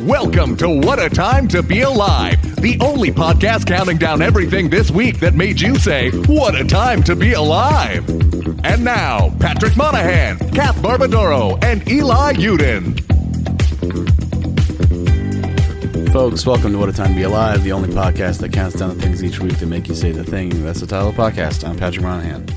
[0.00, 4.92] Welcome to What a Time to Be Alive, the only podcast counting down everything this
[4.92, 8.08] week that made you say, What a Time to Be Alive.
[8.64, 12.94] And now, Patrick Monahan, Kath Barbadoro, and Eli Yudin.
[16.12, 18.96] Folks, welcome to What a Time to Be Alive, the only podcast that counts down
[18.96, 20.64] the things each week that make you say the thing.
[20.64, 21.68] That's the title of the podcast.
[21.68, 22.48] I'm Patrick Monahan.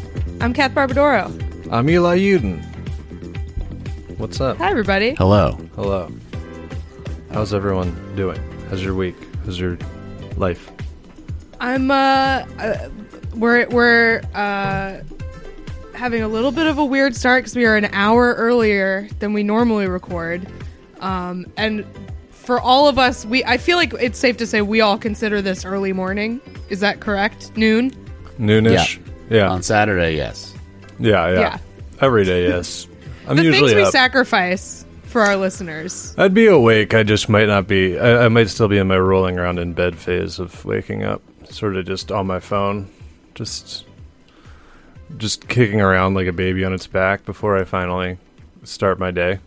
[0.41, 1.71] I'm Kath Barbadoro.
[1.71, 2.63] I'm Eli Yudin.
[4.19, 4.57] What's up?
[4.57, 5.15] Hi, everybody.
[5.15, 5.57] Hello.
[5.75, 6.11] Hello.
[7.33, 8.39] How's everyone doing?
[8.69, 9.15] How's your week?
[9.45, 9.77] How's your
[10.35, 10.69] life?
[11.61, 11.93] I'm uh,
[12.59, 12.89] uh
[13.35, 14.99] we're we're uh
[15.95, 19.31] having a little bit of a weird start because we are an hour earlier than
[19.31, 20.45] we normally record,
[20.99, 21.85] um, and
[22.31, 25.41] for all of us, we I feel like it's safe to say we all consider
[25.41, 26.41] this early morning.
[26.69, 27.55] Is that correct?
[27.55, 27.91] Noon.
[28.39, 28.99] Noonish.
[29.29, 29.47] Yeah.
[29.47, 30.53] On Saturday, yes.
[30.99, 31.29] Yeah.
[31.29, 31.39] Yeah.
[31.39, 31.57] Yeah.
[32.01, 32.89] Every day, yes.
[33.27, 33.91] I'm the usually things we up.
[33.93, 34.80] sacrifice
[35.11, 36.15] for our listeners.
[36.17, 36.93] I'd be awake.
[36.93, 37.99] I just might not be.
[37.99, 41.21] I, I might still be in my rolling around in bed phase of waking up,
[41.49, 42.89] sort of just on my phone,
[43.35, 43.85] just
[45.17, 48.17] just kicking around like a baby on its back before I finally
[48.63, 49.39] start my day.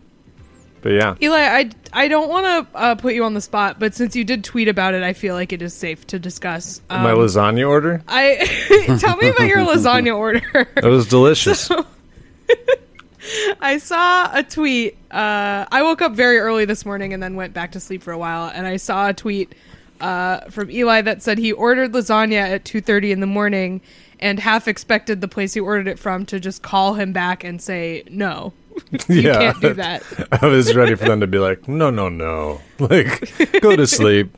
[0.82, 3.94] But yeah, Eli, I, I don't want to uh, put you on the spot, but
[3.94, 6.82] since you did tweet about it, I feel like it is safe to discuss.
[6.90, 10.42] Um, my lasagna order I tell me about your lasagna order.
[10.74, 11.70] that was delicious.
[13.61, 14.97] I saw a tweet.
[15.11, 18.12] Uh, I woke up very early this morning and then went back to sleep for
[18.12, 19.55] a while, and I saw a tweet
[20.00, 23.80] uh, from Eli that said he ordered lasagna at two thirty in the morning,
[24.20, 27.61] and half expected the place he ordered it from to just call him back and
[27.62, 28.52] say no.
[29.08, 30.02] you yeah, can't do that.
[30.42, 34.36] I was ready for them to be like, no, no, no, like go to sleep.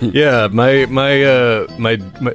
[0.00, 2.34] yeah, my my uh my my.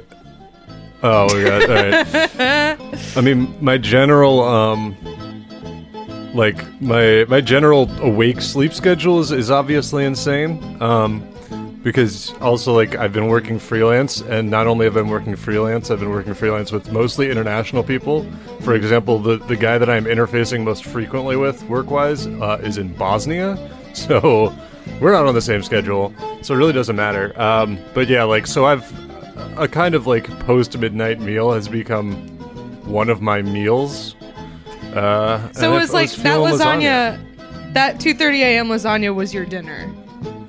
[1.00, 1.70] Oh my god!
[1.70, 3.16] All right.
[3.16, 4.96] I mean, my general um,
[6.38, 10.80] like my my general awake sleep schedule is, is obviously insane.
[10.80, 11.28] Um,
[11.82, 15.90] because also like I've been working freelance, and not only have I been working freelance,
[15.90, 18.26] I've been working freelance with mostly international people.
[18.60, 22.78] For example, the the guy that I'm interfacing most frequently with work wise uh, is
[22.78, 23.56] in Bosnia,
[23.94, 24.54] so
[25.00, 27.38] we're not on the same schedule, so it really doesn't matter.
[27.40, 28.86] Um, but yeah, like so I've
[29.58, 32.14] a kind of like post midnight meal has become
[32.84, 34.14] one of my meals.
[34.98, 38.68] Uh, So it was like that feeling lasagna, that two thirty a.m.
[38.68, 39.92] lasagna was your dinner.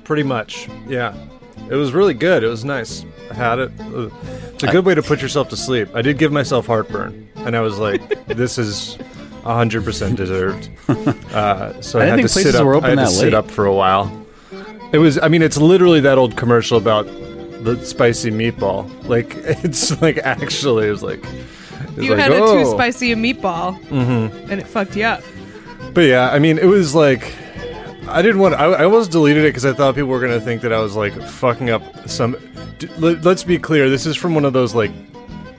[0.04, 1.14] Pretty much, yeah.
[1.70, 2.42] It was really good.
[2.42, 3.04] It was nice.
[3.30, 3.70] I had it.
[3.78, 5.88] It's a good way to put yourself to sleep.
[5.94, 8.98] I did give myself heartburn, and I was like, "This is
[9.44, 10.68] hundred percent deserved."
[11.30, 12.66] Uh, so I, I had to sit up.
[12.82, 14.10] I had to that sit up for a while.
[14.92, 15.16] It was.
[15.22, 18.90] I mean, it's literally that old commercial about the spicy meatball.
[19.08, 19.34] Like
[19.64, 21.24] it's like actually, it was like.
[21.96, 24.50] You like, had a too "Oh." spicy a meatball, Mm-hmm.
[24.50, 25.22] and it fucked you up.
[25.94, 27.32] But yeah, I mean, it was like
[28.08, 28.54] I didn't want.
[28.54, 30.96] I, I almost deleted it because I thought people were gonna think that I was
[30.96, 32.36] like fucking up some.
[32.78, 33.88] D- let, let's be clear.
[33.90, 34.90] This is from one of those like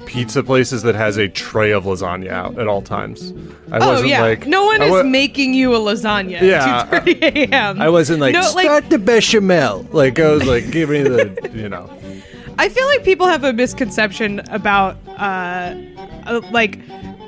[0.06, 3.34] pizza places that has a tray of lasagna out at all times.
[3.72, 6.88] I Oh wasn't yeah, like no one I is wa- making you a lasagna Yeah.
[6.92, 7.82] at two thirty a.m.
[7.82, 9.88] I wasn't like No, like- start the bechamel.
[9.92, 11.90] Like I was like, give me the you know.
[12.62, 15.74] I feel like people have a misconception about, uh,
[16.28, 16.80] uh like,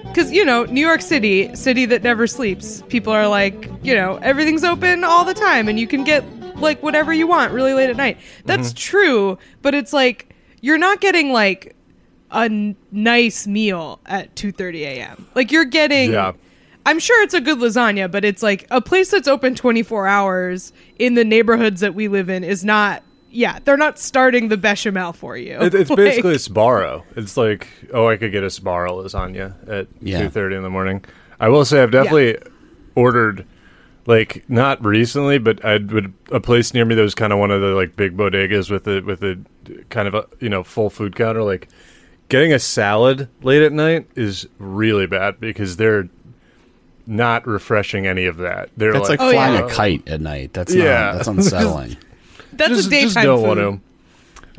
[0.04, 2.84] because you know, New York City, city that never sleeps.
[2.88, 6.24] People are like, you know, everything's open all the time, and you can get
[6.58, 8.20] like whatever you want really late at night.
[8.46, 8.78] That's Mm-hmm.
[8.78, 11.76] true, but it's like you're not getting like
[12.30, 15.28] a n- nice meal at two thirty a.m.
[15.34, 16.12] Like you're getting.
[16.14, 16.34] Yeah.
[16.86, 20.74] I'm sure it's a good lasagna, but it's like a place that's open 24 hours
[21.00, 23.02] in the neighborhoods that we live in is not.
[23.34, 25.60] Yeah, they're not starting the bechamel for you.
[25.60, 27.04] It, it's Like, basically a Sbarro.
[27.16, 30.22] It's like, oh, I could get a Sbarro lasagna at Yeah.
[30.22, 31.04] two thirty in the morning.
[31.40, 32.38] I will say, I've definitely
[32.96, 33.46] ordered,
[34.06, 37.50] like, not recently, but I would a place near me that was kind of one
[37.52, 39.40] of the like big bodegas with a with a
[39.90, 41.42] kind of a you know full food counter.
[41.44, 41.70] Like,
[42.30, 46.08] getting a salad late at night is really bad because they're
[47.08, 48.70] not refreshing any of that.
[48.78, 49.66] They're That's like, Oh, flying yeah.
[49.66, 50.54] a kite at night.
[50.54, 50.84] That's Yeah.
[50.84, 51.98] not, that's unsettling.
[52.58, 53.48] That's just, a daytime just don't food.
[53.48, 53.82] want to.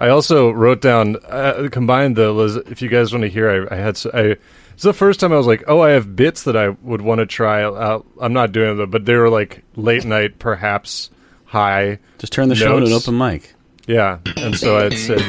[0.03, 3.75] I also wrote down uh, combined the las- if you guys want to hear I,
[3.75, 4.37] I had s I
[4.75, 7.21] it's the first time I was like oh I have bits that I would want
[7.21, 11.11] to try out I'm not doing them but they were like late night perhaps
[11.45, 13.55] high Just turn the show to an open mic.
[13.87, 15.21] yeah and so I said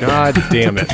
[0.00, 0.88] god damn it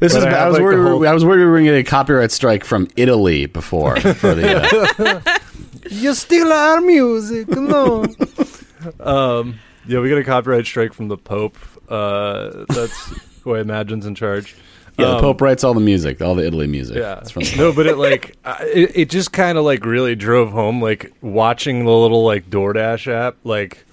[0.00, 0.24] This But is.
[0.24, 0.82] I I, was like, worried.
[0.82, 4.00] whole- I was worried we were going to get a copyright strike from Italy before.
[4.00, 4.56] For the,
[4.98, 5.38] uh,
[5.90, 8.04] you steal our music no
[9.00, 11.56] um yeah we got a copyright strike from the Pope
[11.88, 14.54] uh that's who I imagine's in charge
[14.98, 16.96] Yeah, the Um, Pope writes all the music, all the Italy music.
[16.98, 17.18] Yeah.
[17.20, 20.80] It's from no, but it like it, it just kind of like really drove home
[20.82, 23.84] like watching the little like DoorDash app like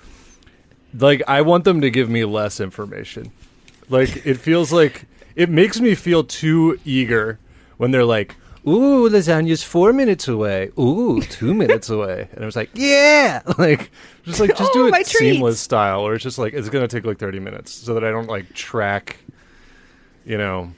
[0.97, 3.31] like I want them to give me less information.
[3.89, 7.39] Like it feels like it makes me feel too eager
[7.77, 8.35] when they're like,
[8.67, 10.69] "Ooh, lasagna's 4 minutes away.
[10.79, 13.91] Ooh, 2 minutes away." And I was like, "Yeah!" Like
[14.23, 15.11] just like just Oh, do it treats.
[15.11, 18.03] seamless style or it's just like it's going to take like 30 minutes so that
[18.03, 19.17] I don't like track
[20.25, 20.71] you know.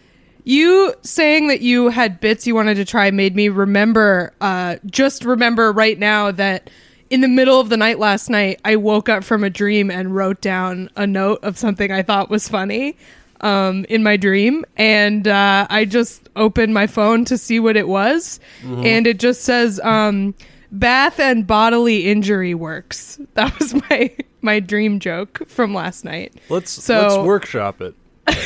[0.44, 5.24] You saying that you had bits you wanted to try made me remember, uh, just
[5.25, 6.69] remember right now that
[7.12, 10.16] in the middle of the night last night, I woke up from a dream and
[10.16, 12.95] wrote down a note of something I thought was funny
[13.42, 14.64] um, in my dream.
[14.78, 18.40] And uh, I just opened my phone to see what it was.
[18.64, 20.34] And it just says, um,
[20.72, 23.20] Bath and bodily injury works.
[23.34, 24.12] That was my
[24.42, 26.34] my dream joke from last night.
[26.50, 27.96] Let's So- let's workshop it.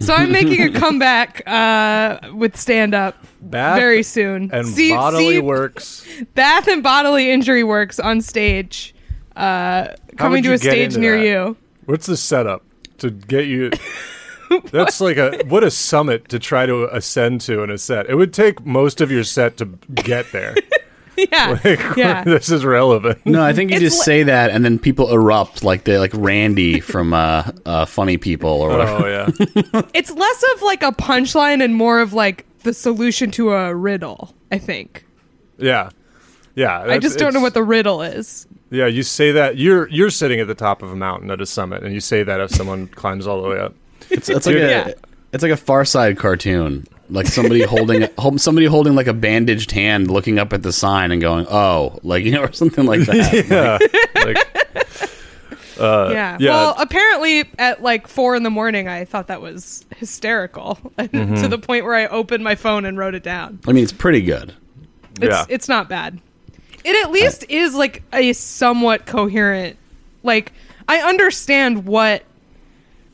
[0.00, 4.50] So I'm making a comeback uh, with stand up very soon.
[4.52, 6.06] and See- bodily see works.
[6.34, 8.94] Bath and bodily injury works on stage,
[9.36, 11.24] uh, coming to a stage near that?
[11.26, 11.56] you.
[11.86, 12.62] What's the setup
[12.98, 13.70] to get you?
[14.72, 18.08] That's like a what a summit to try to ascend to in a set.
[18.08, 20.54] It would take most of your set to get there.
[21.32, 22.22] Yeah, Like, yeah.
[22.22, 23.26] this is relevant.
[23.26, 25.98] No, I think you It's just li- say that, and then people erupt like they
[25.98, 29.04] like Randy from uh, uh, Funny People or whatever.
[29.04, 33.50] Oh yeah, It's less of like a punchline and more of like the solution to
[33.50, 34.32] a riddle.
[34.52, 35.04] I think.
[35.56, 35.90] yeah,
[36.54, 36.82] yeah.
[36.82, 38.46] I that's- just don't know it's- what the riddle is.
[38.70, 41.46] Yeah, you say that you're you're sitting at the top of a mountain at a
[41.46, 43.74] summit, and you say that if someone climbs all the way up.
[44.10, 44.92] It's, it's like a Yeah.
[45.32, 50.10] it's like a Far Side cartoon, like somebody holding somebody holding like a bandaged hand,
[50.10, 53.78] looking up at the sign and going, "Oh," like you know, or something like that.
[54.14, 54.46] Yeah, like,
[55.80, 56.36] uh, yeah.
[56.40, 56.50] yeah.
[56.50, 61.36] Well, apparently at like four in the morning, I thought that was hysterical Mm-hmm.
[61.42, 63.60] to the point where I opened my phone and wrote it down.
[63.66, 64.54] I mean, it's pretty good.
[65.20, 65.44] It's Yeah.
[65.48, 66.20] it's not bad.
[66.88, 69.76] It at least is like a somewhat coherent.
[70.22, 70.52] Like
[70.88, 72.22] I understand what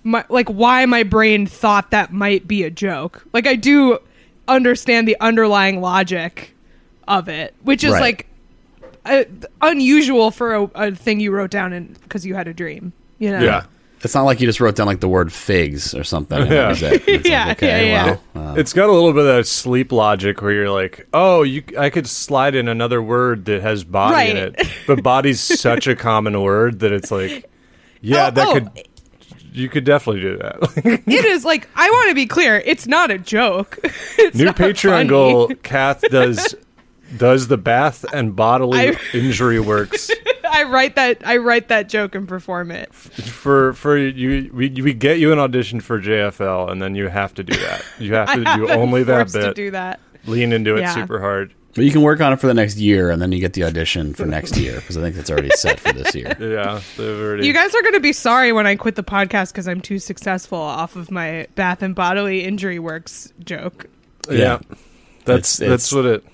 [0.05, 3.25] my like why my brain thought that might be a joke.
[3.33, 3.99] Like I do
[4.47, 6.55] understand the underlying logic
[7.09, 8.01] of it, which is Right.
[8.01, 8.27] like
[9.07, 9.25] uh,
[9.61, 12.93] unusual for a, a thing you wrote down in because you had a dream.
[13.19, 13.41] You know.
[13.41, 13.65] yeah.
[14.05, 16.39] It's not like you just wrote down like the word figs or something.
[16.47, 16.71] Yeah.
[16.71, 16.83] it.
[16.83, 18.19] It's like, Yeah, okay, yeah, yeah.
[18.35, 21.43] well, uh, It's got a little bit of that sleep logic where you're like, oh,
[21.43, 25.87] you, I could slide in another word that has body in it, but body's such
[25.87, 27.51] a common word that it's like,
[28.01, 28.89] yeah, Oh, that oh, could,
[29.53, 31.03] you could definitely do that.
[31.07, 32.57] It is like I want to be clear.
[32.65, 33.79] It's not a joke.
[34.19, 35.09] It's New not Patreon funny.
[35.09, 36.55] goal: Kath does
[37.17, 40.11] does the bath and bodily I- injury works
[40.49, 41.27] I write that.
[41.27, 42.93] I write that joke and perform it.
[42.95, 44.51] for for you.
[44.53, 47.85] We we get you an audition for JFL, and then you have to do that.
[47.99, 49.55] You have I to do only that forced to bit.
[49.55, 50.01] do that.
[50.27, 50.95] Lean into it Yeah.
[50.95, 51.53] super hard.
[51.75, 53.65] but you can work on it for the next year, and then you get the
[53.65, 56.35] audition for next year because I think that's already set for this year.
[56.41, 57.47] Yeah, already.
[57.47, 59.99] You guys are going to be sorry when I quit the podcast because I'm too
[59.99, 63.87] successful off of my bath and bodily injury works joke.
[64.31, 64.37] yeah.
[64.39, 64.59] Yeah.
[65.27, 66.25] That's It's- that's it's- what it.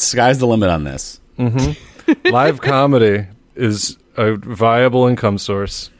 [0.00, 1.20] Sky's the limit on this.
[1.38, 1.72] Mm-hmm.
[2.30, 5.90] Live comedy is a viable income source.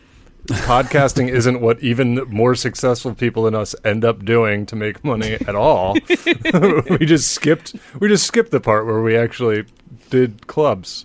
[0.47, 5.35] Podcasting isn't what even more successful people than us end up doing to make money
[5.35, 5.95] at all.
[6.91, 7.75] we just skipped.
[8.01, 9.67] We just skipped the part where we actually
[10.09, 11.05] did clubs.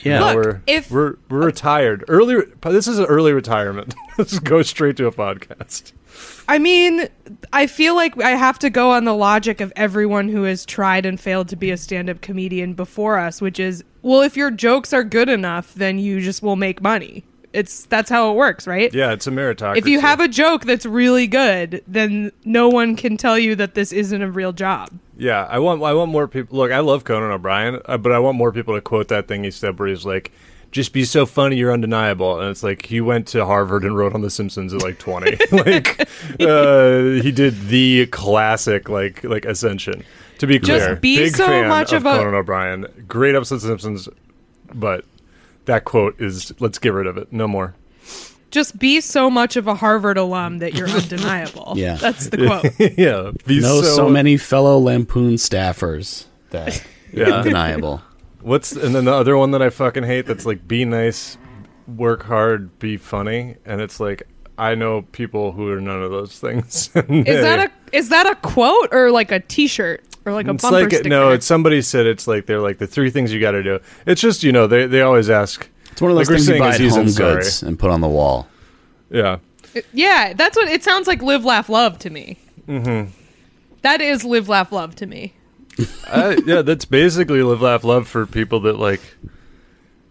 [0.00, 0.24] Yeah.
[0.24, 2.04] Look, we're, if- we're we're retired.
[2.08, 2.44] Early.
[2.62, 3.94] This is an early retirement.
[4.18, 5.92] Let's go straight to a podcast.
[6.48, 7.08] I mean,
[7.52, 11.04] I feel like I have to go on the logic of everyone who has tried
[11.04, 14.92] and failed to be a stand-up comedian before us, which is, well, if your jokes
[14.92, 17.24] are good enough, then you just will make money.
[17.52, 18.92] It's that's how it works, right?
[18.92, 19.78] Yeah, it's a meritocracy.
[19.78, 23.74] If you have a joke that's really good, then no one can tell you that
[23.74, 24.90] this isn't a real job.
[25.16, 26.58] Yeah, I want I want more people.
[26.58, 29.44] Look, I love Conan O'Brien, uh, but I want more people to quote that thing
[29.44, 30.30] he said where he's like,
[30.70, 34.14] "Just be so funny, you're undeniable." And it's like he went to Harvard and wrote
[34.14, 35.36] on The Simpsons at like 20.
[35.52, 36.08] like
[36.40, 40.04] uh, he did the classic like like Ascension.
[40.38, 42.86] To be clear Just be big so fan much of of a- Conan O'Brien.
[43.08, 44.08] Great episode of The Simpsons,
[44.72, 45.04] but
[45.64, 47.32] that quote is let's get rid of it.
[47.32, 47.74] No more.
[48.50, 51.74] Just be so much of a Harvard alum that you're undeniable.
[51.76, 51.96] Yeah.
[51.96, 52.36] That's the
[52.78, 52.96] quote.
[52.98, 56.82] yeah, be know so, so, many fellow Lampoon staffers that
[57.12, 57.26] Yeah.
[57.26, 58.00] undeniable.
[58.40, 61.36] What's and then the other one that I fucking hate that's like be nice,
[61.86, 66.38] work hard, be funny, and it's like I know people who are none of those
[66.38, 66.90] things.
[66.94, 70.62] Is that a is that a quote or like a T-shirt or like a It's
[70.62, 71.08] bumper like sticker?
[71.08, 73.80] no, it's somebody said it's like they're like the three things you got to do.
[74.06, 75.68] It's just you know they they always ask.
[75.90, 77.34] It's one of those Like things you buy at Home in sorry.
[77.36, 78.46] Goods and put on the wall.
[79.10, 79.38] Yeah,
[79.76, 81.22] uh, yeah, that's what it sounds like.
[81.22, 82.38] Live, laugh, love to me.
[82.68, 83.10] Mm-hmm.
[83.82, 85.32] That is live, laugh, love to me.
[86.06, 89.00] I, yeah, that's basically live, laugh, love for people that like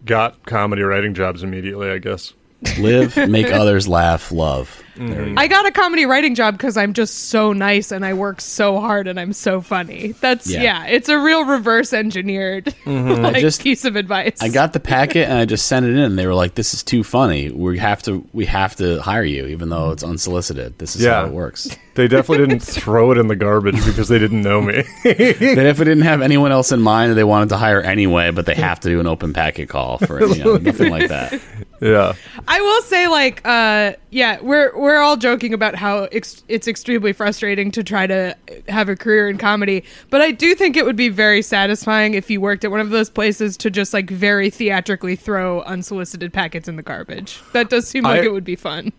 [0.04, 1.90] got comedy writing jobs immediately.
[1.90, 2.32] I guess.
[2.78, 4.82] Live, make others laugh, love.
[4.98, 5.34] There we.
[5.36, 8.80] I got a comedy writing job because I'm just so nice and I work so
[8.80, 10.12] hard and I'm so funny.
[10.20, 10.62] That's Yeah.
[10.62, 14.38] yeah, it's a real reverse engineered like, I just- piece of advice.
[14.42, 16.16] I got the packet and I just sent it in.
[16.16, 17.50] They were like, "This is too funny.
[17.50, 20.78] We have to, we have to hire you, even though it's unsolicited.
[20.78, 21.20] This is Yeah.
[21.20, 24.60] how it works." They definitely didn't throw it in the garbage because they didn't know
[24.62, 24.84] me.
[25.02, 28.46] they definitely didn't have anyone else in mind that they wanted to hire anyway, but
[28.46, 31.40] they have to do an open packet call for you know, nothing like that.
[31.80, 32.12] yeah.
[32.46, 37.12] I will say, like, uh, yeah, we're we're all joking about how ex- it's extremely
[37.12, 38.34] frustrating to try to
[38.68, 42.30] have a career in comedy, but I do think it would be very satisfying if
[42.30, 46.66] you worked at one of those places to just like very theatrically throw unsolicited packets
[46.68, 47.40] in the garbage.
[47.52, 48.92] That does seem like I- it would be fun.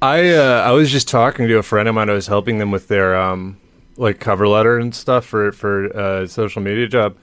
[0.00, 2.10] I uh, I was just talking to a friend of mine.
[2.10, 3.58] I was helping them with their um
[3.96, 7.16] like cover letter and stuff for for uh, social media job,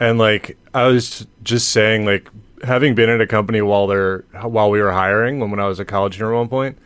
[0.00, 2.28] and like I was just saying like
[2.64, 5.78] having been at a company while they're while we were hiring when when I was
[5.78, 6.76] a college student at one point,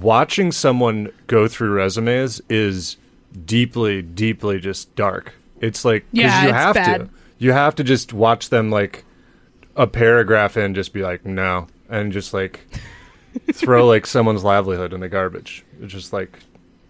[0.00, 2.96] watching someone go through resumes is
[3.44, 5.34] deeply deeply just dark.
[5.60, 9.04] It's like 'cause Yeah, you it's have to you have to just watch them like
[9.76, 12.60] a paragraph in just be like no and just like
[13.52, 15.64] throw like someone's livelihood in the garbage.
[15.80, 16.38] It's just like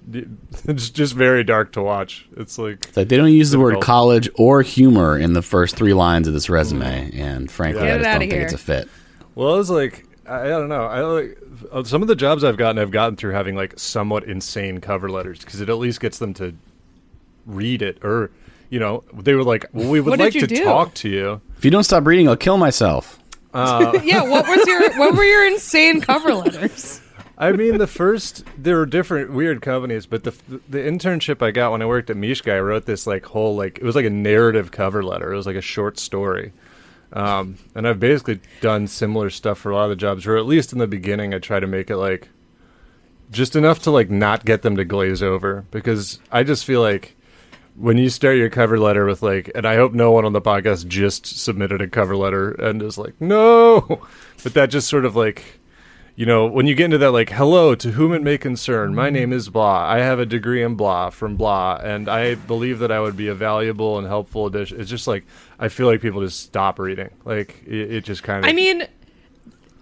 [0.12, 2.26] it's just very dark to watch.
[2.36, 5.74] It's like It's like they don't use the word college or humor in the first
[5.76, 7.18] three lines of this resume, mm.
[7.20, 8.42] and frankly, Get I just don't think here.
[8.42, 8.88] it's a fit.
[9.34, 10.84] well, I was like I, I don't know.
[10.84, 11.38] I like
[11.72, 12.78] uh, some of the jobs I've gotten.
[12.80, 16.34] I've gotten through having like somewhat insane cover letters because it at least gets them
[16.34, 16.54] to
[17.46, 18.30] read it or
[18.70, 20.64] you know they were like well, we would What like to do?
[20.64, 21.40] talk to you.
[21.56, 23.18] If you don't stop reading, I'll kill myself.
[23.54, 27.00] yeah, what was your what were your insane cover letters?
[27.38, 30.32] I mean, the first there were different weird companies, but the
[30.68, 33.78] the internship I got when I worked at Mishka, I wrote this like whole like
[33.78, 35.32] it was like a narrative cover letter.
[35.32, 36.52] It was like a short story,
[37.12, 40.46] um, and I've basically done similar stuff for a lot of the jobs, or at
[40.46, 42.28] least in the beginning, I try to make it like
[43.30, 45.64] just enough to like not get them to glaze over.
[45.70, 47.16] Because I just feel like
[47.76, 50.40] when you start your cover letter with like, and I hope no one on the
[50.40, 53.80] podcast just submitted a cover letter and is like, no,
[54.42, 55.60] but that just sort of like,
[56.16, 59.10] you know, when you get into that, like, hello, to whom it may concern, my
[59.10, 59.86] name is blah.
[59.86, 63.28] I have a degree in blah from blah, and I believe that I would be
[63.28, 64.80] a valuable and helpful addition.
[64.80, 65.26] It's just like,
[65.58, 67.10] I feel like people just stop reading.
[67.26, 68.48] Like, it, it just kind of.
[68.48, 68.88] I mean,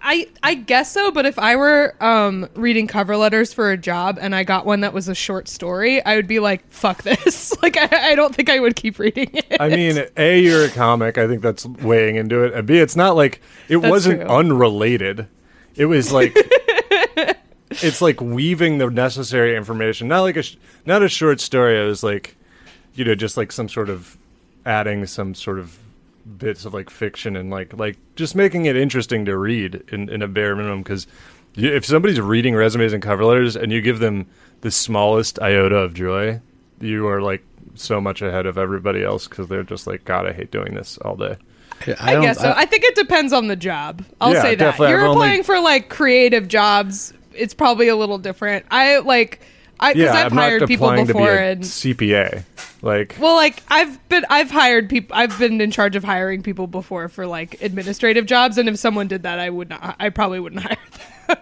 [0.01, 4.19] I I guess so, but if I were um, reading cover letters for a job
[4.21, 7.55] and I got one that was a short story, I would be like, "Fuck this!"
[7.63, 9.57] like, I, I don't think I would keep reading it.
[9.59, 11.17] I mean, A, you're a comic.
[11.17, 12.53] I think that's weighing into it.
[12.53, 14.29] And B, it's not like it That's wasn't true.
[14.29, 15.27] unrelated.
[15.75, 16.33] It was like
[17.71, 20.07] it's like weaving the necessary information.
[20.07, 21.81] Not like a sh- not a short story.
[21.81, 22.35] It was like
[22.93, 24.17] you know just like some sort of
[24.65, 25.77] adding some sort of
[26.37, 30.21] bits of like fiction and like like just making it interesting to read in, in
[30.21, 31.05] a bare minimum because
[31.55, 34.25] if somebody's reading resumes and cover letters and you give them
[34.61, 36.41] the smallest iota of joy
[36.81, 37.43] you are like
[37.75, 40.97] so much ahead of everybody else because they're just like god i hate doing this
[40.99, 41.37] all day
[41.99, 42.53] I, don't- guess so.
[42.55, 44.03] I, think it depends on the job.
[44.19, 44.79] I'll Yeah, say that.
[44.79, 47.13] You're I've only- applying for like creative jobs.
[47.33, 48.65] It's probably a little different.
[48.71, 49.41] I like
[49.79, 52.45] I because yeah I've i'm hired people be before a and cpa
[52.81, 55.15] like well, like I've been I've hired people.
[55.17, 59.07] I've been in charge of hiring people before for like administrative jobs, and if someone
[59.07, 59.95] did that, I would not.
[59.99, 60.77] I probably wouldn't hire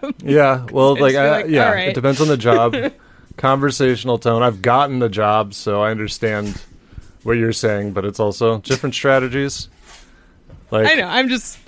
[0.00, 0.14] them.
[0.22, 1.88] yeah well like, I, like, yeah right.
[1.90, 2.74] it depends on the job
[3.36, 6.60] conversational tone i've gotten the job so i understand
[7.24, 9.68] what you're saying but it's also different strategies
[10.74, 11.06] like I know.
[11.06, 11.58] I'm just.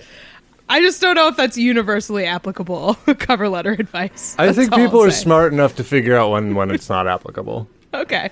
[0.69, 4.35] I just don't know if that's universally applicable cover letter advice.
[4.37, 5.23] I That's think all people I'll are say.
[5.23, 8.31] smart enough to figure out when when it's not applicable Okay.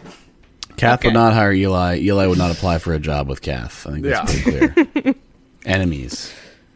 [0.76, 1.08] Kath Okay.
[1.08, 1.98] would not hire Eli.
[2.00, 3.86] Eli would not apply for a job with Kath.
[3.86, 4.42] I think that's Yeah.
[4.42, 5.14] pretty clear.
[5.64, 6.32] enemies.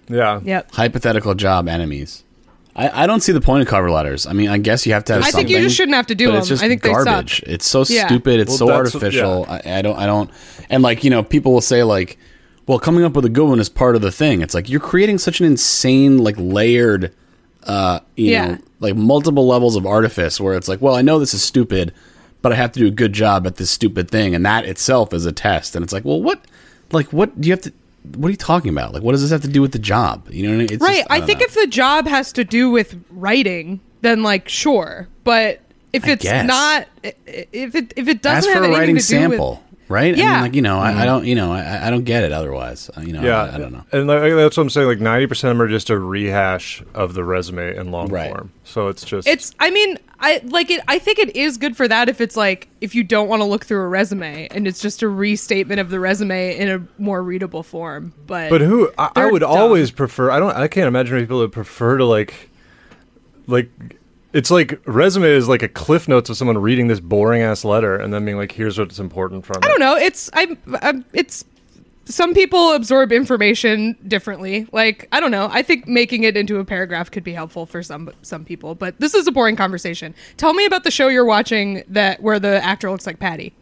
[0.09, 0.71] yeah Yep.
[0.73, 2.23] Hypothetical job enemies.
[2.77, 4.27] I, I don't see the point of cover letters.
[4.29, 6.15] I mean, I guess you have to have I think you just shouldn't have to
[6.15, 6.39] do but them.
[6.39, 7.41] It's just I think they garbage.
[7.41, 7.49] suck.
[7.49, 8.07] It's so Yeah.
[8.07, 8.39] stupid.
[8.39, 9.45] It's Well, so that's- artificial.
[9.49, 9.97] I, I don't.
[9.99, 10.31] I don't.
[10.71, 12.17] And like you know, people will say like,
[12.69, 14.79] "Well, coming up with a good one is part of the thing." It's like you're
[14.81, 17.13] creating such an insane, like layered,
[17.65, 18.47] uh, you Yeah.
[18.53, 20.41] know, like multiple levels of artifice.
[20.41, 21.93] Where it's like, well, I know this is stupid,
[22.43, 25.13] but I have to do a good job at this stupid thing, and that itself
[25.13, 25.75] is a test.
[25.75, 26.45] And it's like, well, what,
[26.93, 27.73] like, what do you have to?
[28.17, 28.95] What are you talking about?
[28.95, 30.29] Like, what does this have to do with the job?
[30.31, 30.69] You know what I mean?
[30.73, 30.99] It's Right.
[30.99, 31.47] just- I, don't think know.
[31.47, 35.09] if the job has to do with writing, then like sure.
[35.25, 35.61] But
[35.93, 36.47] if I it's guess.
[36.47, 39.05] not, i- i- if it if it doesn't for have a anything writing to do
[39.07, 39.51] sample.
[39.51, 40.15] with right?
[40.15, 40.33] I Yeah.
[40.33, 42.91] mean, like you know, I, I don't, you know, I, I don't get it otherwise.
[42.97, 43.85] Uh, You know, Yeah, I, I don't know.
[43.93, 44.87] And like, that's what I'm saying.
[44.89, 48.31] Like ninety percent of them are just a rehash of the resume in long Right.
[48.31, 48.53] form.
[48.65, 51.87] So it's just It's I mean, I like it I think it is good for
[51.89, 54.81] that if it's like if you don't want to look through a resume and it's
[54.81, 58.13] just a restatement of the resume in a more readable form.
[58.27, 59.51] But But who I, I would dumb.
[59.53, 60.31] always prefer.
[60.31, 60.55] I don't.
[60.55, 62.51] I can't imagine people would prefer to like,
[63.47, 63.71] like.
[64.33, 67.97] It's like resume is like a cliff notes of someone reading this boring ass letter
[67.97, 69.97] and then being like, "Here's what's important from it." I don't know.
[69.97, 71.45] It's I'm, I'm it's
[72.05, 74.67] some people absorb information differently.
[74.73, 75.49] Like I don't know.
[75.51, 78.75] I think making it into a paragraph could be helpful for some some people.
[78.75, 80.15] But this is a boring conversation.
[80.37, 83.55] Tell me about the show you're watching that where the actor looks like Patty.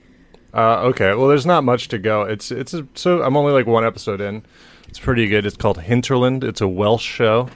[0.55, 2.23] Uh, okay, well, there's not much to go.
[2.23, 4.45] It's it's a, so I'm only like one episode in.
[4.89, 5.45] It's pretty good.
[5.45, 6.43] It's called Hinterland.
[6.43, 7.51] It's a Welsh show,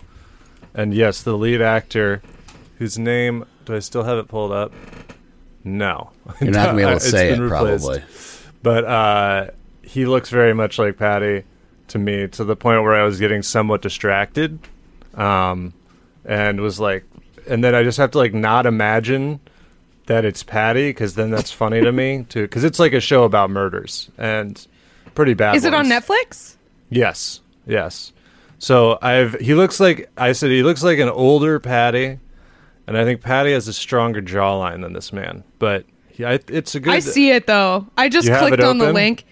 [0.74, 2.20] and yes, the lead actor,
[2.80, 4.72] whose name do I still have it pulled up?
[5.62, 6.10] No,
[6.40, 7.84] You're not gonna be able to say it been replaced.
[7.84, 8.02] probably.
[8.62, 9.50] But uh,
[9.82, 11.44] he looks very much like Patty
[11.88, 14.58] to me, to the point where I was getting somewhat distracted,
[15.14, 15.74] um,
[16.24, 17.04] and was like,
[17.48, 19.40] and then I just have to like not imagine
[20.06, 23.24] that it's Patty because then that's funny to me too because it's like a show
[23.24, 24.66] about murders and
[25.14, 25.56] pretty bad.
[25.56, 25.86] Is it on.
[25.86, 26.56] Netflix?
[26.88, 28.12] Yes, yes.
[28.58, 32.18] So I've he looks like I said he looks like an older Patty,
[32.90, 35.44] and I think Patty has a stronger jawline than this man.
[35.60, 36.92] But he, I, it's a good.
[36.92, 37.86] I see it though.
[37.96, 38.94] I just You have clicked it on the open?
[38.96, 39.24] link.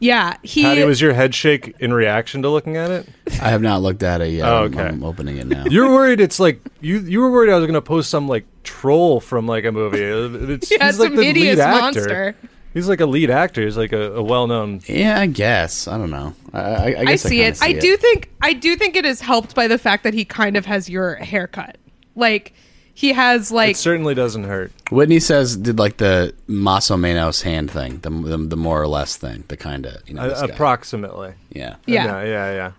[0.00, 3.08] Yeah, he Patty, was your head shake in reaction to looking at it?
[3.40, 4.48] I have not looked at it yet.
[4.48, 4.82] Oh, I'm- okay.
[4.88, 5.64] I'm, opening it now.
[5.66, 8.46] You're worried it's like you you were worried I was going to post some like
[8.62, 9.98] troll from like a movie.
[10.54, 11.80] It's, yeah, he's like some the hideous lead actor.
[11.80, 12.36] monster.
[12.72, 13.62] He's like a lead actor.
[13.62, 14.80] He's like a, a well-known.
[14.86, 15.86] yeah, I guess.
[15.86, 16.34] I don't know.
[16.52, 17.62] I, I, I, I see kinda it.
[17.62, 20.24] I see do think I do think it is helped by the fact that he
[20.24, 21.78] kind of has your haircut.
[22.16, 22.52] Like
[22.96, 24.72] he has like it certainly doesn't hurt.
[24.90, 29.16] Whitney says did like the Maso Menos hand thing, the, the, the more or less
[29.16, 30.22] thing, the kind of you know.
[30.22, 31.34] Uh, approximately.
[31.50, 31.76] yeah.
[31.86, 32.04] yeah.
[32.04, 32.72] yeah, yeah, yeah.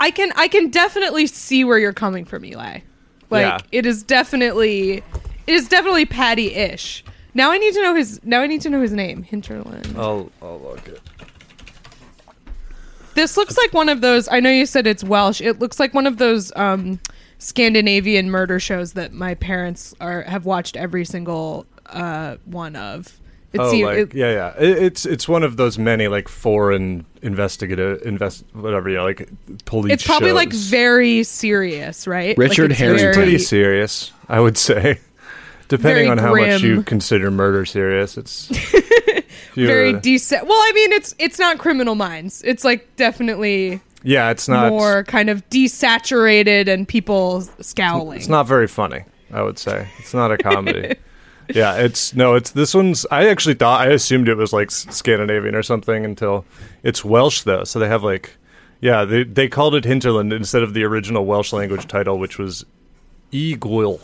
[0.00, 2.80] I can I can definitely see where you're coming from, Eli.
[3.30, 3.58] Like Yeah.
[3.70, 5.04] it is definitely
[5.46, 7.04] it is definitely Patty ish.
[7.34, 9.22] Now I need to know his now I need to know his name.
[9.22, 9.94] Hinterland.
[9.98, 11.00] I'll I'll look it.
[13.14, 15.40] This looks like one of those I know you said it's Welsh.
[15.42, 16.98] It looks like one of those um
[17.42, 23.18] Scandinavian murder shows that my parents are have watched every single uh one of.
[23.52, 24.54] It oh, seem- like it- yeah, yeah.
[24.58, 29.28] It, it's it's one of those many like foreign investigative invest whatever you know, like
[29.64, 29.92] police.
[29.92, 32.38] it's probably like very serious, right?
[32.38, 33.06] Richard like Harrington.
[33.06, 35.00] very- pretty serious, I would say.
[35.68, 38.46] Depending Very on how much you consider murder serious, it's
[39.54, 40.46] very decent.
[40.46, 42.42] Well, I mean, it's it's not Criminal Minds.
[42.44, 44.30] It's like definitely yeah.
[44.30, 48.18] It's not more kind of desaturated and people scowling.
[48.18, 49.04] It's not very funny.
[49.32, 50.96] I would say it's not a comedy.
[51.54, 52.34] yeah, it's no.
[52.34, 53.06] It's this one's.
[53.10, 56.44] I actually thought I assumed it was like Scandinavian or something until
[56.82, 57.64] it's Welsh though.
[57.64, 58.36] So they have like,
[58.80, 62.64] yeah, they they called it Hinterland instead of the original Welsh language title, which was
[63.32, 64.00] Y Gwyll.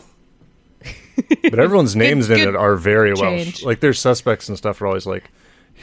[1.43, 3.63] But everyone's names in good it are very Welsh.
[3.63, 5.29] Like their suspects and stuff are always like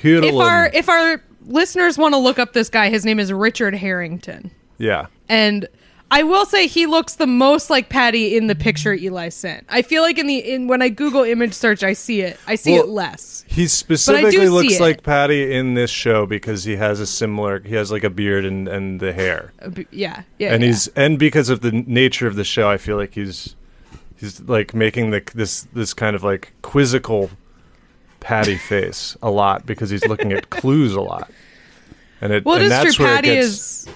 [0.02, 3.74] If our if our listeners want to look up this guy, his name is Richard
[3.74, 5.06] Harrington, yeah.
[5.28, 5.68] and
[6.10, 9.66] I will say he looks the most like Patty in the picture Eli sent.
[9.68, 12.38] I feel like in the in when I Google image search, I see it.
[12.46, 13.44] I see Well, it less.
[13.48, 17.58] He specifically looks like Patty in this show because he has a similar.
[17.60, 19.52] He has like a beard and and the hair.
[19.60, 20.68] Uh, Yeah, yeah, and yeah.
[20.68, 23.56] he's and because of the nature of the show, I feel like he's
[24.16, 27.30] he's like making the this this kind of like quizzical
[28.26, 31.30] patty face a lot because he's looking at clues a lot.
[32.20, 33.04] And it well, it and is that's true.
[33.04, 33.88] where it Patty gets, is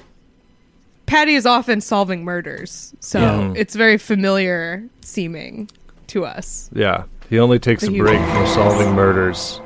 [1.06, 3.52] Patty is often solving murders, so Yeah.
[3.56, 3.78] it's mm.
[3.78, 5.68] very familiar seeming
[6.08, 6.70] to us.
[6.72, 7.04] yeah.
[7.28, 9.60] He only takes a break from solving murders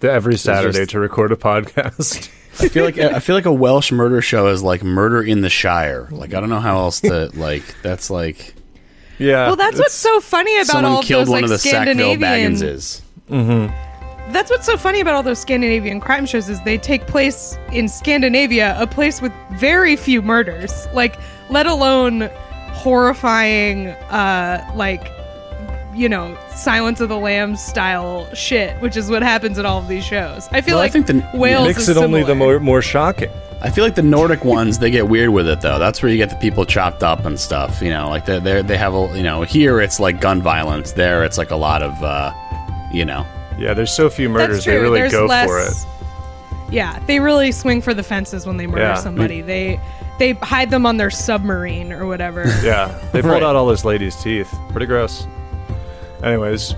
[0.00, 2.30] every Saturday just- to record a podcast.
[2.60, 5.50] I feel like I feel like a Welsh murder show is like Murder in the
[5.50, 6.08] Shire.
[6.12, 7.64] Like I don't know how else to like.
[7.82, 8.54] That's like
[9.18, 9.46] yeah.
[9.48, 11.94] Well, that's what's so funny about all of killed those one like of the Sackville
[11.94, 12.54] Scandinavian.
[13.30, 13.72] Bagginses.
[14.32, 17.88] That's what's so funny about all those Scandinavian crime shows is they take place in
[17.88, 20.86] Scandinavia, a place with very few murders.
[20.94, 21.16] Like,
[21.50, 22.30] let alone
[22.72, 25.10] horrifying, uh, like
[25.94, 29.86] you know, Silence of the Lambs style shit, which is what happens in all of
[29.86, 30.48] these shows.
[30.50, 32.82] I feel Well, I like think the- Wales makes is it only the more more
[32.82, 33.30] shocking.
[33.62, 35.78] I feel like the Nordic ones they get weird with it though.
[35.78, 37.80] That's where you get the people chopped up and stuff.
[37.80, 40.92] You know, like they they they have a you know here it's like gun violence.
[40.92, 42.32] There it's like a lot of uh,
[42.94, 43.26] you know.
[43.58, 44.64] Yeah, there's so few murders.
[44.64, 46.72] They really There's go less, for it.
[46.72, 48.94] Yeah, they really swing for the fences when they murder Yeah.
[48.94, 49.42] somebody.
[49.42, 49.46] Mm.
[49.46, 49.80] They
[50.18, 52.44] they hide them on their submarine or whatever.
[52.62, 53.42] Yeah, they pulled Right.
[53.42, 54.52] out all this lady's teeth.
[54.70, 55.26] Pretty gross.
[56.22, 56.74] Anyways,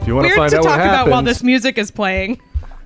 [0.00, 1.42] if you want to find out talk what do we talk about happened, while this
[1.42, 2.40] music is playing.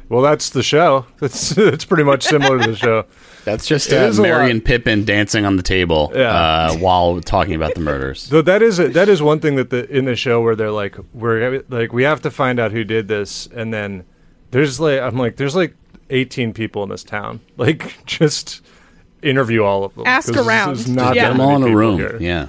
[0.09, 1.07] Well, that's the show.
[1.21, 3.05] That's it's pretty much similar to the show.
[3.51, 6.31] That's just It uh, Mary and Pippin dancing on the table Yeah.
[6.31, 8.29] uh, while talking about the murders.
[8.29, 10.71] Though that is a, that is one thing that the in the show where they're
[10.71, 14.05] like we're like we have to find out who did this, and then
[14.51, 15.75] there's like I'm like there's like
[16.11, 17.41] 18 people in this town.
[17.57, 18.63] Like just
[19.23, 20.07] interview all of them.
[20.07, 20.69] Ask there's- around.
[20.77, 21.29] there's not Yeah.
[21.29, 21.99] them all in a room.
[21.99, 22.17] here.
[22.21, 22.49] Yeah.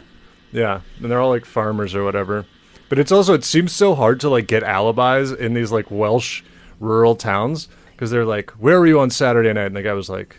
[0.54, 2.46] Yeah, and they're all like farmers or whatever.
[2.90, 6.44] But it's also it seems so hard to like get alibis in these like Welsh
[6.82, 10.10] rural towns because they're like, "Where were you on Saturday night?" And the guy was
[10.10, 10.36] like,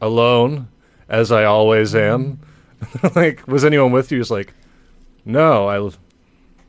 [0.00, 0.68] "Alone,
[1.08, 2.40] as I always am."
[3.14, 4.18] like, was anyone with you?
[4.18, 4.54] He's like,
[5.24, 5.90] "No, I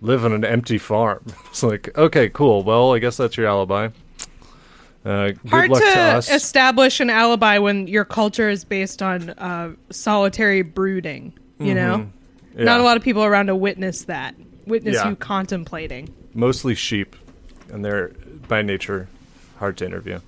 [0.02, 2.64] live on an empty farm." It's like, okay, cool.
[2.64, 3.90] Well, I guess that's your alibi.
[5.06, 9.30] Uh, good Hard luck to, to, establish an alibi when your culture is based on
[9.32, 11.34] uh, solitary brooding.
[11.58, 12.60] You know, Mm-hmm.
[12.60, 12.66] Yeah.
[12.66, 14.36] not a lot of people around to witness that.
[14.66, 15.10] Witness Yeah.
[15.10, 16.14] you contemplating.
[16.34, 17.16] Mostly sheep,
[17.72, 18.12] and they're
[18.48, 19.08] by nature
[19.58, 20.20] hard to interview.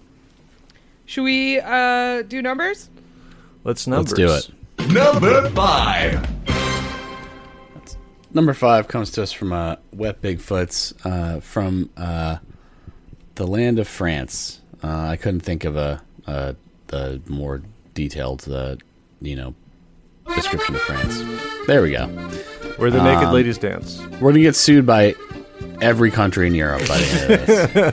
[1.12, 2.90] Should we uh, do numbers?
[3.66, 4.18] Let's numbers.
[4.18, 4.94] Let's do it.
[4.94, 6.26] Number five.
[8.34, 12.38] Number five comes to us from uh, Wet Bigfoots uh, from uh,
[13.36, 14.62] the land of France.
[14.82, 16.56] Uh, I couldn't think of a, a
[16.88, 17.62] the more
[17.94, 18.78] detailed, uh,
[19.22, 19.54] you know,
[20.34, 21.22] description of France.
[21.68, 22.08] There we go.
[22.78, 24.00] Where the naked Um, ladies dance.
[24.22, 25.16] We're gonna get sued by
[25.82, 27.46] every country in Europe by the end of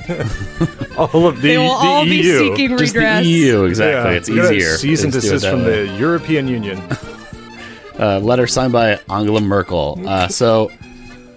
[0.07, 0.97] this.
[0.99, 2.39] All of the, They will the all be EU.
[2.39, 3.25] seeking Just the redress.
[3.27, 4.11] EU, exactly.
[4.13, 4.77] Yeah, it's we got a easier.
[4.77, 5.87] Cease and Let's do it desist that from way.
[5.87, 6.79] the European Union.
[7.99, 10.01] uh, letter signed by Angela Merkel.
[10.05, 10.71] Uh, so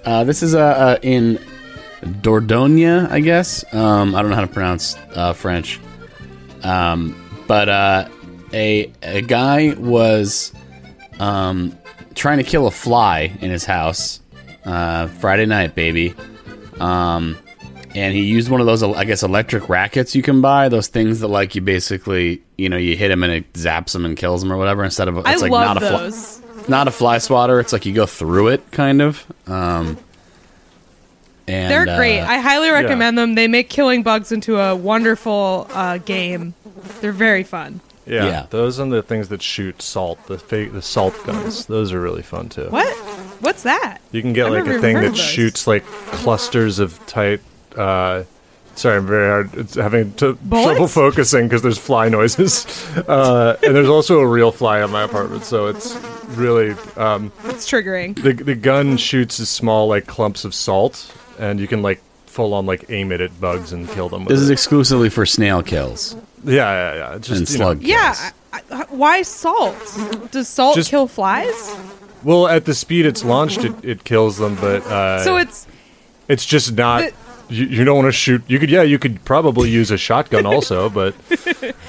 [0.05, 1.39] uh, this is uh, uh, in
[2.03, 3.63] Dordogne, I guess.
[3.73, 5.79] Um, I don't know how to pronounce uh, French.
[6.63, 7.15] Um,
[7.47, 8.07] but uh,
[8.53, 10.53] a a guy was
[11.19, 11.77] um,
[12.15, 14.19] trying to kill a fly in his house
[14.65, 16.15] uh, Friday night, baby.
[16.82, 17.38] Um,
[17.94, 20.70] and he used one of those, I guess, electric rackets you can buy.
[20.70, 24.06] Those things that, like, you basically, you know, you hit him and it zaps him
[24.06, 24.84] and kills him or whatever.
[24.84, 26.41] Instead of, it's I like love not a fly, those.
[26.70, 27.60] not a fly swatter.
[27.60, 29.26] It's like you go through it, kind of.
[29.48, 29.98] Um,
[31.48, 32.20] and They're great.
[32.22, 33.36] uh, I highly recommend them.
[33.36, 36.54] They make killing bugs into a wonderful uh, game.
[37.02, 37.82] They're very fun.
[38.06, 38.46] Yeah, Yeah.
[38.52, 40.26] those are the things that shoot salt.
[40.28, 41.65] The fake, the salt guns.
[41.65, 42.67] Those are really fun too.
[42.70, 42.88] What?
[43.41, 43.99] What's that?
[44.12, 45.19] You can get I've like a thing that those.
[45.19, 47.41] shoots like clusters of tight.
[47.75, 48.23] Uh,
[48.75, 49.54] sorry, I'm very hard.
[49.58, 52.65] It's having t- trouble focusing because there's fly noises,
[53.08, 55.43] uh, and there's also a real fly in my apartment.
[55.43, 55.95] So it's
[56.30, 58.15] really um, It's triggering.
[58.21, 62.54] the the gun shoots as small like clumps of salt, and you can like full
[62.54, 64.23] on like aim it at bugs and kill them.
[64.25, 64.54] With this is it.
[64.54, 67.17] exclusively for snail kills yeah, yeah, yeah.
[67.19, 67.89] Just and you know, slug kills.
[67.89, 68.32] Yeah.
[68.54, 69.75] I, I, why salt?
[70.32, 71.75] Does salt Just- kill flies?
[72.23, 75.67] Well, at the speed it's launched, it, it kills them, but uh, so it's
[76.27, 77.03] it's just not.
[77.03, 77.13] the-
[77.51, 78.41] you, you don't want to shoot.
[78.47, 81.13] You could, yeah, you could probably use a shotgun also, but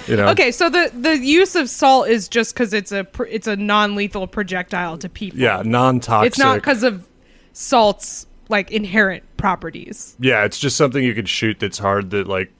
[0.08, 0.50] you know, okay.
[0.50, 4.26] So the the use of salt is just because it's a it's a non lethal
[4.26, 5.38] projectile to people.
[5.38, 6.26] yeah, non-toxic.
[6.26, 7.06] It's not because of
[7.52, 10.16] salt's like inherent properties.
[10.18, 12.50] yeah, it's just something you could shoot that's hard that like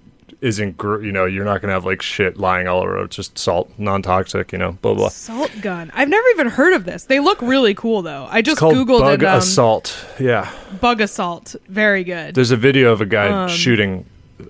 [0.43, 3.03] isn't gr- you know you're not gonna have like shit lying all over.
[3.05, 4.53] It's just salt, non-toxic.
[4.53, 5.09] You know, blah blah.
[5.09, 5.91] Salt gun.
[5.95, 7.05] I've never even heard of this.
[7.05, 8.27] They look really cool though.
[8.31, 9.27] I just It's googled bug it.
[9.27, 10.07] Um, assault.
[10.21, 10.51] Yeah,
[10.81, 11.55] Bug assault.
[11.69, 12.35] Very good.
[12.35, 14.05] there's a video of a guy Um, shooting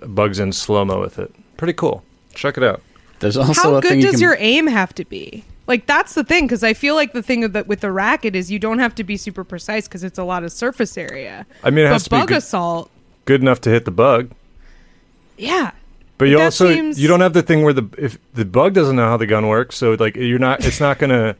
[0.07, 1.33] bugs in slow mo with it.
[1.57, 2.03] Pretty cool.
[2.33, 2.81] Check it out.
[3.19, 5.45] There's also How a good thing does you can, your aim have to be?
[5.67, 8.51] Like that's the thing because I feel like the thing that with the racket is
[8.51, 11.45] you don't have to be super precise because it's a lot of surface area.
[11.63, 12.89] I mean, it has but to be bug good- assault,
[13.25, 14.31] Good enough to hit the bug.
[15.37, 15.71] yeah.
[16.17, 18.73] But you That also seems- you don't have the thing where the if the bug
[18.73, 21.35] doesn't know how the gun works, so like you're not it's not gonna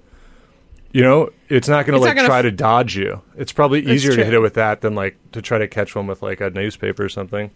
[0.92, 3.22] you know, it's not gonna It's not like gonna try f- to dodge you.
[3.36, 6.06] It's probably easier to hit it with that than like to try to catch one
[6.08, 7.50] with like a newspaper or something.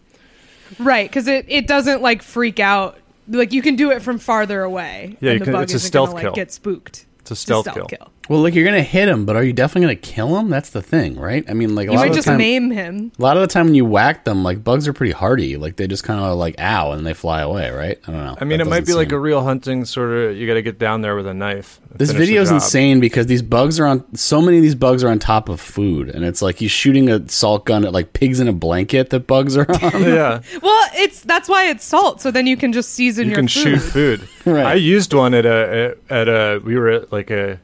[0.79, 2.97] Right, because it, it doesn't like freak out.
[3.27, 5.17] Like you can do it from farther away.
[5.19, 6.29] Yeah, and you the can- bug it's a isn't stealth gonna, kill.
[6.31, 7.05] Like, get spooked.
[7.19, 7.87] It's a stealth, kill.
[8.29, 10.49] Well, like you're gonna hit him, but are you definitely gonna kill him?
[10.49, 11.43] That's the thing, right?
[11.49, 13.11] I mean, like a You lot might of the just time, maim him.
[13.17, 15.57] a lot of the time when you whack them, like bugs are pretty hardy.
[15.57, 17.99] Like they just kind of like ow and they fly away, right?
[18.07, 18.37] I don't know.
[18.39, 20.37] I mean, That it might be doesn't like a real hunting sort of.
[20.37, 21.79] You got to get down there with a knife.
[21.95, 24.03] This video is insane because these bugs are on.
[24.15, 27.09] So many of these bugs are on top of food, and it's like he's shooting
[27.09, 30.03] a salt gun at like pigs in a blanket that bugs are on.
[30.03, 32.21] yeah, Well, it's that's why it's salt.
[32.21, 33.61] So then you can just season you your can food.
[33.63, 34.29] shoot food.
[34.47, 34.65] Right.
[34.65, 36.61] I used one at a at a.
[36.63, 37.59] We were at like a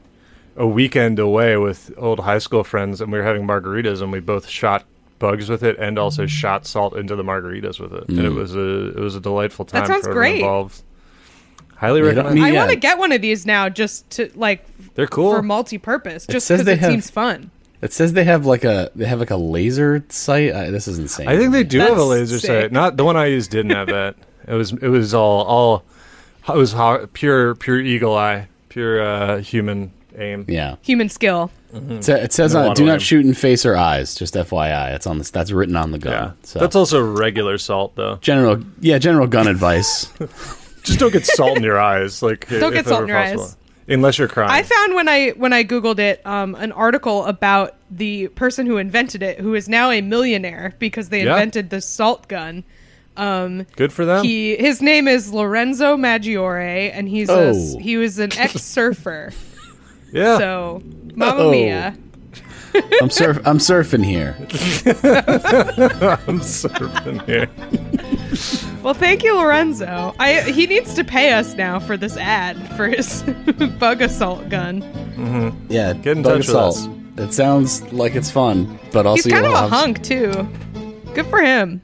[0.56, 4.20] a weekend away with old high school friends, and we were having margaritas, and we
[4.20, 4.84] both shot
[5.18, 6.00] bugs with it, and Mm.
[6.02, 9.20] also shot salt into the margaritas with it, and it was a it was a
[9.20, 9.82] delightful time.
[9.82, 10.40] That sounds for everyone great.
[10.40, 10.82] Involved.
[11.76, 12.34] Highly You don't recommend.
[12.36, 12.58] need- I Yeah.
[12.60, 14.64] want to get one of these now, just to like
[14.94, 15.32] They're cool.
[15.34, 17.50] for multi-purpose, just says because they it have- seems fun.
[17.82, 20.52] It says they have like a they have like a laser sight.
[20.52, 21.28] Uh, this is insane.
[21.28, 22.48] I think they do have a laser sick.
[22.48, 22.72] sight.
[22.72, 24.14] Not the one I used didn't have that.
[24.48, 25.84] It was it was all all
[26.48, 30.44] it was ho- pure pure eagle eye, pure uh, human aim.
[30.48, 30.76] Yeah.
[30.82, 31.50] Human skill.
[31.72, 33.00] It sa- It says No on do not him.
[33.00, 34.14] shoot in face or eyes.
[34.14, 35.30] Just FYI, it's on this.
[35.30, 36.12] That's written on the gun.
[36.12, 38.16] Yeah, So that's also regular salt though.
[38.20, 38.60] general.
[38.80, 40.06] Yeah, general gun advice.
[40.84, 42.22] Just don't get salt in your eyes.
[42.22, 43.42] Like Don't get if salt in your possible.
[43.44, 43.56] eyes.
[43.88, 44.50] unless you're crying.
[44.50, 48.76] I found when I when I googled it um, an article about the person who
[48.76, 51.32] invented it, who is now a millionaire because they Yeah.
[51.32, 52.64] invented the salt gun.
[53.16, 54.24] Um, Good for them.
[54.24, 57.78] he his name is Lorenzo Maggiore, and he's a, Oh.
[57.78, 59.32] he was an ex surfer.
[60.14, 60.38] Yeah.
[60.38, 60.82] so,
[61.14, 61.50] Mamma Oh.
[61.50, 61.96] Mia.
[63.00, 63.38] I'm surf.
[63.44, 64.34] I'm surfing here.
[66.26, 67.48] I'm surfing here.
[68.82, 70.14] Well, thank you, Lorenzo.
[70.18, 73.22] I he needs to pay us now for this ad for his
[73.78, 74.82] Bug-A-Salt gun.
[74.82, 75.66] Mm-hmm.
[75.72, 76.88] Yeah, Get in bug touch with us.
[77.16, 80.32] It sounds like it's fun, but also He's kind of you'll a have- hunk too.
[81.14, 81.80] Good for him.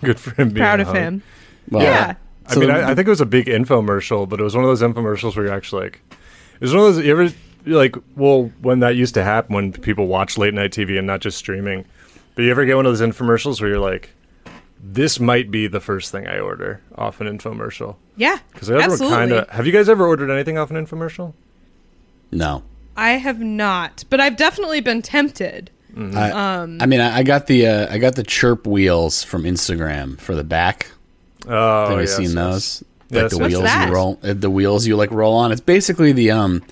[0.00, 0.50] Good for him.
[0.50, 0.98] Being Proud a of hunk.
[0.98, 1.22] him.
[1.70, 2.14] Well, yeah.
[2.46, 4.54] I So mean, the- I, I think it was a big infomercial, but it was
[4.54, 6.00] one of those infomercials where you're actually like,
[6.54, 7.04] it was one of those.
[7.04, 7.34] You ever
[7.66, 11.20] like, well, when that used to happen, when people watch late night TV and not
[11.20, 11.84] just streaming,
[12.34, 14.10] but you ever get one of those infomercials where you're like,
[14.82, 18.38] this might be the first thing I order off an infomercial Yeah.
[18.52, 19.16] because I ever absolutely.
[19.16, 19.48] kind of.
[19.50, 21.32] Have you guys ever ordered anything off an infomercial?
[22.30, 22.62] No.
[22.96, 25.70] I have not, but I've definitely been tempted.
[25.96, 29.44] I, Um, I mean, I, I got the uh, I got the chirp wheels from
[29.44, 30.90] Instagram for the back.
[31.48, 32.82] Oh, Have you yes, seen those?
[32.82, 32.84] Yes,
[33.14, 33.48] like the yes.
[33.48, 33.88] wheels that?
[33.88, 35.52] you roll, uh, the wheels you like roll on.
[35.52, 36.62] It's basically the um,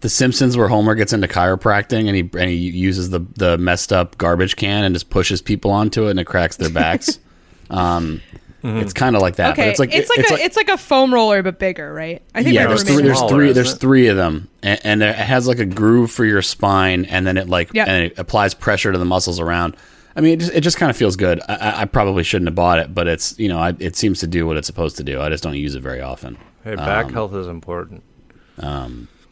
[0.00, 3.92] the Simpsons where Homer gets into chiropractic and he and he uses the the messed
[3.92, 7.18] up garbage can and just pushes people onto it and it cracks their backs.
[7.70, 8.20] um,
[8.66, 9.52] it's kind of like that.
[9.52, 12.22] Okay, but it's like it's like a it's like a foam roller but bigger, right?
[12.34, 13.02] I think yeah, there's three.
[13.02, 13.52] There's three.
[13.52, 17.26] There's three of them, and, and it has like a groove for your spine, and
[17.26, 17.84] then it like Yeah.
[17.84, 19.76] and it applies pressure to the muscles around.
[20.16, 21.40] I mean, it just, it just kind of feels good.
[21.48, 24.20] I- I, I probably shouldn't have bought it, but it's you know I, it seems
[24.20, 25.20] to do what it's supposed to do.
[25.20, 26.36] I just don't use it very often.
[26.62, 28.02] Hey, back Um, health is important.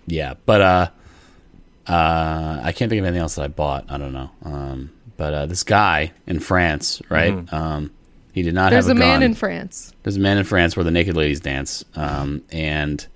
[0.07, 0.91] Yeah, but uh,
[1.87, 3.87] uh, I can't think of anything else that I bought.
[3.89, 4.31] I don't know.
[4.45, 7.33] Um, but uh, this guy in France, right?
[7.33, 7.55] Mm-hmm.
[7.55, 7.91] Um,
[8.33, 9.23] he did not There's have a a, man gun.
[9.31, 9.93] in France.
[10.03, 13.07] There's a man in France where the naked ladies dance, um, and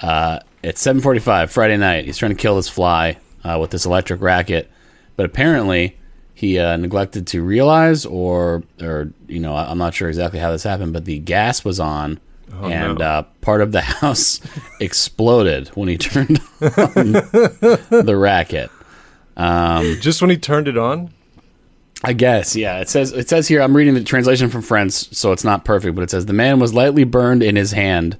[0.00, 2.04] uh, it's 7:45 Friday night.
[2.06, 4.70] He's trying to kill this fly uh, with this electric racket,
[5.16, 5.98] but apparently
[6.40, 10.62] he uh, neglected to realize, or or you know, I'm not sure exactly how this
[10.62, 12.18] happened, but the gas was on,
[12.62, 13.04] and no.
[13.04, 14.40] uh, part of the house
[14.80, 18.70] exploded when he turned on the racket.
[20.00, 21.12] Just when he turned it on.
[22.02, 22.80] I guess, yeah.
[22.80, 23.60] It says it says here.
[23.60, 26.58] I'm reading the translation from French, so it's not perfect, but it says the man
[26.58, 28.16] was lightly burned in his hand,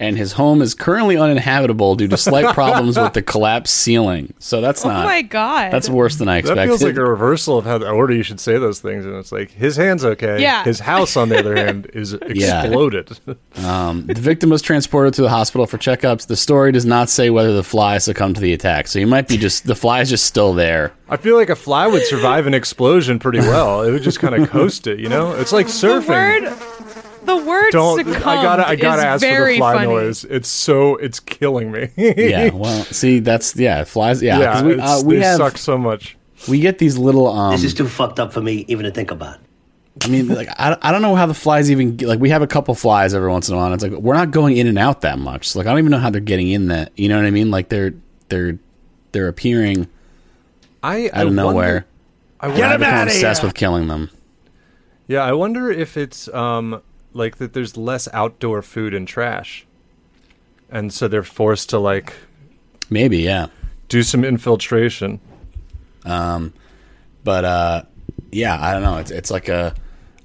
[0.00, 4.32] and his home is currently uninhabitable due to slight problems with the collapsed ceiling.
[4.38, 5.04] So that's not.
[5.04, 5.72] Oh my god.
[5.72, 6.60] That's worse than I expected.
[6.62, 9.14] That feels like a reversal of how the order you should say those things, and
[9.16, 10.40] it's like his hand's okay.
[10.40, 10.64] Yeah.
[10.64, 12.62] His house, on the other hand, is Yeah.
[12.62, 13.18] exploded.
[13.64, 16.26] um, the victim was transported to the hospital for checkups.
[16.26, 19.28] The story does not say whether the fly succumbed to the attack, so you might
[19.28, 20.92] be just the fly is just still there.
[21.08, 23.82] I feel like a fly would survive an explosion pretty well.
[23.82, 25.32] It would just kind of coast it, you know.
[25.32, 26.67] It's like the surfing.
[27.20, 27.26] Word.
[27.26, 29.86] The word Don't succumbed I gotta I gotta is ask for very the fly funny.
[29.88, 30.24] noise.
[30.24, 31.88] It's so it's killing me.
[31.96, 34.22] Yeah, well, see, that's yeah, flies.
[34.22, 36.16] Yeah, yeah, 'cause we, uh, we they have suck so much.
[36.48, 39.10] we get these little um, This is too fucked up for me even to think
[39.10, 39.38] about.
[40.04, 42.40] I mean, like I, I don't know how the flies even get- like we have
[42.42, 43.66] a couple flies every once in a while.
[43.66, 45.48] And it's like we're not going in and out that much.
[45.48, 46.92] So, like I don't even know how they're getting in that.
[46.96, 47.50] You know what I mean?
[47.50, 47.94] Like they're
[48.28, 48.58] they're
[49.12, 49.88] they're appearing
[50.84, 51.84] I out of nowhere.
[52.40, 54.10] I And I wonder, become obsessed with killing them.
[55.08, 56.80] yeah, I wonder if it's um
[57.12, 57.52] like that.
[57.52, 59.66] There's less outdoor food and trash,
[60.70, 62.12] and so they're forced to like
[62.90, 63.46] Maybe, yeah.
[63.88, 65.20] do some infiltration.
[66.04, 66.52] Um
[67.24, 67.82] but uh,
[68.30, 68.96] yeah, I don't know.
[68.98, 69.74] It's it's like a.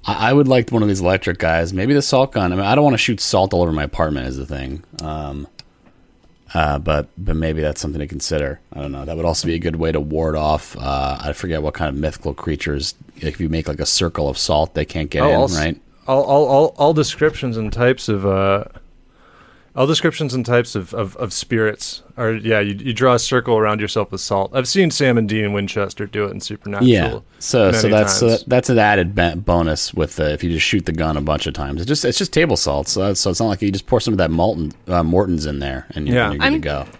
[0.06, 1.72] I, I would like one of these electric guys.
[1.74, 2.52] Maybe the salt gun.
[2.52, 4.26] I mean, I don't want to shoot salt all over my apartment.
[4.28, 4.84] Is the thing.
[5.02, 5.46] Um,
[6.54, 8.60] uh, but but maybe that's something to consider.
[8.72, 9.04] I don't know.
[9.04, 10.76] That would also be a good way to ward off.
[10.78, 12.94] Uh, I forget what kind of mythical creatures.
[13.16, 15.78] If you make like a circle of salt, they can't get in, all, s- right?
[16.06, 18.64] All, all, all, all descriptions and types of uh,
[19.76, 22.60] all descriptions and types of, of, of spirits are yeah.
[22.60, 24.50] You, you draw a circle around yourself with salt.
[24.54, 26.88] I've seen Sam and Dean Winchester do it in Supernatural.
[26.88, 27.18] Yeah.
[27.38, 29.14] So so that's so that, that's an added
[29.44, 31.80] bonus with uh, if you just shoot the gun a bunch of times.
[31.80, 32.86] It's just it's just table salt.
[32.88, 35.58] So so it's not like you just pour some of that molten uh, Morton's in
[35.58, 36.30] there and you're, Yeah.
[36.30, 36.98] and you're good I'm- to go.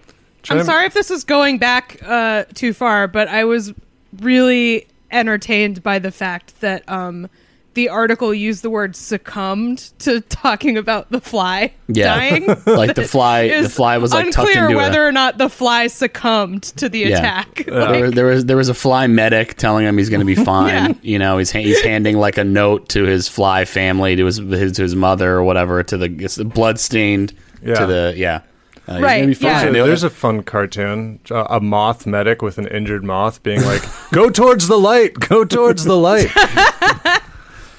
[0.50, 3.72] I'm Chim- sorry if this is going back uh, too far, but I was
[4.20, 7.30] really entertained by the fact that um,
[7.74, 12.14] the article used the word succumbed to talking about the fly Yeah.
[12.16, 12.46] dying.
[12.66, 15.08] like the fly, the fly was like tucked unclear into whether a.
[15.08, 17.18] or not the fly succumbed to the Yeah.
[17.18, 17.64] attack.
[17.66, 20.34] There, Like, there was there was a fly medic telling him he's going to be
[20.52, 20.90] fine.
[20.90, 20.92] Yeah.
[21.02, 24.72] You know, he's he's handing like a note to his fly family, to his, his
[24.72, 27.32] to his mother or whatever, to the it's blood stained
[27.62, 27.74] Yeah.
[27.74, 28.40] to the yeah.
[28.86, 29.34] Uh, Right, yeah.
[29.34, 29.72] fine.
[29.74, 33.82] So there's a fun cartoon, uh, a moth medic with an injured moth being like,
[34.12, 36.28] "Go towards the light, go towards the light."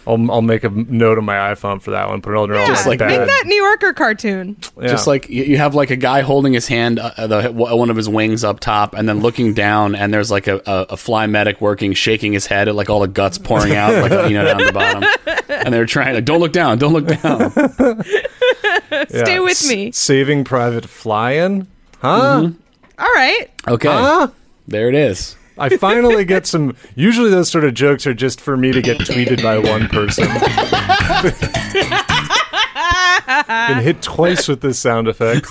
[0.07, 2.21] I'll, I'll make a note on my iPhone for that one.
[2.21, 3.25] Put it on yeah, Just like make that.
[3.25, 4.55] that New Yorker cartoon.
[4.79, 4.87] Yeah.
[4.87, 7.95] Just like you you have like a guy holding his hand, uh, the, one of
[7.95, 11.25] his wings up top, and then looking down, and there's like a, a, a fly
[11.27, 14.45] medic working, shaking his head at like all the guts pouring out, like you know
[14.45, 15.03] down the bottom.
[15.49, 17.51] And they're trying to don't look down, don't look down.
[19.09, 19.91] Stay with S- me.
[19.91, 21.67] Saving Private Flying,
[22.01, 22.41] huh?
[22.43, 22.59] Mm-hmm.
[22.99, 23.47] All right.
[23.67, 24.27] Okay, Huh?
[24.67, 25.35] there it is.
[25.57, 26.75] I finally get some.
[26.95, 30.27] Usually, those sort of jokes are just for me to get tweeted by one person.
[33.47, 35.47] Been hit twice with this sound effect.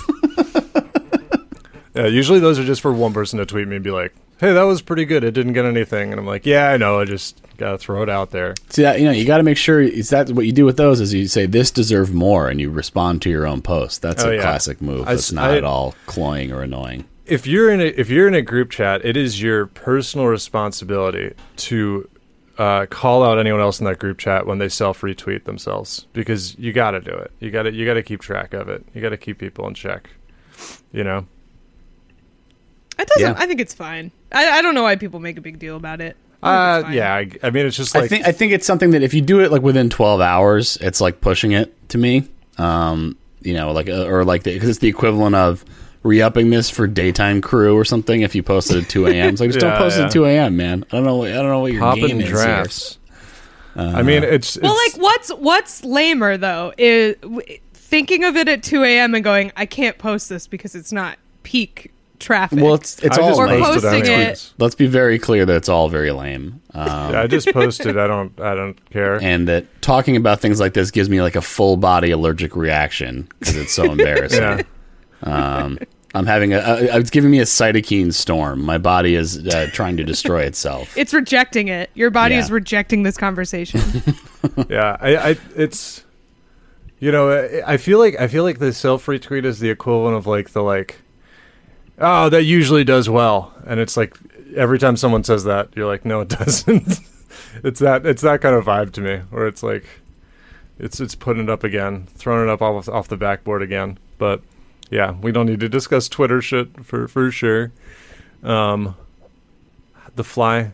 [1.95, 4.53] yeah, usually those are just for one person to tweet me and be like, "Hey,
[4.53, 5.23] that was pretty good.
[5.23, 6.99] It didn't get anything," and I'm like, "Yeah, I know.
[6.99, 9.57] I just gotta throw it out there." See that you know you got to make
[9.57, 12.59] sure is that what you do with those is you say this deserved more and
[12.61, 14.01] you respond to your own post.
[14.01, 14.41] That's Oh, a yeah.
[14.41, 15.07] classic move.
[15.07, 17.05] I That's not I- at all cloying or annoying.
[17.25, 21.33] If you're in a if you're in a group chat, it is your personal responsibility
[21.57, 22.09] to
[22.57, 26.57] uh, call out anyone else in that group chat when they self retweet themselves because
[26.57, 27.31] you got to do it.
[27.39, 28.85] You got to you got to keep track of it.
[28.93, 30.09] You got to keep people in check.
[30.91, 31.25] You know.
[32.97, 33.35] It doesn't.
[33.35, 33.35] Yeah.
[33.37, 34.11] I think it's fine.
[34.31, 36.15] I, I don't know why people make a big deal about it.
[36.41, 37.13] I Uh, yeah.
[37.13, 39.21] I, I mean, it's just like I think I think it's something that if you
[39.21, 42.27] do it like within 12 hours, it's like pushing it to me.
[42.57, 45.65] Um, you know, like uh, or like because it's the equivalent of
[46.05, 48.21] re-upping this for daytime crew or something.
[48.21, 50.05] If you posted at 2 a.m., it's like just Yeah, don't post yeah.
[50.05, 50.55] at 2 a.m.
[50.55, 51.23] Man, I don't know.
[51.23, 52.35] I don't know what your popping game is here.
[52.35, 52.99] drafts.
[53.75, 57.17] I mean, it's, Well, like what's what's lamer though is
[57.73, 59.13] thinking of it at 2 a.m.
[59.15, 62.59] and going, I can't post this because it's not peak traffic.
[62.63, 63.61] Well, it's it's all just Or lame.
[63.61, 64.45] posted posting anyways.
[64.45, 64.53] it.
[64.63, 66.61] Let's be very clear that it's all very lame.
[66.73, 67.97] Um, Yeah, I just posted.
[67.97, 68.39] I don't.
[68.39, 69.21] I don't care.
[69.21, 73.27] and that talking about things like this gives me like a full body allergic reaction
[73.39, 74.41] because it's so embarrassing.
[74.41, 74.61] yeah.
[75.23, 75.79] Um,
[76.15, 78.63] I'm having a, a, it's giving me a cytokine storm.
[78.63, 80.97] My body is uh, trying to destroy itself.
[80.97, 81.89] it's rejecting it.
[81.93, 82.41] Your body Yeah.
[82.41, 83.81] is rejecting this conversation.
[84.69, 86.03] yeah I, I it's
[86.99, 90.15] you know I, I feel like i feel like the self retweet is the equivalent
[90.15, 91.01] of like the like
[91.97, 94.15] oh that usually does well and it's like
[94.55, 96.99] every time someone says that you're like no it doesn't
[97.63, 99.83] it's that it's that kind of vibe to me where it's like
[100.77, 104.41] it's it's putting it up again throwing it up off off the backboard again but
[104.91, 107.71] yeah we don't need to discuss twitter shit for for sure
[108.43, 108.95] um
[110.15, 110.71] the fly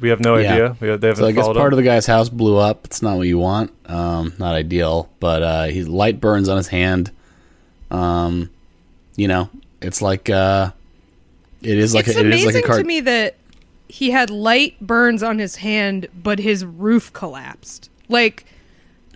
[0.00, 0.52] we have no Yeah.
[0.52, 1.72] idea we have, they haven't So I guess part up.
[1.72, 2.84] of the guy's house blew up.
[2.86, 3.70] It's not what you want.
[3.88, 7.12] Um, not ideal, but uh, he light burns on his hand.
[7.92, 8.50] Um,
[9.14, 9.48] you know,
[9.80, 10.72] it's like uh,
[11.62, 12.80] it is like it's a, it is amazing like a cart.
[12.80, 13.36] to me that
[13.88, 17.88] he had light burns on his hand, but his roof collapsed.
[18.08, 18.44] Like,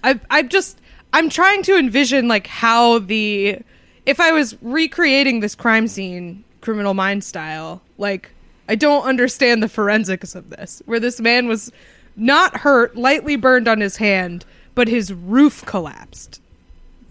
[0.04, 0.78] I, I just,
[1.12, 3.58] I'm trying to envision like how the,
[4.06, 8.30] if I was recreating this crime scene, Criminal Mind style, like,
[8.68, 11.70] I don't understand the forensics of this, where this man was
[12.16, 16.40] not hurt, lightly burned on his hand, but his roof collapsed.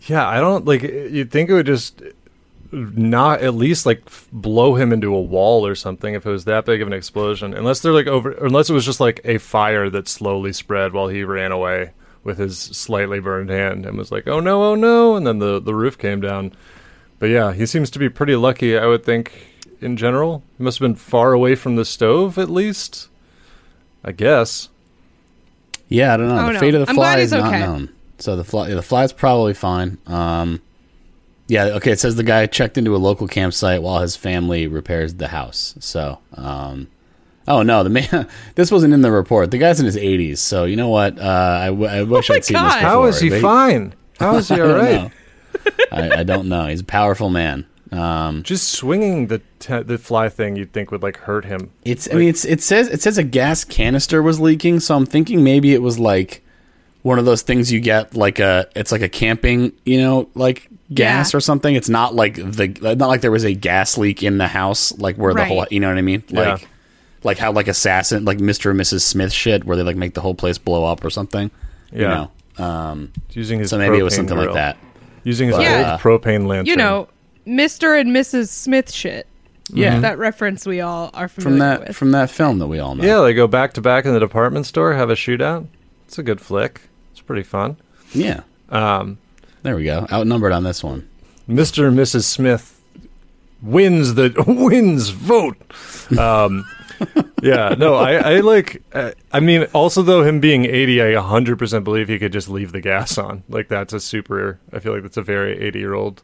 [0.07, 0.83] Yeah, I don't like.
[0.83, 2.01] You'd think it would just
[2.71, 6.65] not at least like blow him into a wall or something if it was that
[6.65, 7.53] big of an explosion.
[7.53, 11.07] Unless they're like over, unless it was just like a fire that slowly spread while
[11.07, 11.91] he ran away
[12.23, 15.59] with his slightly burned hand and was like, "Oh no, oh no!" And then the
[15.59, 16.53] the roof came down.
[17.19, 18.77] But yeah, he seems to be pretty lucky.
[18.77, 19.31] I would think
[19.81, 20.43] in general.
[20.57, 23.07] He must have been far away from the stove at least.
[24.03, 24.69] I guess.
[25.87, 26.39] Yeah, I don't know.
[26.43, 26.59] Oh, the no.
[26.59, 27.59] fate of the I'm fly is he's not okay.
[27.59, 27.89] known.
[28.17, 29.97] So the fly, the fly's probably fine.
[30.07, 30.61] Um,
[31.47, 31.91] yeah, okay.
[31.91, 35.75] It says the guy checked into a local campsite while his family repairs the house.
[35.79, 36.87] So, um,
[37.47, 38.27] oh no, the man.
[38.55, 39.51] this wasn't in the report.
[39.51, 40.37] The guy's in his 80s.
[40.39, 41.19] So you know what?
[41.19, 42.75] Uh, I, w- I wish Oh I'd seen this God.
[42.79, 42.89] before.
[42.89, 43.93] How is he but fine?
[44.19, 45.11] How is he I all don't right?
[46.01, 46.15] Know.
[46.15, 46.67] I, I don't know.
[46.67, 47.65] He's a powerful man.
[47.91, 51.71] Um, Just swinging the te- the fly thing, you'd think would like hurt him.
[51.83, 52.09] It's.
[52.11, 52.43] I mean, it's.
[52.45, 52.87] It says.
[52.87, 54.79] It says a gas canister was leaking.
[54.79, 56.43] So I'm thinking maybe it was like
[57.03, 58.67] one of those things you get like a.
[58.75, 61.37] It's like a camping, you know, like gas Yeah.
[61.37, 61.73] or something.
[61.75, 62.95] It's not like the.
[62.97, 65.65] Not like there was a gas leak in the house, like where the whole.
[65.69, 66.23] You know what I mean?
[66.31, 66.61] Like.
[66.61, 66.67] Yeah.
[67.23, 68.69] Like how like assassin like Mr.
[68.69, 69.01] and Mrs.
[69.01, 71.49] Smith shit where they like make the whole place blow up or something.
[71.91, 72.27] You Yeah.
[72.59, 72.63] know.
[72.63, 74.77] Um, Using his so maybe it was propane something like that.
[75.25, 75.91] Using his Yeah.
[75.93, 76.67] old propane lantern.
[76.67, 77.09] You know,
[77.45, 77.99] Mr.
[77.99, 78.47] and Mrs.
[78.47, 79.27] Smith shit.
[79.69, 79.99] Yeah.
[79.99, 81.97] That reference we all are familiar From that with.
[81.97, 83.03] from that film that we all know.
[83.03, 85.65] Yeah, they go back to back in the department store, have a shootout.
[86.07, 86.81] It's a good flick.
[87.11, 87.75] It's pretty fun.
[88.13, 88.41] Yeah.
[88.69, 89.17] Um,
[89.63, 90.05] There we go.
[90.11, 91.07] Outnumbered on this one.
[91.49, 91.87] Mr.
[91.87, 92.23] and Mrs.
[92.25, 92.79] Smith
[93.63, 95.57] wins the wins vote.
[96.19, 96.65] Um,
[97.41, 98.81] yeah, no, I, I like.
[98.93, 102.49] Uh, I mean, also though, him being eighty, I hundred percent believe he could just
[102.49, 103.43] leave the gas on.
[103.49, 104.59] Like that's a super.
[104.73, 106.23] I feel like that's a very eighty-year-old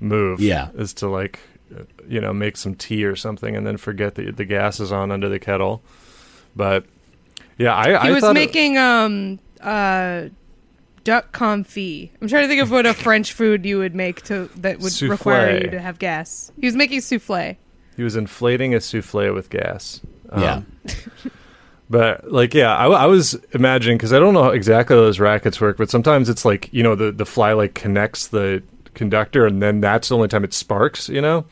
[0.00, 0.40] move.
[0.40, 0.68] Yeah.
[0.74, 1.40] is to like,
[1.74, 4.92] uh, you know, make some tea or something and then forget that the gas is
[4.92, 5.82] on under the kettle.
[6.54, 6.84] But
[7.58, 10.28] yeah, I He I was thought it- making um uh
[11.04, 12.10] duck confit.
[12.20, 15.00] I'm trying to think of what a French food you would make to that would
[15.02, 16.50] require you to have gas.
[16.60, 17.56] He was making souffle.
[17.96, 20.00] He was inflating a souffle with gas.
[20.30, 20.62] Um, yeah.
[21.88, 25.20] But like, yeah, I, I was imagining because I don't know how exactly how those
[25.20, 28.62] rackets work, but sometimes it's like you know the the fly like connects the
[28.94, 31.08] conductor, and then that's the only time it sparks.
[31.08, 31.44] You know,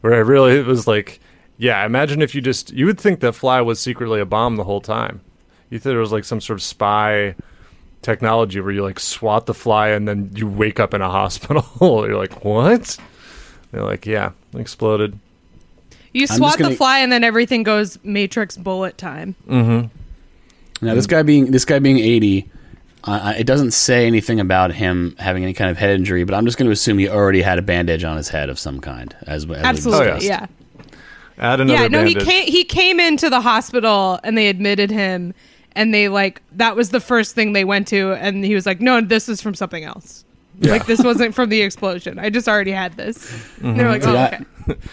[0.00, 1.20] where I really it was like,
[1.58, 4.64] yeah, imagine if you just you would think that fly was secretly a bomb the
[4.64, 5.22] whole time.
[5.70, 7.34] You thought it was like some sort of spy
[8.02, 11.64] technology where you like swat the fly and then you wake up in a hospital.
[12.06, 12.96] You're like, what?
[13.72, 15.18] They're like, yeah, exploded.
[16.12, 19.34] You just swat gonna- the fly and then everything goes Matrix bullet time.
[20.82, 22.50] Now this guy being this guy being eighty,
[23.04, 26.46] uh, it doesn't say anything about him having any kind of head injury, but I'm
[26.46, 29.14] just going to assume he already had a bandage on his head of some kind.
[29.22, 30.24] As, as we Absolutely, discussed.
[30.26, 30.46] yeah.
[31.38, 35.32] Add another yeah, no, he came he came into the hospital and they admitted him
[35.72, 38.80] and they like that was the first thing they went to and he was like,
[38.80, 40.24] "No, this is from something else."
[40.60, 42.18] Like this wasn't from the explosion.
[42.18, 43.32] I just already had this.
[43.62, 44.44] And they're like, See, "Oh, I- okay."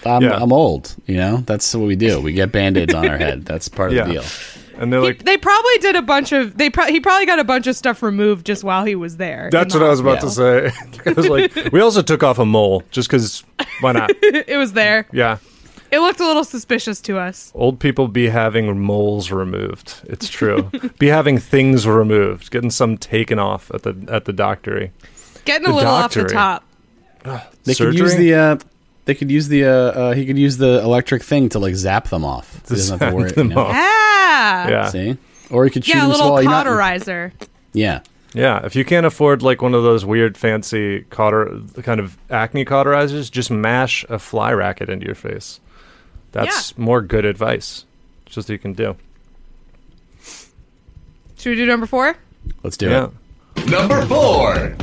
[0.06, 0.38] I'm, Yeah.
[0.42, 1.38] I'm old, you know.
[1.46, 2.20] That's what we do.
[2.22, 3.46] We get band-aids on our head.
[3.46, 4.06] That's part of Yeah.
[4.06, 4.24] the deal.
[4.80, 7.40] and they're He- like, they probably did a bunch of they pro- he probably got
[7.40, 9.50] a bunch of stuff removed just while he was there.
[9.52, 10.72] That's what the I was about to say.
[11.16, 13.44] Was like, we also took off a mole just because
[13.82, 14.12] why not?
[14.22, 15.08] it was there.
[15.14, 15.38] Yeah,
[15.92, 17.52] It looked a little suspicious to us.
[17.56, 19.96] old people be having moles removed.
[20.06, 20.70] It's true.
[21.00, 24.92] be having things removed, getting some taken off at the at the doctory.
[25.48, 26.36] Getting a The little off the doctory.
[26.36, 26.64] top.
[27.64, 27.94] They Surgery?
[27.94, 28.34] could use the.
[28.36, 28.58] Uh,
[29.06, 29.66] they could use the.
[29.66, 32.54] Uh, uh, he could use the electric thing to like zap them off.
[32.70, 33.32] He doesn't have to zap worry.
[33.32, 33.62] them you know?
[33.62, 33.72] off.
[33.74, 34.68] Ah.
[34.70, 35.18] Yeah, See,
[35.50, 37.32] or he could shoot Yeah, a little while you're not- cauterizer.
[37.74, 38.02] Yeah,
[38.34, 38.66] yeah.
[38.66, 42.66] If you can't afford like one of those weird fancy cauter the kind of acne
[42.66, 45.60] cauterizers, just mash a fly racket into your face.
[46.34, 47.86] That's more good advice.
[48.26, 48.96] It's just you can do.
[51.38, 52.16] Should we do number four?
[52.64, 53.10] let's do Yeah.
[53.58, 53.70] it.
[53.70, 54.76] Number four.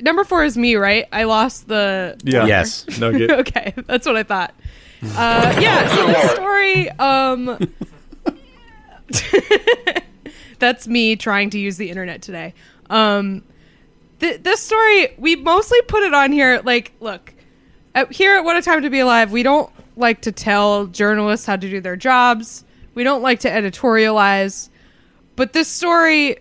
[0.00, 1.06] Number four is me, right?
[1.12, 2.18] I lost the.
[2.24, 2.46] Yeah.
[2.46, 2.98] Yes.
[2.98, 3.30] No get.
[3.30, 4.54] Okay, that's what I thought.
[5.02, 5.88] Uh, yeah.
[5.94, 6.90] So the story.
[6.90, 7.72] Um,
[10.58, 12.54] that's me trying to use the internet today.
[12.90, 13.42] Um,
[14.20, 16.60] th- this story we mostly put it on here.
[16.64, 17.34] Like, look,
[17.94, 21.46] at, here at What a Time to Be Alive, we don't like to tell journalists
[21.46, 22.64] how to do their jobs.
[22.94, 24.68] We don't like to editorialize.
[25.36, 26.38] But this story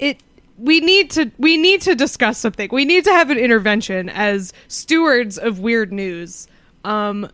[0.00, 0.18] it
[0.60, 2.68] we need to we need to discuss something.
[2.70, 6.48] We need to have an intervention as stewards of weird news.
[6.84, 7.30] Um,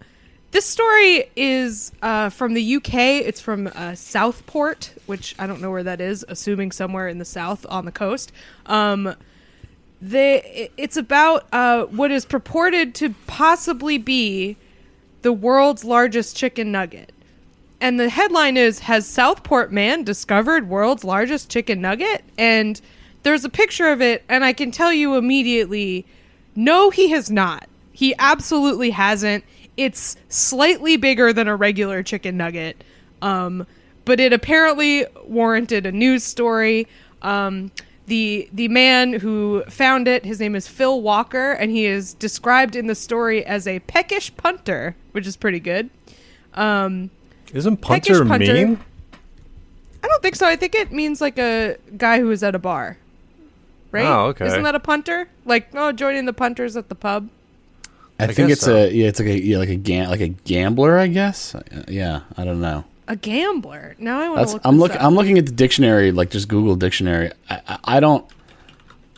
[0.52, 2.94] this story is uh, from the UK.
[2.94, 6.24] It's from uh, Southport, which I don't know where that is.
[6.28, 8.32] Assuming somewhere in the south on the coast.
[8.66, 9.16] Um,
[10.00, 14.56] they it's about uh, what is purported to possibly be
[15.22, 17.12] the world's largest chicken nugget.
[17.80, 22.24] And the headline is Has Southport Man discovered world's largest chicken nugget?
[22.38, 22.80] And
[23.26, 26.06] there's a picture of it, and I can tell you immediately
[26.54, 27.68] no, he has not.
[27.92, 29.42] He absolutely hasn't.
[29.76, 32.84] It's slightly bigger than a regular chicken nugget,
[33.20, 33.66] um,
[34.04, 36.86] but it apparently warranted a news story.
[37.20, 37.72] Um,
[38.06, 42.76] the the man who found it, his name is Phil Walker, and he is described
[42.76, 45.90] in the story as a peckish punter, which is pretty good.
[46.54, 47.10] Um,
[47.52, 48.52] Isn't punter, punter.
[48.54, 48.78] mean?
[50.04, 50.46] I don't think so.
[50.46, 52.98] I think it means like a guy who is at a bar.
[53.96, 54.06] Right?
[54.06, 54.46] Oh, okay.
[54.46, 55.28] Isn't that a punter?
[55.44, 57.28] Like, oh, joining the punters at the pub.
[58.18, 58.74] I, I think it's so.
[58.74, 61.54] a yeah, it's like a yeah, like a gam- like a gambler, I guess.
[61.88, 62.84] Yeah, I don't know.
[63.08, 63.94] A gambler.
[63.98, 64.62] Now I want to look.
[64.64, 64.98] I'm looking.
[64.98, 67.30] I'm looking at the dictionary, like just Google dictionary.
[67.50, 68.24] I, I, I don't.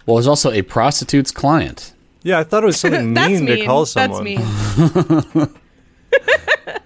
[0.07, 1.95] Well, there's also a prostitute's client.
[2.23, 3.59] Yeah, I thought it was something That's mean, mean.
[3.59, 4.25] to call someone.
[4.25, 5.49] That's mean.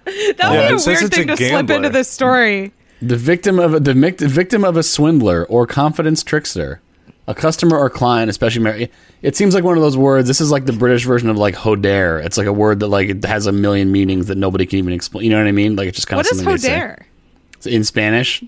[0.05, 2.09] that Yeah, would it be a says weird it's thing a to slip into this
[2.09, 2.73] story.
[3.01, 6.79] The victim of a, the victim of a swindler or confidence trickster,
[7.27, 10.27] a customer or client, especially Mary, It seems like one of those words.
[10.27, 12.19] This is like the British version of like joder.
[12.19, 14.93] It's like a word that like it has a million meanings that nobody can even
[14.93, 15.23] explain.
[15.25, 15.75] You know what I mean?
[15.75, 16.79] Like it's just kind What of is something they say.
[16.79, 17.05] joder?
[17.65, 18.43] in Spanish.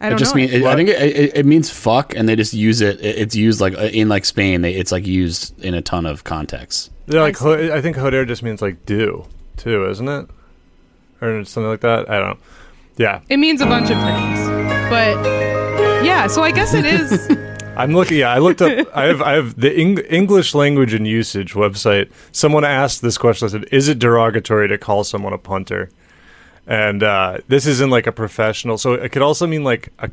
[0.00, 0.42] I don't just know.
[0.42, 3.00] mean it, I think it, it, it means fuck, and they just use it.
[3.00, 4.60] it- It's used like uh, in like Spain.
[4.62, 6.90] They, it's like used in a ton of contexts.
[7.06, 9.24] Yeah, like I I think joder just means like do
[9.56, 10.28] too, isn't it?
[11.22, 12.10] Or something like that.
[12.10, 12.38] I don't.
[12.98, 14.48] Yeah, It means a bunch of things,
[14.90, 15.16] but
[16.06, 16.26] yeah.
[16.28, 17.28] So I guess it is.
[17.76, 18.18] I'm looking.
[18.18, 18.72] Yeah, I looked up.
[18.94, 22.10] I have I have the Eng- English language and usage website.
[22.32, 23.46] Someone asked this question.
[23.48, 25.90] I said, "Is it derogatory to call someone a punter?"
[26.66, 28.78] And uh, this isn't like a professional.
[28.78, 30.10] So it could also mean like a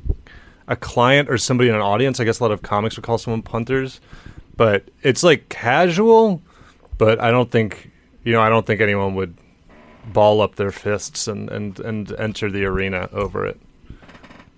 [0.67, 2.19] a client or somebody in an audience.
[2.19, 4.01] I guess a lot of comics would call someone punters,
[4.57, 6.41] but it's like casual.
[6.97, 7.91] But I don't think
[8.25, 8.41] you know.
[8.41, 9.35] I don't think anyone would
[10.11, 13.57] ball up their fists and and and enter the arena over it.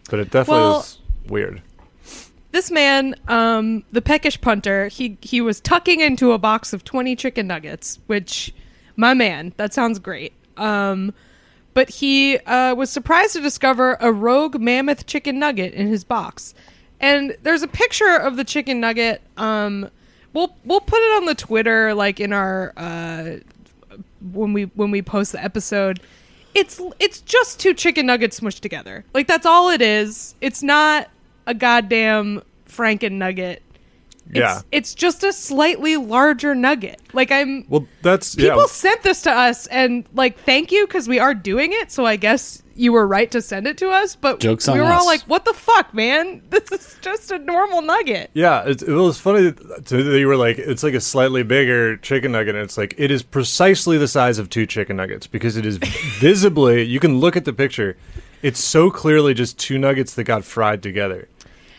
[0.09, 0.97] But it definitely Well- is
[1.28, 1.61] weird.
[2.51, 7.15] this man, um, the peckish punter, he he was tucking into a box of twenty
[7.15, 8.53] chicken nuggets, which,
[8.95, 10.34] my man, that sounds great.
[10.57, 11.13] Um,
[11.73, 16.53] but he uh, was surprised to discover a rogue mammoth chicken nugget in his box,
[17.01, 19.21] and there's a picture of the chicken nugget.
[19.36, 19.89] Um,
[20.32, 23.38] we'll we'll put it on the Twitter, like in our uh,
[24.32, 25.99] when we when we post the episode.
[26.53, 29.03] It's it's just two chicken nuggets smushed together.
[29.13, 30.36] Like that's all it is.
[30.39, 31.09] It's not
[31.47, 33.61] a goddamn Franken nugget.
[34.27, 34.61] It's, Yeah.
[34.71, 36.99] it's just a slightly larger nugget.
[37.13, 38.65] Like I'm Well, that's people yeah.
[38.65, 41.91] sent this to us and like thank you because we are doing it.
[41.91, 44.15] So I guess you were right to send it to us.
[44.15, 46.41] But Joke's on we on were all like, "What the fuck, man?
[46.49, 50.35] This is just a normal nugget." Yeah, it, it was funny that that you were
[50.37, 52.55] like, it's like a slightly bigger chicken nugget.
[52.55, 55.77] And it's like it is precisely the size of two chicken nuggets because it is
[56.19, 56.81] visibly.
[56.81, 57.95] You can look at the picture;
[58.41, 61.29] it's so clearly just two nuggets that got fried together.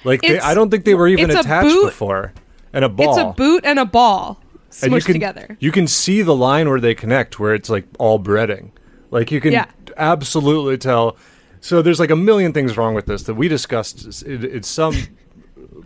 [0.07, 2.33] Like they, I don't think they were even it's a attached boot- before,
[2.73, 3.09] and a ball.
[3.09, 4.41] It's a boot and a ball
[4.83, 5.57] and you smushed can, together.
[5.61, 8.71] You can see the line where they connect, where it's like all breading.
[9.11, 9.67] Like you can Yeah.
[9.97, 11.17] absolutely tell.
[11.61, 14.95] So there's like a million things wrong with this that we discussed at, at some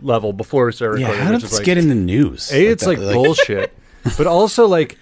[0.01, 1.25] level before we started Yeah, recording.
[1.25, 2.51] how which did this like, get in the news?
[2.51, 3.73] a, it's that, like, bullshit,
[4.17, 4.97] but also like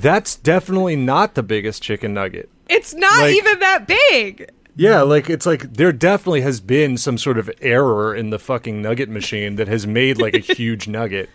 [0.00, 2.48] that's definitely not the biggest chicken nugget.
[2.68, 4.50] It's not like- even that big.
[4.74, 8.80] Yeah, like it's like there definitely has been some sort of error in the fucking
[8.80, 11.28] nugget machine that has made like a huge nugget,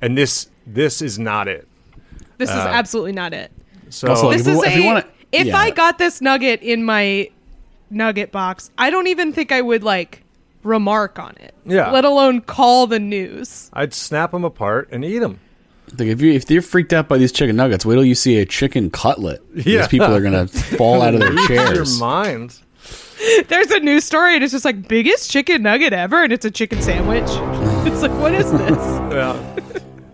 [0.00, 1.66] and this this is not it.
[2.38, 3.50] This Uh, is absolutely not it.
[3.90, 4.86] So Also, This if you is wa- if you a.
[4.86, 5.58] wanna- if yeah.
[5.58, 7.28] I got this nugget in my
[7.90, 10.22] nugget box, I don't even think I would like
[10.62, 11.54] remark on it.
[11.64, 11.90] Yeah.
[11.90, 13.68] Let alone call the news.
[13.72, 15.40] I'd snap them apart and eat them.
[15.98, 18.38] Like if you if you're freaked out by these chicken nuggets, wait till you see
[18.38, 19.42] a chicken cutlet.
[19.56, 19.78] Yeah.
[19.80, 20.46] These people are gonna
[20.78, 21.98] fall out of their Your chairs.
[22.00, 22.60] mind.
[23.48, 26.50] There's a news story and it's just like biggest chicken nugget ever and it's a
[26.50, 27.22] chicken sandwich.
[27.90, 28.76] it's like what is this?
[29.16, 29.56] Yeah.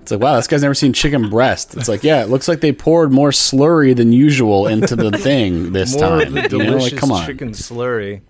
[0.03, 1.77] It's like, wow, this guy's never seen chicken breast.
[1.77, 5.73] It's like, yeah, it looks like they poured more slurry than usual into the thing
[5.73, 6.21] this More time.
[6.27, 7.25] of the You know, delicious like, come on.
[7.25, 8.21] chicken slurry.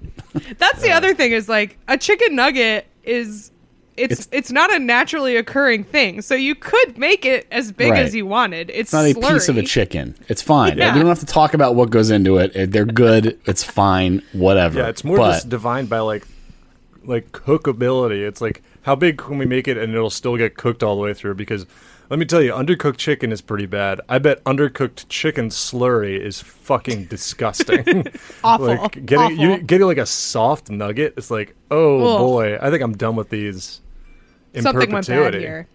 [0.58, 3.51] That's the other thing is like a chicken nugget is
[3.96, 6.22] it's It's- it's, not a naturally occurring thing.
[6.22, 8.04] So you could make it as big Right.
[8.04, 8.70] as you wanted.
[8.70, 10.14] It's, It's not a piece of a chicken.
[10.28, 10.78] It's fine.
[10.78, 10.94] Yeah.
[10.94, 12.54] We don't have to talk about what goes into it.
[12.56, 13.38] It- They're good.
[13.46, 14.22] It's fine.
[14.32, 14.80] Whatever.
[14.80, 16.24] Yeah, it's more But just defined by like
[17.04, 18.26] like cookability.
[18.26, 21.02] It's like how big can we make it and it'll still get cooked all the
[21.02, 21.66] way through because
[22.10, 24.00] let me tell you, undercooked chicken is pretty bad.
[24.08, 28.06] I bet undercooked chicken slurry is fucking disgusting.
[28.44, 28.66] Awful.
[28.66, 32.18] like getting you getting like a soft nugget, it's like, oh Ugh.
[32.18, 33.80] boy, I think I'm done with these
[34.54, 35.38] in Something went perpetuity.
[35.38, 35.68] bad here.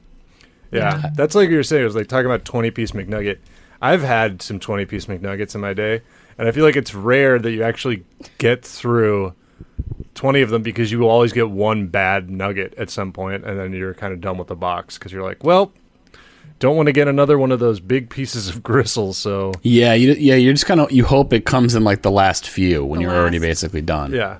[0.71, 1.81] Yeah, that's like you were saying.
[1.83, 3.39] It was like talking about twenty piece McNugget.
[3.81, 6.01] I've had some twenty piece McNuggets in my day,
[6.37, 8.03] and I feel like it's rare that you actually
[8.37, 9.33] get through
[10.13, 13.57] twenty of them because you will always get one bad nugget at some point, and
[13.57, 15.71] then you're kind of done with the box because you're like, well,
[16.59, 19.13] don't want to get another one of those big pieces of gristle.
[19.13, 22.11] So yeah, you, yeah, you're just kind of you hope it comes in like the
[22.11, 24.11] last few when The you're already basically done.
[24.11, 24.39] yeah,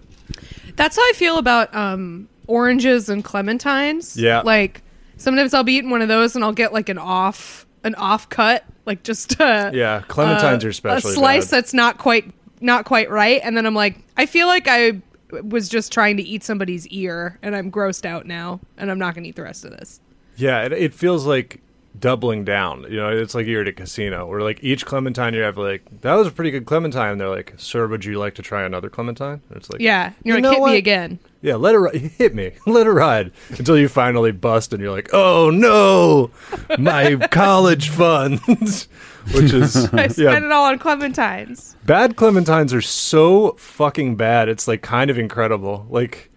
[0.75, 4.15] That's how I feel about um, oranges and clementines.
[4.17, 4.41] Yeah.
[4.41, 4.81] Like
[5.17, 8.27] sometimes I'll be eating one of those and I'll get like an off an off
[8.29, 11.57] cut, like just uh, yeah, clementines uh, are especially a slice bad.
[11.57, 14.99] that's not quite not quite right, and then I'm like, I feel like I
[15.43, 19.13] was just trying to eat somebody's ear, and I'm grossed out now, and I'm not
[19.15, 20.01] gonna eat the rest of this.
[20.35, 21.61] Yeah, it, it feels like
[21.99, 22.83] doubling down.
[22.89, 25.83] You know, it's like you're at a casino where like each clementine you have like
[26.01, 27.11] that was a pretty good clementine.
[27.11, 30.13] And they're like, "Sir, would you like to try another clementine?" And it's like, Yeah,
[30.23, 30.71] you're You like hit what?
[30.71, 31.19] me again.
[31.41, 34.91] Yeah, let it ri- hit me, let it ride until you finally bust and you're
[34.91, 36.31] like, "Oh no,
[36.77, 38.87] my college funds."
[39.33, 41.75] Which is I spent yeah, it all on clementines.
[41.85, 44.47] bad clementines are so fucking bad.
[44.47, 45.85] It's like kind of incredible.
[45.89, 46.31] Like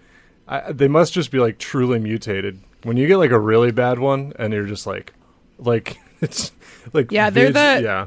[0.49, 2.61] I, they must just be like truly mutated.
[2.83, 5.13] When you get like a really bad one, and you're just like,
[5.59, 6.51] like it's
[6.93, 8.07] like Yeah, they're the- yeah.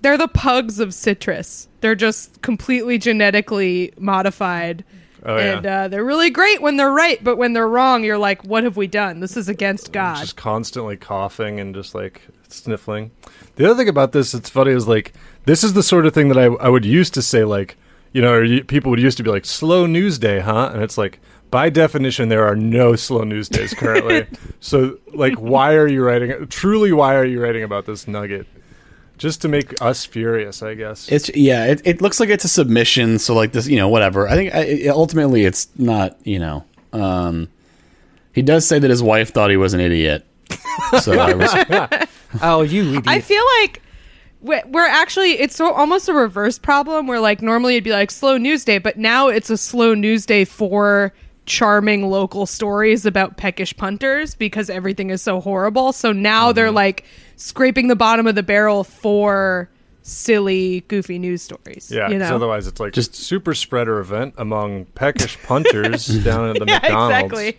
[0.00, 1.68] They're the pugs of citrus.
[1.80, 4.84] They're just completely genetically modified.
[5.24, 5.56] Oh, yeah.
[5.56, 8.64] and uh, they're really great when they're right, but when they're wrong, you're like, "What
[8.64, 9.20] have we done?
[9.20, 13.12] This is against God." just constantly coughing and just like sniffling.
[13.56, 15.12] The other thing about this, it's funny, is like
[15.44, 17.76] this is the sort of thing that I I would used to say like
[18.12, 20.70] you know, or people would used to be like slow news day, huh?
[20.72, 21.18] And it's like
[21.50, 24.26] by definition there are no slow news days currently.
[24.60, 28.46] so like why are you writing truly why are you writing about this nugget?
[29.22, 31.08] Just to make us furious, I guess.
[31.10, 31.66] It's yeah.
[31.66, 33.18] It, it looks like it's a submission.
[33.18, 34.28] So like this, you know, whatever.
[34.28, 36.18] I think I, it- ultimately it's not.
[36.26, 37.48] You know, um,
[38.34, 40.26] he does say that his wife thought he was an idiot.
[41.00, 42.08] So I was,
[42.42, 43.04] oh, you idiot.
[43.06, 43.80] I feel like
[44.40, 48.10] we- we're actually it's so almost a reverse problem where like normally it'd be like
[48.10, 51.12] slow news day, but now it's a slow news day for
[51.46, 55.92] charming local stories about peckish punters because everything is so horrible.
[55.92, 56.74] So now they're Mm-hmm.
[56.76, 57.04] like
[57.42, 59.68] scraping the bottom of the barrel for
[60.02, 61.90] silly, goofy news stories.
[61.92, 62.36] Yeah, you 'cause know.
[62.36, 66.78] otherwise it's like Just- just super spreader event among peckish punters down at the yeah,
[66.82, 67.14] McDonald's.
[67.32, 67.58] exactly.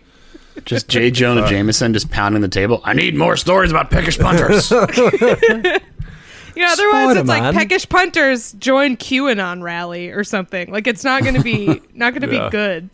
[0.64, 1.10] just J.
[1.10, 2.80] Jonah uh, Jameson just pounding the table.
[2.84, 4.70] I need more stories about peckish punters.
[6.56, 10.70] You know, otherwise it's like peckish punters join QAnon rally or something.
[10.70, 12.44] Like it's not going to be not going to Yeah.
[12.44, 12.90] be good.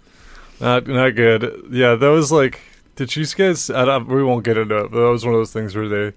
[0.61, 1.66] Not not good.
[1.70, 2.61] Yeah, that was like.
[2.97, 3.68] Did you guys?
[3.68, 4.91] I don't, we won't get into it.
[4.91, 6.16] But that was one of those things where they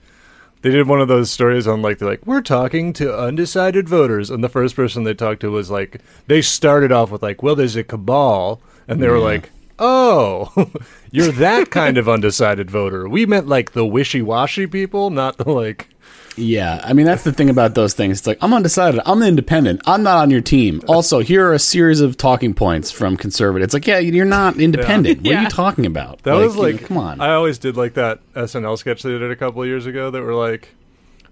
[0.64, 4.30] they did one of those stories on like they're like we're talking to undecided voters,
[4.32, 7.56] and the first person they talked to was like they started off with like, well,
[7.56, 9.52] there's a cabal, and they were like.
[9.80, 10.72] Oh,
[11.12, 13.10] you're that kind of undecided voter.
[13.10, 15.90] We meant like the wishy-washy people, not the like.
[16.36, 18.20] Yeah, I mean that's the thing about those things.
[18.20, 19.02] It's like I'm undecided.
[19.06, 19.82] I'm independent.
[19.86, 20.82] I'm not on your team.
[20.88, 23.66] Also, here are a series of talking points from conservative.
[23.66, 25.22] It's like, yeah, you're not independent.
[25.24, 26.24] What are you talking about?
[26.24, 27.22] That was you know, like, come on.
[27.22, 30.22] I always did like that SNL sketch they did a couple of years ago that
[30.22, 30.70] were like,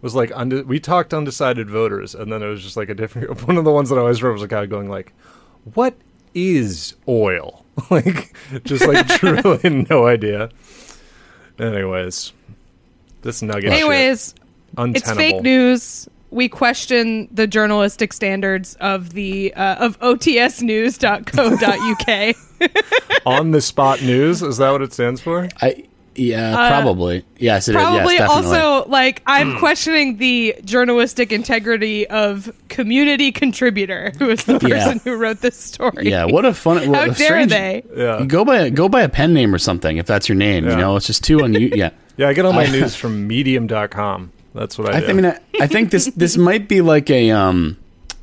[0.01, 3.41] was like, unde- we talked undecided voters, and then it was just like a different.
[3.47, 5.13] One of the ones that I always remember was a guy going like,
[5.73, 5.95] "What
[6.33, 10.49] is oil?" like, just like truly no idea.
[11.59, 12.33] Anyways,
[13.21, 13.71] this nugget.
[13.71, 14.40] Anyways, shit,
[14.77, 14.97] untenable.
[14.97, 16.07] it's fake news.
[16.29, 22.35] We question the journalistic standards of the uh, of otsnews.co.uk.
[23.25, 24.41] on the spot news.
[24.41, 25.49] Is that what it stands for?
[25.61, 27.23] I yeah, probably.
[27.37, 27.77] Yes, it is.
[27.77, 34.43] Uh, Probably yes, also like I'm questioning the journalistic integrity of community contributor, who is
[34.43, 34.93] the person Yeah.
[35.03, 36.09] who wrote this story.
[36.09, 36.89] Yeah, what a fun.
[36.89, 37.83] What How a dare strange- they?
[37.95, 38.25] Yeah.
[38.25, 40.67] Go by a, go by a pen name or something if that's your name.
[40.67, 41.77] You know, it's just too unusual.
[41.77, 41.91] yeah.
[42.17, 44.33] Yeah, I get all my news from Medium.com.
[44.53, 45.05] That's what I, I, do.
[45.07, 47.77] th- I mean, I, I think this this might be like a um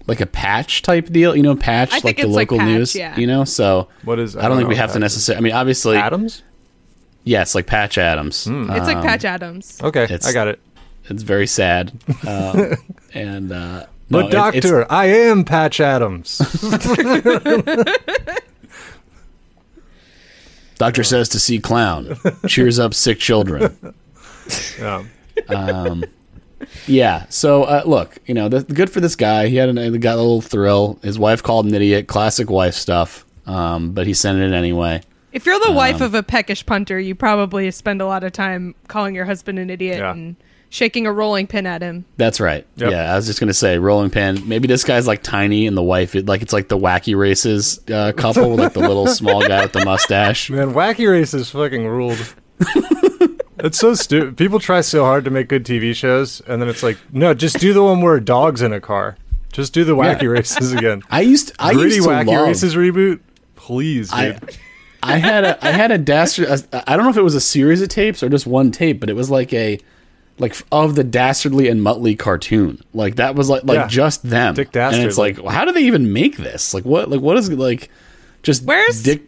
[0.06, 1.34] like a patch type deal.
[1.36, 2.94] You know, patch I like the it's like local Patch, news.
[2.94, 3.16] yeah.
[3.18, 5.38] You know, so What is- I don't, think we have to necessarily.
[5.38, 6.42] I mean, obviously, Adams.
[7.24, 8.46] yes, like Patch Adams.
[8.46, 9.78] It's like Um, Patch Adams.
[9.82, 10.60] Okay, It's- I got it.
[11.10, 11.92] It's very sad.
[12.26, 12.74] Um,
[13.14, 16.38] and uh, no, But it- it's- doctor, I am Patch Adams.
[20.78, 22.16] doctor says to see clown,
[22.46, 23.76] cheers up sick children.
[24.78, 25.04] yeah.
[26.86, 27.26] Yeah.
[27.28, 29.48] So uh, look, you know, the, good for this guy.
[29.48, 30.98] He had an, he got a little thrill.
[31.02, 32.06] His wife called him an idiot.
[32.08, 33.24] Classic wife stuff.
[33.46, 35.02] Um, but he sent it anyway.
[35.32, 38.32] If you're the Um, wife of a peckish punter, you probably spend a lot of
[38.32, 40.10] time calling your husband an idiot Yeah.
[40.12, 40.36] and
[40.70, 42.04] shaking a rolling pin at him.
[42.18, 42.66] That's right.
[42.76, 42.90] Yep.
[42.90, 44.46] Yeah, I was just gonna say rolling pin.
[44.46, 47.80] Maybe this guy's like tiny, and the wife, it, like it's like the wacky races
[47.90, 50.50] uh, couple, like the little small guy with the mustache.
[50.50, 52.34] Man, Wacky races fucking ruled.
[53.60, 54.36] it's so stupid.
[54.36, 57.58] People try so hard to make good TV shows, and then it's like, no, just
[57.58, 59.16] do the one where a dog's in a car.
[59.52, 61.02] Just do the Wacky Races again.
[61.10, 62.46] I used, to, I Gritty used to Wacky love.
[62.48, 63.20] Races reboot,
[63.56, 64.56] please, I, dude.
[65.02, 66.48] I had a, I had a dastard.
[66.72, 69.08] I don't know if it was a series of tapes or just one tape, but
[69.08, 69.78] it was like a,
[70.38, 72.82] like of the dastardly and Muttley cartoon.
[72.94, 73.86] Like that was like like Yeah.
[73.88, 74.54] just them.
[74.54, 75.00] Dick Dastardly.
[75.02, 75.42] And it's Dastardly.
[75.44, 76.74] like, how do they even make this?
[76.74, 77.08] Like what?
[77.10, 77.90] Like what is it like?
[78.42, 79.22] Just Where's- Dick?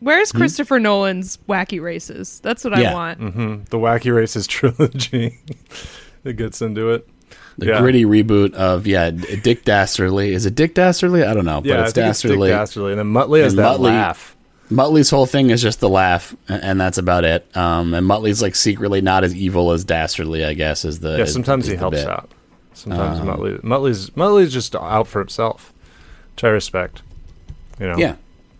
[0.00, 2.40] Where's Christopher Nolan's wacky races?
[2.40, 2.80] That's what Hmm?
[2.80, 2.90] Yeah.
[2.90, 3.70] I want.
[3.70, 5.38] the Wacky Races trilogy.
[6.24, 7.08] it gets into it.
[7.58, 7.80] The Yeah.
[7.80, 10.34] gritty reboot of yeah, Dick Dastardly.
[10.34, 11.24] Is it Dick Dastardly?
[11.24, 12.48] I don't know, Yeah, but I it's think it's Dick Dastardly.
[12.50, 14.36] Dastardly, and then Muttley has And that Muttley- laugh.
[14.70, 17.46] Muttley's whole thing is just the laugh, and that's about it.
[17.56, 20.84] Um, and Muttley's like secretly not as evil as Dastardly, I guess.
[20.84, 22.08] Is the Yeah, sometimes is he the helps bit.
[22.08, 22.30] out.
[22.74, 25.72] Sometimes Um, Muttley, Muttley's Muttley's just out for himself,
[26.34, 27.00] which I respect.
[27.80, 28.16] You know, Yeah.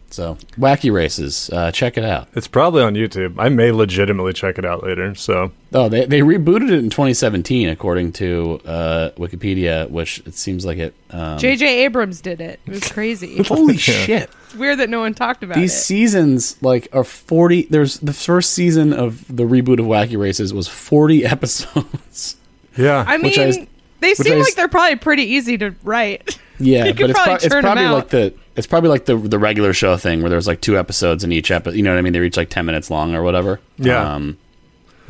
[0.09, 2.29] So wacky races, uh, check it out.
[2.35, 3.35] it's probably on YouTube.
[3.39, 5.15] I may legitimately check it out later.
[5.15, 10.65] So Oh, they they rebooted it in 2017, according to uh, Wikipedia, which it seems
[10.65, 10.95] like it.
[11.11, 11.85] Um, J.J.
[11.85, 12.61] Abrams did it.
[12.67, 13.43] It was crazy.
[13.47, 14.31] holy shit!
[14.45, 15.79] it's weird that no one talked about These it.
[15.83, 17.63] seasons like are 40.
[17.63, 21.27] There's the first season of the reboot of Wacky Races was 40
[21.77, 22.37] episodes.
[22.77, 23.69] yeah, I which mean, I-
[24.01, 26.39] they seem I like they're probably pretty easy to write.
[26.59, 27.95] Yeah, You but could it's, probably prob- it's churn 'em probably out.
[27.95, 31.25] like the it's probably like the the regular show thing where there's like two episodes
[31.25, 31.77] in each episode.
[31.77, 32.13] You know what I mean?
[32.13, 33.61] They're each like 10 minutes long or whatever.
[33.79, 34.15] Yeah.
[34.15, 34.39] Um,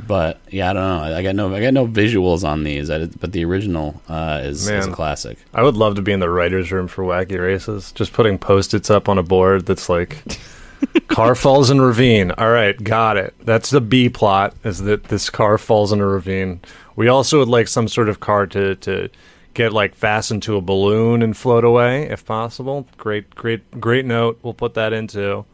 [0.06, 1.16] But yeah, I don't know.
[1.16, 2.90] I got no, I got no visuals on these.
[2.90, 5.38] I but the original uh, is, is a classic.
[5.54, 7.92] I would love to be in the writer's room for Wacky Races.
[7.92, 10.22] Just putting post-its up on a board that's like,
[11.08, 12.30] car falls in ravine.
[12.32, 13.32] All right, got it.
[13.40, 16.60] That's the B plot, is that this car falls in a ravine.
[16.94, 19.08] We also would like some sort of car to, to
[19.56, 22.86] get like fastened to a balloon and float away, if possible.
[22.96, 24.38] Great, great, great note.
[24.42, 25.44] We'll put that into,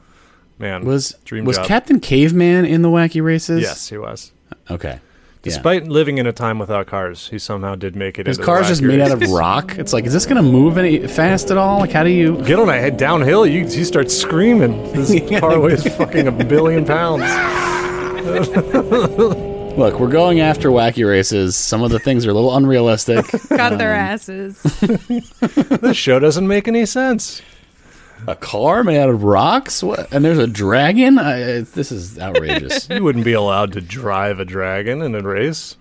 [0.58, 1.66] man, Was dream was job.
[1.66, 3.62] Captain Caveman in the Wacky Races?
[3.62, 4.32] Yes, he was.
[4.70, 4.98] Okay.
[5.44, 5.50] Yeah.
[5.50, 8.26] Despite living in a time without cars, he somehow did make it.
[8.26, 9.76] His into the car's just made out of rock.
[9.76, 11.80] It's like, is this gonna move any fast at all?
[11.80, 12.40] Like, how do you?
[12.44, 14.92] Get on a head downhill, you you start screaming.
[14.92, 17.24] This car weighs fucking a billion pounds.
[19.76, 21.56] Look, we're going after wacky races.
[21.56, 23.24] Some of the things are a little unrealistic.
[23.48, 24.62] Got their um, asses.
[25.80, 27.40] This show doesn't make any sense.
[28.28, 30.12] a car made out of rocks, what?
[30.12, 31.18] And there's a dragon.
[31.18, 32.88] I, I- this is outrageous.
[32.90, 35.76] You wouldn't be allowed to drive a dragon in a race.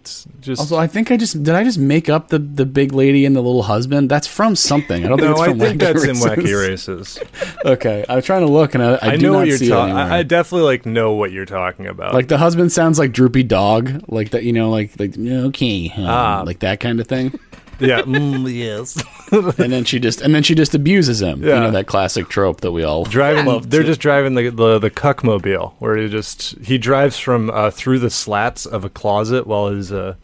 [0.00, 1.54] It's just also, I think I just did.
[1.54, 4.10] I just make up the the big lady and the little husband.
[4.10, 5.04] That's from something.
[5.04, 6.24] I don't think no, it's I from think wacky that's races.
[6.24, 7.18] in wacky races.
[7.64, 9.94] Okay, I'm trying to look and I, I, I, do know not what you're talking.
[9.96, 12.14] I, I definitely like know what you're talking about.
[12.14, 14.44] like the husband sounds like droopy dog, like that.
[14.44, 16.42] You know, like like okay, um, Ah.
[16.44, 17.38] like that kind of thing.
[17.78, 18.96] Yeah, mm, yes.
[19.58, 21.42] and then she just and then she just abuses him.
[21.42, 23.46] You know that classic trope that we all driving.
[23.46, 27.50] love they're to- just driving the the the cuckmobile, where he just he drives from
[27.50, 30.14] uh, through the slats of a closet while his uh,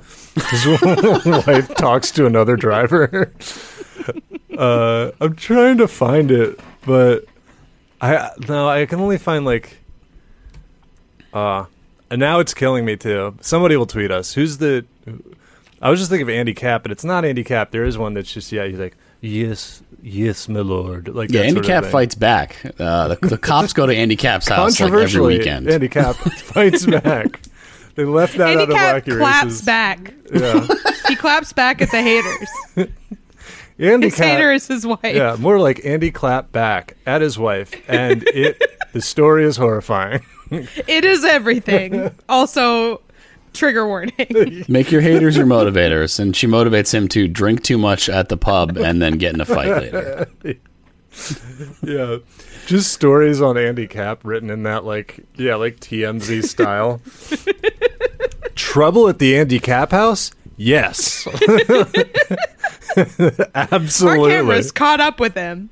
[0.51, 0.67] his
[1.47, 3.33] wife talks to another driver.
[4.59, 7.25] uh, I'm trying to find it, but
[8.01, 9.79] I no, I can only find like.
[11.33, 11.65] Uh,
[12.11, 13.37] and now it's killing me too.
[13.41, 14.35] Somebody will tweet us.
[14.35, 14.85] Who's the?
[15.83, 17.73] I was just thinking of Andy Capp, but it's not Andy Capp.
[17.73, 18.67] There is one that's just yeah.
[18.67, 21.09] He's like yes, yes, my lord.
[21.09, 22.57] Like Yeah, Andy Capp fights back.
[22.79, 25.69] Uh, the, the cops go to Andy Capp's house like every controversially, weekend.
[25.69, 27.41] Andy Capp fights back.
[27.95, 29.63] They left that out of Handicap wacky claps races.
[29.63, 30.15] back.
[30.33, 30.67] Yeah,
[31.09, 32.49] He claps back at the haters.
[33.79, 34.25] Andy His Cap.
[34.27, 34.99] hater is his wife.
[35.03, 38.63] Yeah, more like Andy clapped back at his wife, and it.
[38.93, 40.21] the story is horrifying.
[40.51, 42.11] It is everything.
[42.29, 43.01] also,
[43.53, 44.65] trigger warning.
[44.69, 48.37] Make your haters your motivators, and she motivates him to drink too much at the
[48.37, 50.29] pub and then get in a fight later.
[51.83, 52.19] yeah,
[52.67, 57.01] just stories on Andy Capp written in that like yeah like TMZ style.
[58.55, 60.31] Trouble at the Andy Capp house?
[60.57, 62.11] Yes, absolutely.
[63.55, 64.31] Our absolutely.
[64.31, 65.71] cameras caught up with him.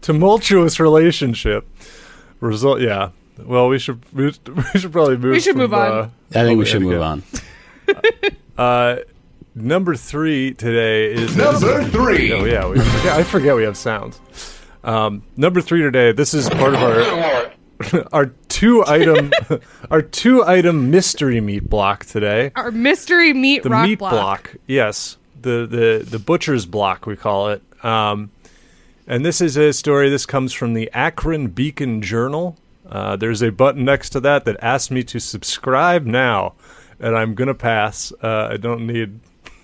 [0.00, 1.68] tumultuous relationship.
[2.40, 3.10] Result, yeah.
[3.46, 5.32] Well, we should we should probably move.
[5.32, 5.92] We should from, move on.
[5.92, 7.22] uh, I think we should move on.
[8.56, 8.96] Uh,
[9.54, 12.32] number three today is Number three.
[12.32, 14.20] Oh yeah, we, yeah, I forget we have sounds.
[14.84, 16.12] Um, number three today.
[16.12, 17.52] This is part of our
[18.12, 19.32] our two item
[19.90, 22.52] our two item mystery meat block today.
[22.54, 24.12] Our mystery meat The rock meat block.
[24.12, 24.56] block.
[24.66, 27.62] yes, the the the butcher's block we call it.
[27.84, 28.30] Um,
[29.06, 30.08] and this is a story.
[30.10, 32.56] This comes from the Akron Beacon Journal.
[32.92, 36.52] Uh, there's a button next to that that asks me to subscribe now,
[37.00, 38.12] and I'm gonna pass.
[38.22, 39.18] Uh, I don't need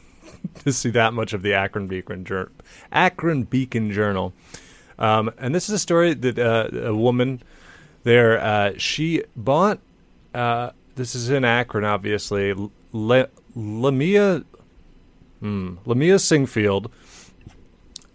[0.65, 2.51] to see that much of the Akron Beacon Journal.
[2.91, 4.33] Akron Beacon Journal.
[4.99, 7.43] Um, and this is a story that uh, a woman
[8.03, 9.79] there uh, she bought.
[10.35, 12.55] Uh, this is in Akron, obviously.
[12.93, 14.43] Le- Lamia,
[15.41, 16.91] hmm, Lamia Singfield.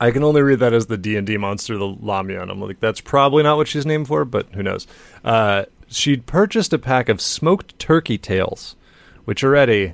[0.03, 2.59] I can only read that as the D and D monster, the Lamia, and I'm
[2.59, 4.85] like, that's probably not what she's named for, but who knows?
[5.23, 8.75] Uh, she'd purchased a pack of smoked turkey tails,
[9.23, 9.93] which already,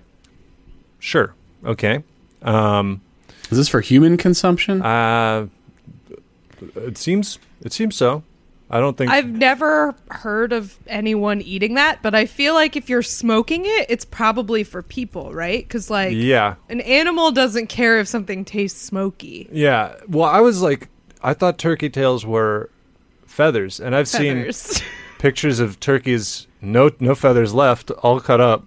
[0.98, 2.04] sure, okay.
[2.42, 3.02] Um,
[3.52, 4.82] Is this for human consumption?
[4.82, 5.48] uh,
[6.76, 8.24] it seems it seems so.
[8.72, 12.88] I don't think I've never heard of anyone eating that, but I feel like if
[12.90, 15.64] you're smoking it, it's probably for people, right?
[15.68, 19.50] Because like Yeah, an animal doesn't care if something tastes smoky.
[19.52, 19.96] yeah.
[20.08, 20.88] Well, I was like,
[21.24, 22.70] I thought turkey tails were
[23.26, 24.58] feathers, and I've Feathers.
[24.58, 24.86] seen
[25.20, 28.66] pictures of turkeys no no feathers left, all cut up,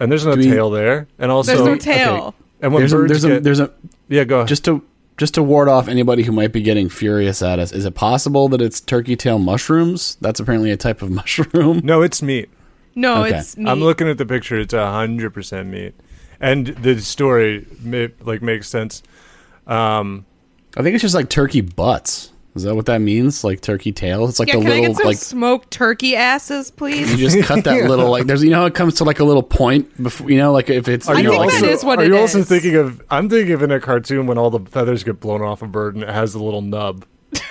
[0.00, 1.94] and there's no Do we- tail there, and also There's no okay.
[2.04, 2.34] tail.
[2.60, 3.70] and when there's a, birds there's a get, there's a
[4.08, 4.82] yeah go just to
[5.16, 7.72] just to ward off anybody who might be getting furious at us.
[7.72, 10.16] Is it possible that it's turkey tail mushrooms?
[10.20, 11.80] That's apparently a type of mushroom.
[11.84, 12.50] no, it's meat.
[12.94, 13.38] No, Okay.
[13.38, 13.68] it's meat.
[13.68, 15.94] I'm looking at the picture; it's a hundred percent meat,
[16.40, 19.02] and the story ma- like makes sense.
[19.66, 20.24] Um,
[20.76, 22.32] I think it's just like turkey butts.
[22.56, 23.44] Is that what that means?
[23.44, 24.26] Like turkey tail?
[24.28, 27.10] It's like yeah, the can I little get some like smoked turkey asses, please?
[27.12, 29.24] you just cut that little like there's you know how it comes to like a
[29.24, 31.68] little point before you know like if it's Are I you know, think like that
[31.68, 33.02] a- is what are it you also thinking of?
[33.10, 35.94] I'm thinking of in a cartoon when all the feathers get blown off a bird
[35.94, 37.04] and it has the little nub.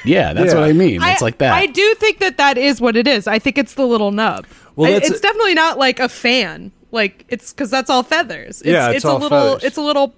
[0.03, 0.59] yeah that's Yeah.
[0.59, 1.01] what I mean.
[1.03, 1.53] It's I, like that.
[1.53, 3.27] I do think that that is what it is.
[3.27, 4.45] I think it's the little nub.
[4.75, 6.71] Well, I- that's- it's definitely not like a fan.
[6.91, 8.61] Like it's because that's all feathers.
[8.61, 9.37] It's, Yeah, it's a all little.
[9.57, 9.63] feathers.
[9.65, 10.15] It's a little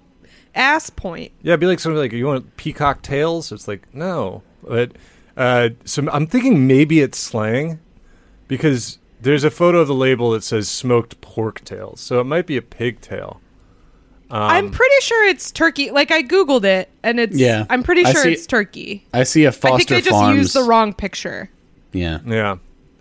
[0.54, 1.32] ass point.
[1.42, 3.52] Yeah, it'd be like something like you want peacock tails.
[3.52, 4.92] It's like no, but
[5.36, 7.80] uh, so I'm thinking maybe it's slang
[8.48, 12.46] because there's a photo of the label that says smoked pork tails, so it might
[12.46, 13.40] be a pigtail.
[14.30, 15.90] Um, I'm pretty sure it's turkey.
[15.90, 17.36] Like I googled it, and it's.
[17.36, 17.64] Yeah.
[17.70, 19.06] I'm pretty sure see- it's turkey.
[19.14, 21.50] I see a I Foster I think they just used the wrong picture.
[21.92, 22.18] Yeah.
[22.26, 22.56] Yeah.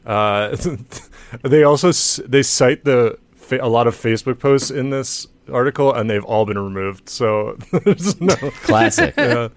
[0.05, 0.55] Uh,
[1.41, 1.91] they also
[2.23, 3.17] they cite the
[3.51, 7.09] a lot of Facebook posts in this article, and they've all been removed.
[7.09, 8.35] So there's no.
[8.63, 9.13] Classic.
[9.17, 9.49] yeah.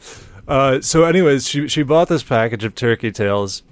[0.50, 3.62] Uh, so, anyways, she she bought this package of turkey tails,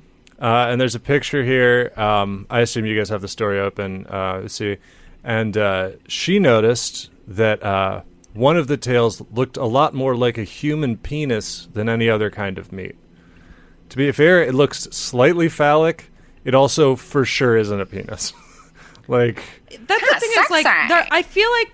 [0.41, 1.93] uh, and there's a picture here.
[1.97, 4.07] Um, I assume you guys have the story open.
[4.07, 4.77] Uh, let's see,
[5.25, 8.03] and uh, she noticed that uh,
[8.33, 12.31] one of the tails looked a lot more like a human penis than any other
[12.31, 12.95] kind of meat.
[13.89, 16.13] To be fair, it looks slightly phallic.
[16.45, 18.33] It also for sure isn't a penis.
[19.09, 21.73] like, That's the thing is like there- I feel like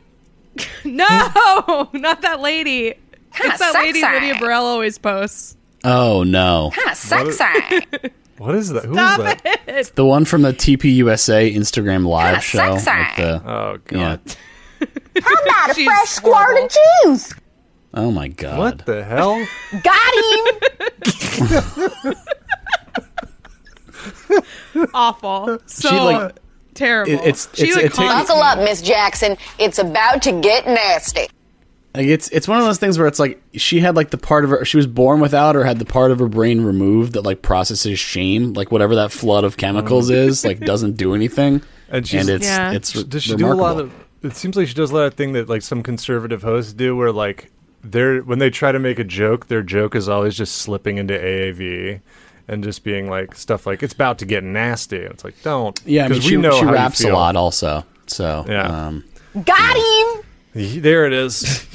[0.85, 2.95] no, not that lady.
[3.41, 5.57] It's that lady Lydia Burrell always posts.
[5.85, 6.71] Oh no.
[6.79, 8.85] what is that?
[8.85, 9.63] Who is Stop that?
[9.67, 9.93] it.
[9.95, 12.79] The one from the TPUSA Instagram live show.
[12.79, 12.91] sexy.
[12.91, 14.21] like the- Oh god.
[14.81, 14.87] yeah.
[15.47, 16.65] Not a She's fresh squirt horrible.
[16.65, 16.73] of
[17.05, 17.33] juice.
[17.95, 18.59] Oh my god.
[18.59, 19.47] What the hell?
[19.83, 20.15] Got
[22.05, 22.15] him.
[24.95, 25.59] Awful.
[25.67, 26.37] So like-
[26.75, 27.13] terrible.
[27.13, 29.37] It- it's- she it's- like it takes- Buckle up, Miss Jackson.
[29.59, 31.29] It's about to get nasty.
[31.95, 34.43] Like it's it's one of those things where it's like she had like the part
[34.45, 37.23] of her she was born without or had the part of her brain removed that
[37.23, 42.05] like processes shame like whatever that flood of chemicals is like doesn't do anything And
[42.07, 42.73] she's- and it's Yeah.
[42.73, 43.57] it's Does she remarkable.
[43.57, 43.93] do a lot of?
[44.25, 46.97] It seems like she does a lot of thing that like some conservative hosts do,
[46.97, 47.51] where like
[47.85, 51.15] they're when they try to make a joke, their joke is always just slipping into
[51.15, 52.01] AAV
[52.49, 54.97] and just being like stuff like it's about to get nasty.
[55.05, 55.79] And it's like don't.
[55.87, 58.45] yeah I mean 'cause she, we know she how you raps a lot also so
[58.49, 58.87] Yeah.
[58.87, 59.05] um
[59.45, 60.24] Got him.
[60.55, 61.67] There it is.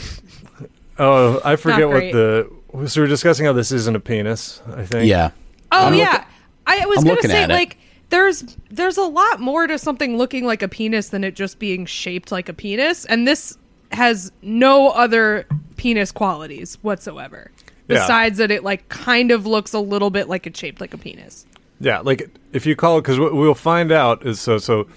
[0.99, 2.13] oh, I forget what great.
[2.13, 2.49] the.
[2.87, 4.61] So we're discussing how this isn't a penis.
[4.75, 5.07] I think.
[5.09, 5.31] yeah
[5.71, 6.11] Oh I'm yeah.
[6.11, 6.25] looking-
[6.67, 7.53] I was I'm gonna say at it.
[7.53, 7.77] like
[8.09, 11.85] there's there's a lot more to something looking like a penis than it just being
[11.87, 13.57] shaped like a penis, and this
[13.91, 17.49] has no other penis qualities whatsoever.
[17.87, 18.01] Yeah.
[18.01, 20.97] Besides that, it like kind of looks a little bit like it's shaped like a
[20.99, 21.47] penis.
[21.79, 24.87] Yeah, like if you call it, because what we'll find out is so so.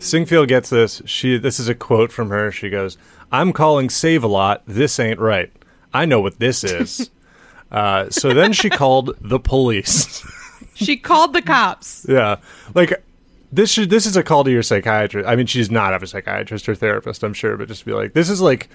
[0.00, 1.00] Singfield gets this.
[1.06, 2.50] She this is a quote from her.
[2.50, 2.98] She goes,
[3.32, 4.62] "I'm calling Save a Lot.
[4.66, 5.50] This ain't right.
[5.92, 7.10] I know what this is."
[7.72, 10.24] uh, so then she called the police.
[10.74, 12.06] She called the cops.
[12.08, 12.36] yeah,
[12.74, 13.04] like
[13.52, 15.28] this should this is a call to your psychiatrist.
[15.28, 18.14] I mean, she's not have a psychiatrist or therapist, I'm sure, but just be like,
[18.14, 18.68] this is like.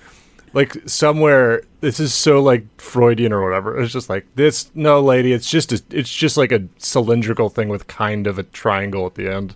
[0.54, 3.78] Like somewhere, this is so like Freudian or whatever.
[3.82, 4.72] It's just like this.
[4.74, 8.44] No, lady, it's just a, it's just like a cylindrical thing with kind of a
[8.44, 9.54] triangle at the end.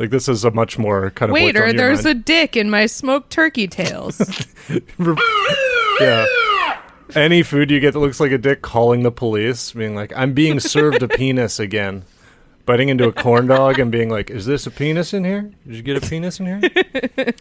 [0.00, 2.20] Like this is a much more kind of Waiter, there's mind.
[2.20, 4.18] a dick in my smoked turkey tails.
[6.00, 6.26] yeah.
[7.14, 10.32] Any food you get that looks like a dick, calling the police, being like, "I'm
[10.32, 12.04] being served a penis again,"
[12.64, 15.50] biting into a corn dog and being like, "Is this a penis in here?
[15.66, 17.34] Did you get a penis in here?"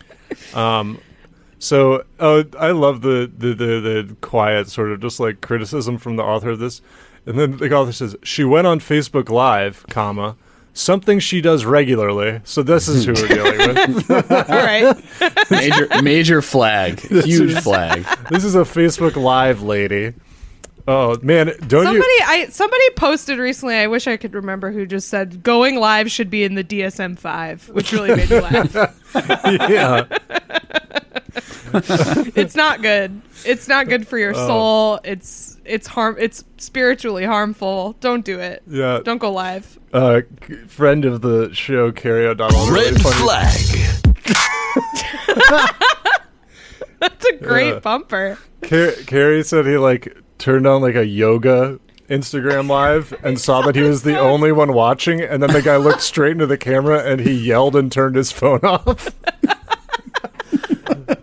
[0.53, 0.99] um,
[1.59, 6.17] so oh, I love the, the the the quiet sort of just like criticism from
[6.17, 6.81] the author of this,
[7.25, 10.35] and then the author says she went on Facebook Live, comma.
[10.73, 14.11] Something she does regularly, so this is who we're dealing with.
[14.31, 14.95] All right.
[15.51, 20.13] major major flag huge flag this is a Facebook Live lady.
[20.87, 22.19] Oh man, don't Somebody you?
[22.25, 26.29] I somebody posted recently, I wish I could remember who just said going live should
[26.29, 28.95] be in the DSM five, which really made me laugh.
[29.69, 30.05] Yeah,
[32.35, 33.21] it's not good.
[33.45, 34.21] It's not good for Oh.
[34.21, 34.99] your soul.
[35.03, 37.95] It's it's harm it's spiritually harmful.
[38.01, 38.61] Don't do it.
[38.67, 38.99] yeah.
[39.03, 39.78] Don't go live.
[39.91, 40.21] Uh,
[40.67, 42.71] friend of the show, Carrie O'Donnell.
[42.71, 43.55] Red funny- flag.
[46.99, 47.79] That's a great Yeah.
[47.79, 48.37] bumper.
[48.61, 51.79] Car- Carrie said he like turned on like a yoga
[52.09, 55.77] Instagram live and saw that he was the only one watching, and then the guy
[55.77, 59.09] looked straight into the camera and he yelled and turned his phone off.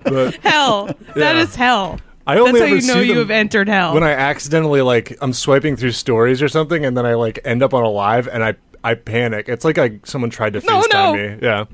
[0.04, 0.86] but Hell.
[1.14, 1.42] That Yeah.
[1.42, 2.00] is hell.
[2.26, 3.94] I only That's how ever you know see you them have entered hell.
[3.94, 7.62] when I accidentally like I'm swiping through stories or something, and then I like end
[7.62, 9.48] up on a live and I I panic.
[9.48, 11.12] It's like I someone tried to No, FaceTime no.
[11.14, 11.38] me.
[11.42, 11.64] Yeah.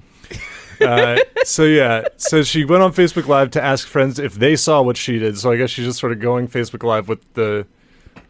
[0.80, 4.82] Uh, so yeah, so she went on Facebook Live to ask friends if they saw
[4.82, 5.38] what she did.
[5.38, 7.66] So I guess she's just sort of going Facebook Live with the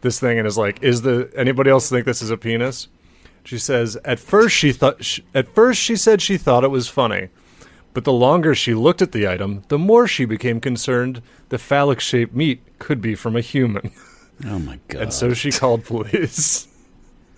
[0.01, 2.89] this thing and is like, "Is the anybody else think this is a penis?"
[3.43, 7.29] She says, "At first she thought at first she said she thought it was funny,
[7.93, 12.33] but the longer she looked at the item, the more she became concerned the phallic-shaped
[12.33, 13.91] meat could be from a human,
[14.45, 16.67] oh my god and so she called police."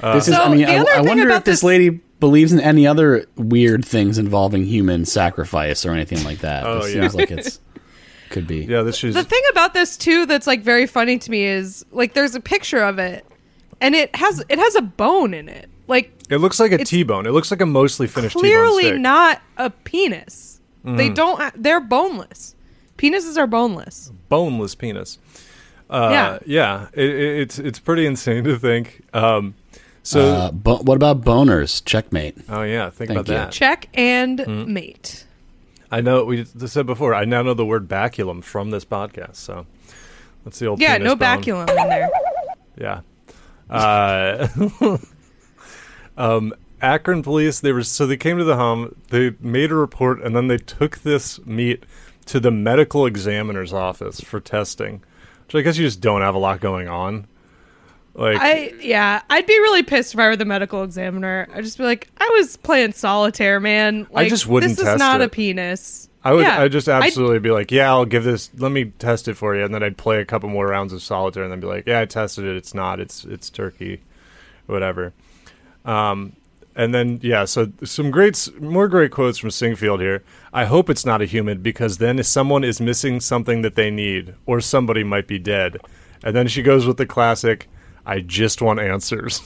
[0.00, 2.86] this is So, i mean i, I wonder if this this- lady believes in any
[2.86, 6.66] other weird things involving human sacrifice or anything like that.
[6.66, 7.00] Oh, this yeah.
[7.02, 7.60] seems like it's
[8.30, 8.64] could be.
[8.64, 11.84] Yeah, this is The thing about this too that's like very funny to me is
[11.90, 13.26] like there's a picture of it
[13.80, 15.68] and it has it has a bone in it.
[15.88, 17.26] Like It looks like a It's T-bone.
[17.26, 18.92] It looks like a mostly finished T-bone clearly steak.
[18.94, 19.02] Mm-hmm.
[19.02, 20.60] not a penis.
[20.84, 22.54] They don't they're boneless.
[22.96, 24.12] Penises are boneless.
[24.28, 25.18] boneless penis.
[25.90, 26.38] Uh, Yeah.
[26.46, 26.86] yeah.
[26.92, 29.02] It, it, it's it's pretty insane to think.
[29.12, 29.54] Um,
[30.04, 31.84] so Uh, bo- what about boners?
[31.84, 32.36] Checkmate.
[32.48, 33.34] oh yeah, think thank about you.
[33.34, 33.52] that.
[33.52, 34.72] Check and Mm-hmm.
[34.72, 35.24] mate.
[35.90, 37.14] I know we just said before.
[37.14, 39.36] I now know the word baculum from this podcast.
[39.36, 39.66] So
[40.44, 41.42] that's the old Yeah, penis no bone.
[41.42, 42.10] baculum in there.
[42.76, 43.00] Yeah.
[43.68, 44.46] Uh,
[46.16, 47.60] um, Akron police.
[47.60, 48.94] They were so they came to the home.
[49.10, 51.84] They made a report, and then they took this meat
[52.26, 55.02] to the medical examiner's office for testing.
[55.46, 57.26] Which I guess you just don't have a lot going on.
[58.14, 61.46] Like I yeah, I'd be really pissed if I were the medical examiner.
[61.54, 64.06] I'd just be like, I was playing solitaire, man.
[64.10, 65.24] Like, just wouldn't This is not it.
[65.24, 66.08] a penis.
[66.24, 66.42] I would.
[66.42, 68.50] Yeah, I just I'd- absolutely be like, yeah, I'll give this.
[68.56, 71.02] Let me test it for you, and then I'd play a couple more rounds of
[71.02, 72.56] solitaire, and then be like, yeah, I tested it.
[72.56, 72.98] It's not.
[73.00, 74.00] It's it's turkey,
[74.66, 75.12] whatever.
[75.86, 76.36] Um,
[76.74, 80.22] and then yeah, so some great, more great quotes from Singfield here.
[80.52, 83.90] I hope it's not a human because then if someone is missing something that they
[83.90, 85.78] need, or somebody might be dead,
[86.22, 87.68] and then she goes with the classic,
[88.04, 89.40] "I just want answers."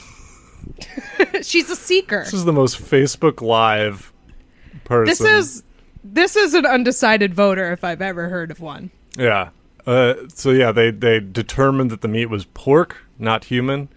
[1.42, 2.24] She's a seeker.
[2.24, 4.12] this is the most Facebook Live
[4.84, 5.06] person.
[5.06, 5.62] This is
[6.02, 8.90] this is an undecided voter if I've ever heard of one.
[9.16, 9.50] Yeah.
[9.86, 13.88] Uh, so yeah, they they determined that the meat was pork, not human,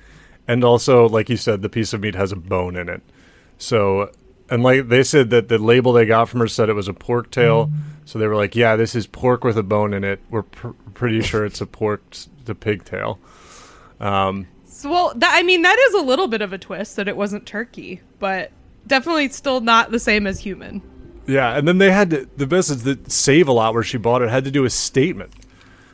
[0.47, 3.01] and also, like you said, the piece of meat has a bone in it.
[3.57, 4.11] So,
[4.49, 6.93] and like they said that the label they got from her said it was a
[6.93, 7.71] pork tail.
[8.05, 10.19] So they were like, "Yeah, this is pork with a bone in it.
[10.29, 12.03] We're pr- pretty sure it's a pork,
[12.45, 13.19] the pigtail."
[13.99, 17.07] Um, So, well, that, I mean, that is a little bit of a twist that
[17.07, 18.51] it wasn't turkey, but
[18.85, 20.81] definitely still not the same as human.
[21.25, 24.21] Yeah, and then they had to, the is that Save a Lot, where she bought
[24.21, 25.31] it, had to do a statement.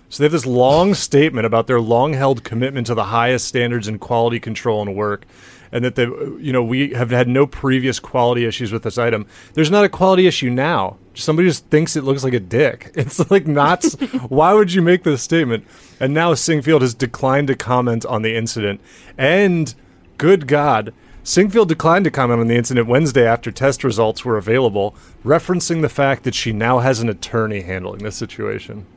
[0.10, 4.00] So they have this long statement about their long-held commitment to the highest standards in
[4.00, 5.26] quality control and work,
[5.72, 9.28] and that they, you know, we have had no previous quality issues with this item.
[9.54, 10.98] There's not a quality issue now.
[11.14, 12.92] Somebody just thinks it looks like a dick.
[12.96, 13.84] It's like not.
[14.30, 15.68] why would you make this statement?
[16.00, 18.82] And now Singfield has declined to comment on the incident,
[19.16, 19.76] and
[20.18, 20.92] good God.
[21.24, 25.90] Singfield declined to comment on the incident Wednesday after test results were available, referencing the
[25.90, 28.88] fact that she now has an attorney handling this situation.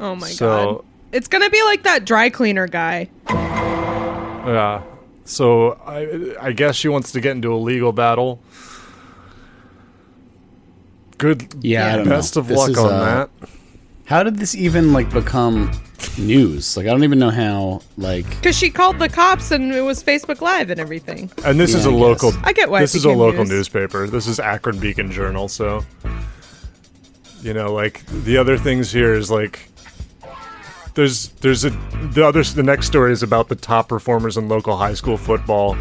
[0.00, 0.46] Oh my So-
[0.76, 0.84] god.
[1.10, 3.08] It's going to be like that dry cleaner guy.
[3.30, 4.82] Yeah.
[5.24, 8.40] So I, I guess she wants to get into a legal battle.
[11.16, 11.52] Good.
[11.64, 13.30] Yeah, Best of This luck is, on uh, that.
[14.04, 15.70] How did this even like become
[16.16, 16.76] news?
[16.76, 17.80] Like I don't even know how.
[17.96, 21.30] Like Because she called the cops and it was Facebook Live and everything.
[21.44, 22.30] And this is yeah, a I local.
[22.32, 22.40] guess.
[22.44, 23.50] I get why this is a local news.
[23.50, 24.06] newspaper.
[24.06, 25.48] This is Akron Beacon Journal.
[25.48, 25.84] So,
[27.42, 29.68] you know, like the other things here is like
[30.98, 31.70] there's there's a
[32.10, 35.76] the other the next story is about the top performers in local high school football,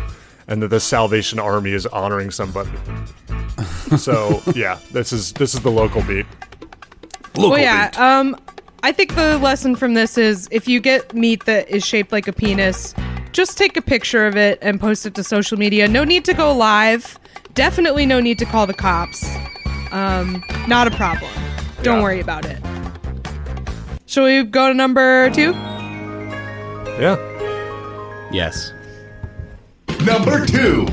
[0.47, 2.69] and that the Salvation Army is honoring somebody.
[3.97, 6.27] so yeah, this is this is the local beat.
[7.35, 7.89] Local Well, yeah.
[7.89, 7.99] beat.
[7.99, 8.35] Um,
[8.83, 12.27] I think the lesson from this is if you get meat that is shaped like
[12.27, 12.93] a penis,
[13.31, 15.87] just take a picture of it and post it to social media.
[15.87, 17.17] No need to go live.
[17.55, 19.25] Definitely no need to call the cops.
[19.91, 21.31] Um, not a problem.
[21.81, 22.03] Don't Yeah.
[22.03, 22.59] worry about it.
[24.07, 25.51] Shall we go to number two?
[26.97, 27.17] yeah.
[28.31, 28.71] yes,
[30.05, 30.87] Number two.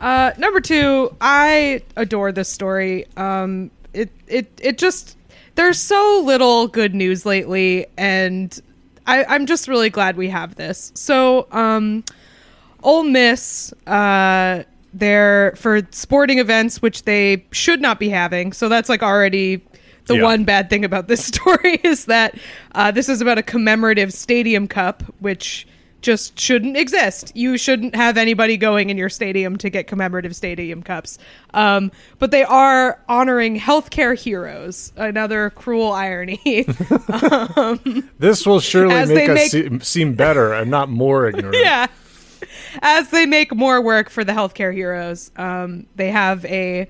[0.00, 3.04] Uh, number two, I adore this story.
[3.18, 5.18] Um, it it it just
[5.56, 8.58] there's so little good news lately, and
[9.06, 10.90] I, I'm just really glad we have this.
[10.94, 12.02] So, um,
[12.82, 14.62] Ole Miss, uh,
[14.94, 18.54] they're for sporting events, which they should not be having.
[18.54, 19.62] So that's like already
[20.06, 20.22] the Yeah.
[20.22, 22.34] one bad thing about this story is that
[22.74, 25.66] uh, this is about a commemorative stadium cup, which
[26.00, 27.30] just shouldn't exist.
[27.36, 31.16] You shouldn't have anybody going in your stadium to get commemorative stadium cups.
[31.54, 34.92] Um, but they are honoring healthcare heroes.
[34.96, 36.40] Another cruel irony.
[38.18, 41.56] This will surely make us make- seem, seem better and not more ignorant.
[41.60, 41.86] yeah.
[42.80, 46.88] As they make more work for the healthcare heroes, um, they have a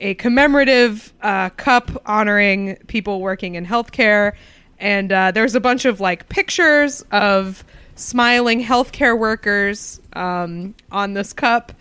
[0.00, 4.32] a commemorative uh, cup honoring people working in healthcare,
[4.78, 11.32] and uh, there's a bunch of like pictures of smiling healthcare workers um, on this
[11.32, 11.72] cup,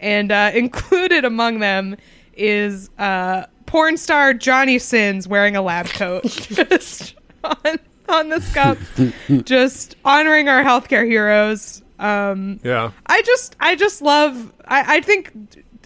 [0.00, 1.96] and uh, included among them
[2.34, 7.14] is uh, porn star Johnny Sins wearing a lab coat just
[7.44, 8.78] on on this cup,
[9.44, 11.82] just honoring our healthcare heroes.
[12.00, 12.92] Yeah.
[13.06, 15.32] I just I just love I, I think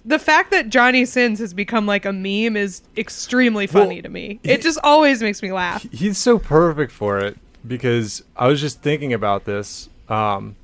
[0.04, 4.08] the fact that Johnny Sins has become like a meme is extremely funny Well, to
[4.08, 4.40] me.
[4.42, 5.86] It just always makes me laugh.
[5.92, 9.88] He's so perfect for it because I was just thinking about this.
[10.08, 10.56] Um,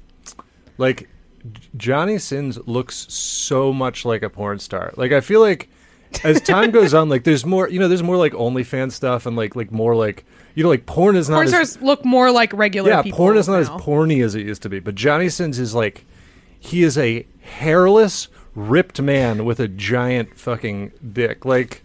[0.77, 1.09] like
[1.77, 4.93] Johnny Sins looks so much like a porn star.
[4.97, 5.69] Like I feel like
[6.25, 9.37] as time goes on, like there's more, you know, there's more like OnlyFans stuff and
[9.37, 10.25] like like more like
[10.55, 13.47] you know, like porn is not Porn stars look more like regular yeah, porn is
[13.49, 14.81] not as porny as it used to be.
[14.81, 16.05] But Johnny Sins is like
[16.59, 18.29] he is a hairless,
[18.59, 21.45] ripped man with a giant fucking dick.
[21.45, 21.83] Like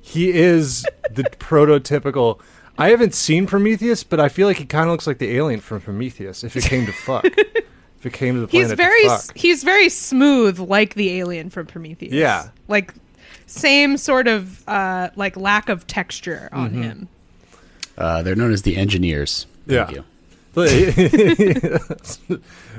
[0.00, 2.40] he is the prototypical.
[2.78, 5.60] I haven't seen Prometheus, but I feel like he kind of looks like the alien
[5.60, 6.44] from Prometheus.
[6.44, 9.36] If it came to fuck, if it came to the planet He's very to fuck.
[9.36, 12.12] he's very smooth like the alien from Prometheus.
[12.12, 12.48] Yeah.
[12.68, 12.94] Like
[13.46, 16.82] same sort of uh like lack of texture on Mm-hmm.
[16.82, 17.08] him.
[17.98, 19.46] Uh, they're known as the engineers.
[19.68, 19.96] Thank Yeah.
[19.96, 20.04] you.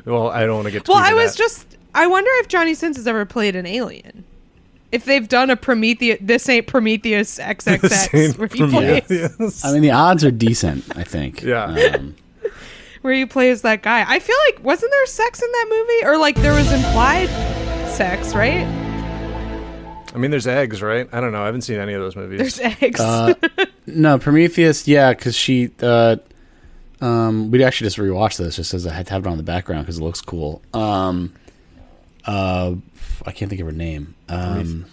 [0.06, 0.86] well, I don't want to get.
[0.86, 1.38] Too Well, I was that.
[1.38, 4.24] just I wonder if Johnny Sins has ever played an alien.
[4.92, 9.36] If they've done a Prometheus, this ain't Prometheus XXX, Saint where he Prometheus.
[9.36, 10.86] plays, I mean, the odds are decent.
[10.98, 11.42] I think.
[11.42, 11.66] Yeah.
[11.96, 12.16] Um,
[13.02, 14.06] where he plays that guy.
[14.08, 17.30] I feel like wasn't there sex in that movie, or like there was implied
[17.90, 18.66] sex, right?
[20.14, 21.08] I mean, there's eggs, right?
[21.14, 21.42] I don't know.
[21.42, 22.40] I haven't seen any of those movies.
[22.40, 23.00] There's eggs.
[23.00, 23.34] Uh,
[23.88, 24.88] no, Prometheus.
[24.88, 25.72] Yeah, because she.
[25.82, 26.18] Uh,
[27.00, 29.44] um, we'd actually just rewatch this just as I had to have it on the
[29.44, 30.62] background because it looks cool.
[30.74, 31.34] Um,
[32.26, 32.76] uh,
[33.26, 34.16] I can't think of her name.
[34.30, 34.86] Um,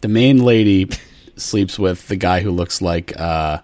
[0.00, 0.88] the main lady
[1.36, 3.18] sleeps with the guy who looks like.
[3.18, 3.58] Uh,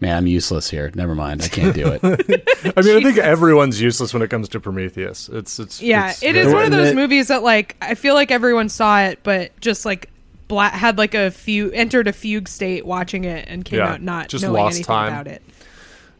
[0.00, 0.90] man, I'm useless here.
[0.94, 1.42] Never mind.
[1.42, 2.00] I can't do it.
[2.76, 5.28] I mean, I think everyone's useless when it comes to Prometheus.
[5.28, 7.94] It's it's yeah, it's it is very- one of those it- movies that like I
[7.94, 10.10] feel like everyone saw it, but just like
[10.48, 14.02] bla- had like a few entered a fugue state watching it and came Yeah, out
[14.02, 15.08] not just knowing lost anything time.
[15.12, 15.42] about it.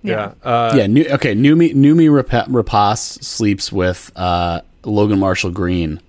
[0.02, 0.32] Yeah.
[0.44, 0.86] Uh, yeah.
[0.86, 1.34] New, okay.
[1.34, 6.00] Noomi Noomi Rapa- Rapace sleeps with uh, Logan Marshall Green.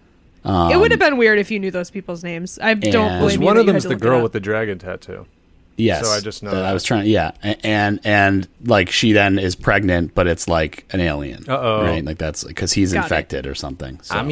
[0.46, 2.58] it would have been weird if you knew those people's names.
[2.62, 5.26] I don't and- blame one of you had them's the girl with the dragon tattoo.
[5.78, 6.06] Yes.
[6.06, 7.08] So I just know Uh, I was trying.
[7.08, 11.46] Yeah, A- and and like she then is pregnant, but it's like an alien.
[11.48, 11.84] Uh-oh.
[11.84, 13.04] Right, like that's because he's Got it.
[13.04, 13.98] infected or something.
[14.04, 14.24] So, yeah.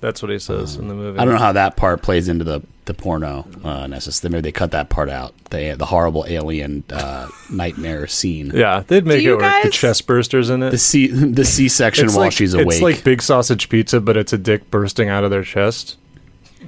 [0.00, 1.18] That's what he says in the movie.
[1.18, 3.46] I don't know how that part plays into the the porno.
[3.62, 5.34] Uh, necessarily, maybe they cut that part out.
[5.50, 8.50] The the horrible alien uh, nightmare scene.
[8.54, 9.62] Yeah, they'd make you it work.
[9.64, 10.70] The chest bursters in it.
[10.70, 12.68] The C the C section it's while like, she's awake.
[12.68, 15.98] It's like big sausage pizza, but it's a dick bursting out of their chest.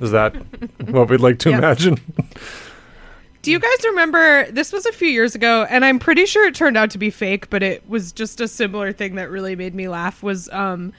[0.01, 0.35] Is that
[0.91, 1.59] what we'd like to Yep.
[1.59, 2.01] imagine?
[3.43, 6.55] Do you guys remember this was a few years ago and I'm pretty sure it
[6.55, 9.75] turned out to be fake, but it was just a similar thing that really made
[9.75, 10.93] me laugh was um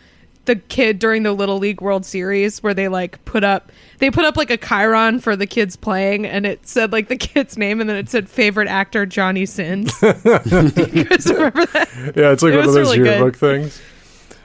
[0.45, 4.25] the kid during the Little League World Series where they like put up they put
[4.25, 7.79] up like a chyron for the kids playing and it said like the kid's name
[7.79, 9.93] and then it said favorite actor Johnny Sins.
[10.01, 12.13] You guys remember that?
[12.15, 13.05] Yeah, it's like It one of those really good.
[13.05, 13.81] yearbook things.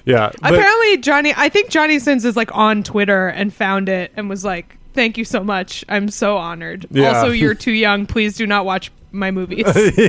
[0.05, 4.13] Yeah, but Apparently Johnny I think Johnny Sins is like on Twitter and found it
[4.17, 5.85] and was like Thank you so much.
[5.89, 6.87] I'm so honored.
[6.91, 7.19] Yeah.
[7.19, 8.05] Also, you're too young.
[8.07, 9.65] Please do not watch my movies.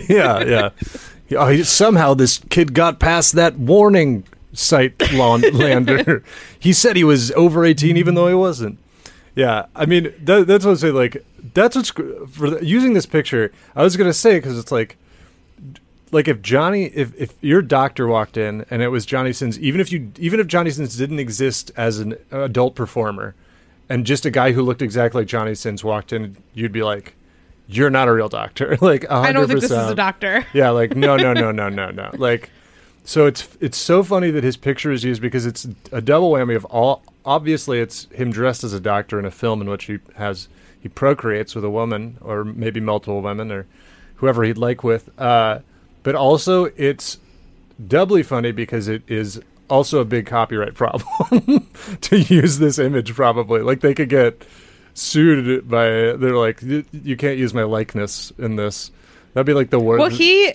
[0.09, 0.69] yeah, yeah.
[1.37, 4.23] Oh, somehow this kid got past that warning
[4.53, 6.23] sight lander.
[6.57, 8.79] he said he was over 18 even though he wasn't.
[9.35, 10.95] Yeah, I mean that, that's what I'm saying.
[10.95, 11.23] Like
[11.53, 13.51] that's what's for the, using this picture.
[13.75, 14.97] I was gonna say because it's like,
[16.11, 19.79] like if Johnny, if if your doctor walked in and it was Johnny Sins, even
[19.79, 23.35] if you, even if Johnny Sins didn't exist as an adult performer,
[23.87, 27.15] and just a guy who looked exactly like Johnny Sins walked in, you'd be like,
[27.67, 28.77] you're not a real doctor.
[28.81, 29.09] like 100%.
[29.09, 30.45] I don't think this is a doctor.
[30.53, 32.09] Yeah, like no, no, no, no, no, no.
[32.13, 32.49] Like,
[33.03, 36.55] so it's it's so funny that his picture is used because it's a double whammy
[36.55, 37.03] of all.
[37.25, 40.47] Obviously, it's him dressed as a doctor in a film in which he has
[40.79, 43.65] he procreates with a woman or maybe multiple women or
[44.15, 45.09] whoever he'd like with.
[45.19, 45.59] Uh,
[46.03, 47.17] but also, it's
[47.87, 51.67] doubly funny because it is also a big copyright problem
[52.01, 53.13] to use this image.
[53.13, 54.43] Probably, like they could get
[54.93, 55.85] sued by.
[55.87, 58.91] They're like, "You- can't use my likeness in this.
[59.33, 59.99] That'd be like the worst.
[59.99, 60.53] Well, he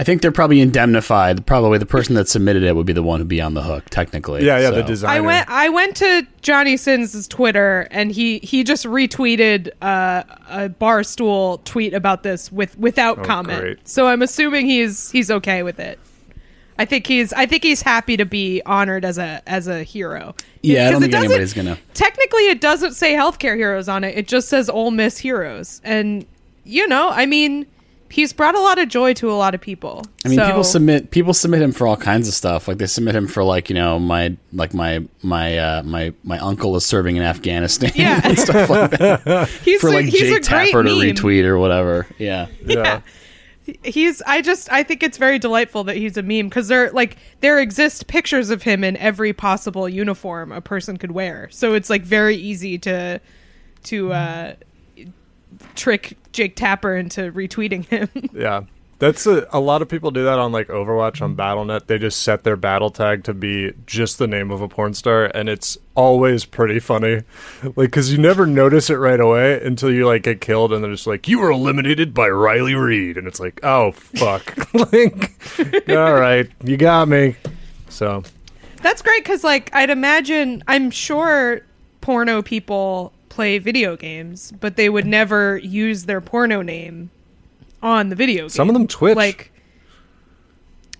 [0.00, 1.44] I think they're probably indemnified.
[1.44, 3.84] Probably the person that submitted it would be the one who'd be on the hook,
[3.90, 4.46] technically.
[4.46, 5.12] Yeah, yeah, the designer.
[5.12, 10.70] I went I went to Johnny Sins' Twitter and he he just retweeted uh, a
[10.70, 13.60] barstool tweet about this with without Oh, comment.
[13.60, 13.86] great.
[13.88, 15.98] So I'm assuming he's he's okay with it.
[16.78, 20.34] I think he's I think he's happy to be honored as a as a hero.
[20.62, 24.16] Yeah, I don't think anybody's gonna- Technically, it doesn't say healthcare heroes on it.
[24.16, 26.24] It just says Ole Miss heroes, and
[26.64, 27.66] you know, I mean,
[28.10, 30.04] he's brought a lot of joy to a lot of people.
[30.24, 32.68] I mean, So- people submit people submit him for all kinds of stuff.
[32.68, 36.38] Like they submit him for like you know my like my my uh, my my
[36.38, 38.20] uncle is serving in Afghanistan Yeah.
[38.24, 40.98] and stuff like that he's for a, like he's Jake a Tapper to meme.
[41.14, 42.06] retweet or whatever.
[42.18, 43.00] Yeah, yeah.
[43.84, 47.16] he's I just I think it's very delightful that he's a meme because there like
[47.40, 51.48] there exist pictures of him in every possible uniform a person could wear.
[51.52, 53.20] So it's like very easy to
[53.84, 54.54] to uh
[55.74, 58.08] trick Jake Tapper into retweeting him.
[58.32, 58.62] Yeah.
[59.00, 61.86] That's a, a lot of people do that on like Overwatch on BattleNet.
[61.86, 65.24] They just set their battle tag to be just the name of a porn star,
[65.34, 67.22] and it's always pretty funny.
[67.62, 70.90] Like, because you never notice it right away until you like get killed, and they're
[70.90, 74.54] just like, "You were eliminated by Riley Reid," and it's like, "Oh fuck!"
[74.92, 75.32] like,
[75.88, 77.36] all right, you got me.
[77.88, 78.22] So
[78.82, 81.62] That's great because, like, I'd imagine, I'm sure
[82.02, 87.10] porno people play video games, but they would never use their porno name
[87.82, 88.48] on the video game.
[88.50, 89.52] some of them Twitch, like,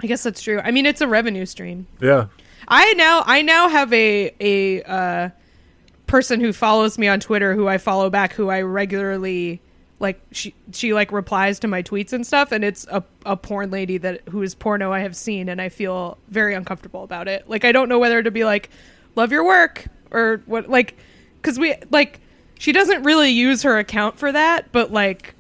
[0.01, 0.61] I guess that's true.
[0.65, 1.87] I mean, it's a revenue stream.
[2.01, 2.29] yeah,
[2.67, 5.31] I now, I now have a a uh,
[6.07, 9.61] person who follows me on Twitter, who I follow back, who I regularly
[9.99, 10.23] like.
[10.33, 13.99] She she like replies to my tweets and stuff, and it's a a porn lady
[13.99, 17.51] that who is porno I have seen, and I feel very uncomfortable about it.
[17.51, 18.71] Like, I don't know whether to be like,
[19.17, 20.97] love your work or what, like,
[21.41, 22.21] because we like
[22.59, 25.35] she doesn't really use her account for that, but like.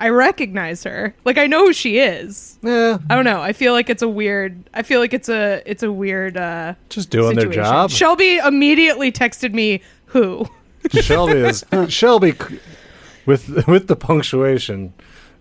[0.00, 1.12] I recognize her.
[1.24, 2.56] Like I know who she is.
[2.62, 3.40] yeah, I don't know.
[3.40, 4.62] I feel like it's a weird.
[4.72, 6.36] I feel like it's a it's a weird.
[6.36, 7.90] uh just doing their job.
[7.90, 10.46] Shelby immediately texted me who.
[10.92, 12.34] Shelby is Shelby
[13.26, 14.92] with with the punctuation.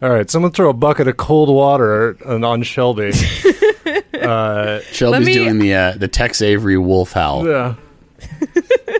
[0.01, 3.11] All right, someone throw a bucket of cold water on on Shelby.
[4.19, 7.45] uh, Shelby's me- doing the uh, the Tex Avery wolf howl.
[7.47, 7.75] yeah.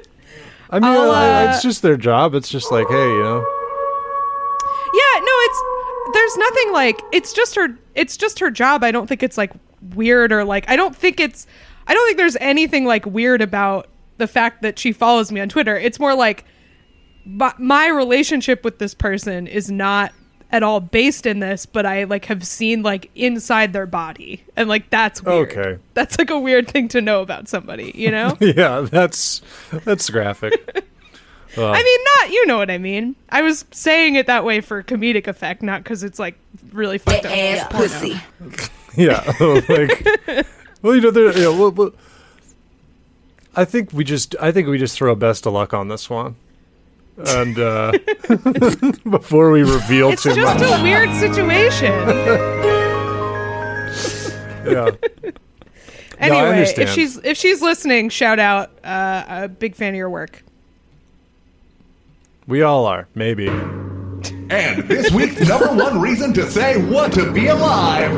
[0.70, 2.36] I mean, uh, it's just their job.
[2.36, 3.40] It's just like, hey, you know,
[4.94, 5.62] Yeah, no, it's
[6.14, 7.78] there's nothing like it's just her.
[7.96, 8.84] It's just her job.
[8.84, 9.54] I don't think it's like
[9.96, 11.48] weird or like I don't think it's.
[11.88, 13.88] I don't think there's anything like weird about
[14.18, 15.78] the fact that she follows me on Twitter.
[15.78, 16.44] It's more like
[17.26, 20.12] my, my relationship with this person is not
[20.52, 24.70] at all based in this, but I like have seen like inside their body, and
[24.70, 25.52] like that's weird.
[25.52, 25.82] Okay.
[25.94, 28.38] That's like a weird thing to know about somebody, you know.
[28.42, 29.42] yeah, that's
[29.72, 30.54] that's graphic.
[31.58, 33.16] Uh, I mean, not you know what I mean.
[33.30, 36.38] I was saying it that way for comedic effect, not because it's like
[36.72, 37.32] really fucked up.
[37.32, 38.22] Ass pussy.
[38.96, 40.46] yeah, like,
[40.82, 41.38] well, you know, there.
[41.38, 41.92] Yeah, well, well,
[43.56, 46.36] I think we just, I think we just throw best of luck on this one,
[47.18, 47.92] and uh,
[49.10, 51.92] before we reveal It's too just a weird situation.
[54.66, 54.92] yeah.
[56.20, 56.90] Anyway, understand.
[56.90, 58.72] if she's if she's listening, shout out.
[58.84, 60.44] Uh, a big fan of your work.
[62.48, 63.48] We all are, maybe.
[63.50, 68.12] And this week's number one reason to say what to be alive.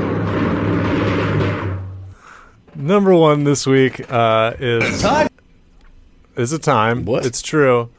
[2.73, 5.27] Number one this week uh, is Time
[6.37, 7.03] is a time.
[7.03, 7.25] What?
[7.25, 7.89] It's true.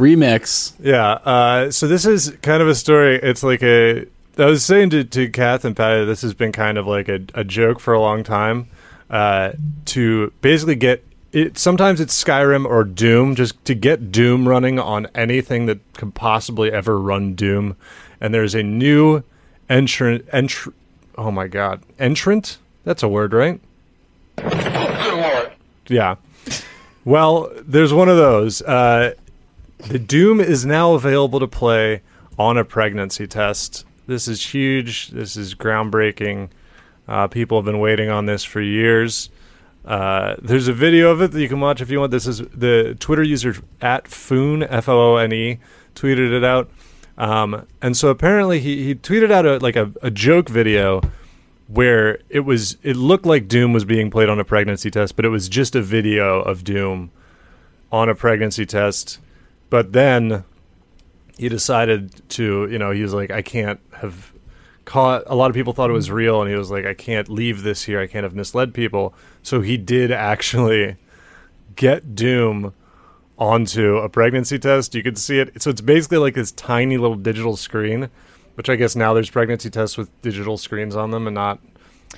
[0.00, 0.72] Remix.
[0.80, 1.12] Yeah.
[1.12, 3.16] Uh, so this is kind of a story.
[3.22, 4.06] It's like a.
[4.38, 7.20] I was saying to to Kath and Patty, this has been kind of like a,
[7.34, 8.68] a joke for a long time.
[9.10, 9.52] Uh,
[9.86, 11.58] to basically get it.
[11.58, 13.34] Sometimes it's Skyrim or Doom.
[13.34, 17.76] Just to get Doom running on anything that could possibly ever run Doom.
[18.20, 19.22] And there's a new
[19.68, 20.26] entrant.
[20.28, 20.72] Entr-
[21.18, 22.58] oh my god, entrant.
[22.84, 23.60] That's a word, right?
[25.88, 26.16] Yeah.
[27.04, 28.62] Well, there's one of those.
[28.62, 29.14] Uh,
[29.88, 32.02] the Doom is now available to play
[32.38, 33.84] on a pregnancy test.
[34.06, 35.08] This is huge.
[35.08, 36.50] This is groundbreaking.
[37.06, 39.30] Uh, people have been waiting on this for years.
[39.84, 42.10] Uh, there's a video of it that you can watch if you want.
[42.10, 45.58] This is the Twitter user at Foone F O O N E
[45.94, 46.70] tweeted it out,
[47.18, 51.00] um, and so apparently he, he tweeted out a, like a, a joke video
[51.66, 55.24] where it was it looked like Doom was being played on a pregnancy test, but
[55.24, 57.10] it was just a video of Doom
[57.90, 59.18] on a pregnancy test.
[59.70, 60.44] But then
[61.38, 64.32] he decided to, you know, he was like, I can't have
[64.84, 65.22] caught.
[65.26, 67.62] A lot of people thought it was real, and he was like, I can't leave
[67.62, 68.00] this here.
[68.00, 69.14] I can't have misled people.
[69.42, 70.96] So he did actually
[71.76, 72.74] get Doom
[73.38, 74.94] onto a pregnancy test.
[74.94, 75.62] You could see it.
[75.62, 78.10] So it's basically like this tiny little digital screen,
[78.56, 81.58] which I guess now there's pregnancy tests with digital screens on them and not,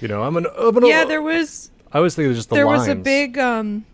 [0.01, 0.47] you know, I'm an.
[0.59, 2.81] I'm an Yeah, there was I was thinking just the there lines.
[2.81, 3.85] was a big um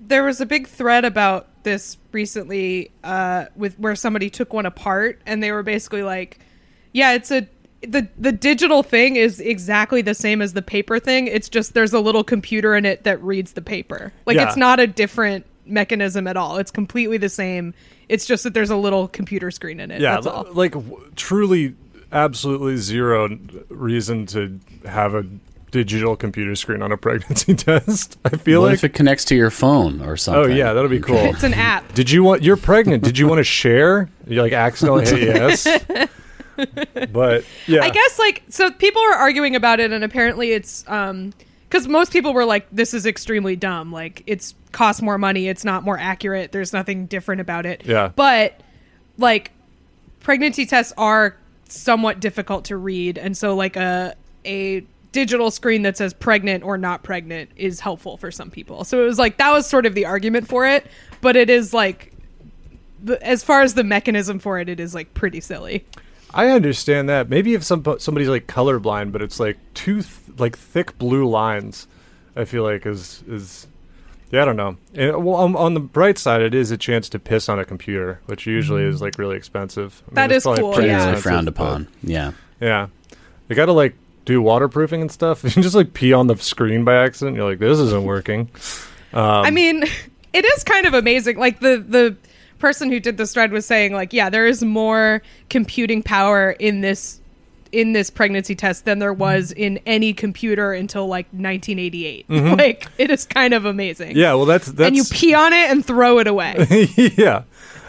[0.00, 5.20] there was a big thread about this recently uh with where somebody took one apart
[5.26, 6.38] and they were basically like
[6.92, 7.48] yeah it's a
[7.82, 11.26] the the digital thing is exactly the same as the paper thing.
[11.26, 14.10] It's just there's a little computer in it that reads the paper.
[14.24, 14.46] Like Yeah.
[14.48, 16.56] it's not a different mechanism at all.
[16.56, 17.74] It's completely the same.
[18.08, 20.00] It's just that there's a little computer screen in it.
[20.00, 20.46] Yeah, that's all.
[20.54, 21.74] like w- truly,
[22.10, 23.38] absolutely zero
[23.68, 25.26] reason to have a
[25.82, 28.18] digital computer screen on a pregnancy test.
[28.24, 28.74] I feel What like.
[28.74, 30.52] if it connects to your phone or something.
[30.52, 31.16] oh yeah, that'll be cool.
[31.16, 32.42] it's an app Did you want?
[32.42, 33.02] You're pregnant.
[33.02, 34.08] Did you want to share?
[34.28, 35.20] You like accidentally hit
[35.66, 35.66] yes.
[37.10, 41.32] but yeah, I guess like so people were arguing about it, and apparently it's um
[41.68, 43.90] because most people were like, "This is extremely dumb.
[43.90, 45.48] Like it's costs more money.
[45.48, 46.52] It's not more accurate.
[46.52, 48.12] There's nothing different about it." Yeah.
[48.14, 48.60] But
[49.18, 49.50] like
[50.20, 51.36] pregnancy tests are
[51.68, 54.14] somewhat difficult to read, and so like a
[54.44, 54.84] a
[55.14, 58.84] digital screen that says pregnant or not pregnant is helpful for some people.
[58.84, 60.86] So it was like that was sort of the argument for it,
[61.22, 62.12] but it is like
[63.02, 65.86] the, as far as the mechanism for it, it is like pretty silly.
[66.34, 67.28] I understand that.
[67.28, 71.86] Maybe if some somebody's like colorblind, but it's like two th- like thick blue lines.
[72.36, 73.68] I feel like is is
[74.32, 74.76] yeah, I don't know.
[74.94, 77.64] And, well, on, on the bright side, it is a chance to piss on a
[77.64, 80.02] computer, which usually is like really expensive.
[80.02, 80.14] I Mm-hmm.
[80.16, 81.14] That it's is probably cool, pretty yeah.
[81.14, 81.86] Frowned upon.
[82.02, 82.32] Yeah.
[82.60, 82.88] Yeah,
[83.46, 85.44] they got to like do waterproofing and stuff.
[85.56, 87.36] You just like pee on the screen by accident.
[87.36, 88.50] You're like, this isn't working.
[89.12, 89.84] I um, mean,
[90.32, 91.38] it is kind of amazing.
[91.38, 92.16] Like the the
[92.58, 96.80] person who did this thread was saying, like, yeah, there is more computing power in
[96.80, 97.20] this
[97.74, 99.20] in this pregnancy test than there mm-hmm.
[99.20, 102.28] was in any computer until like 1988.
[102.28, 102.54] Mm-hmm.
[102.64, 104.16] Like, it is kind of amazing.
[104.16, 106.88] Yeah, well, that's that's and you pee on it and throw it away.
[106.96, 107.42] yeah.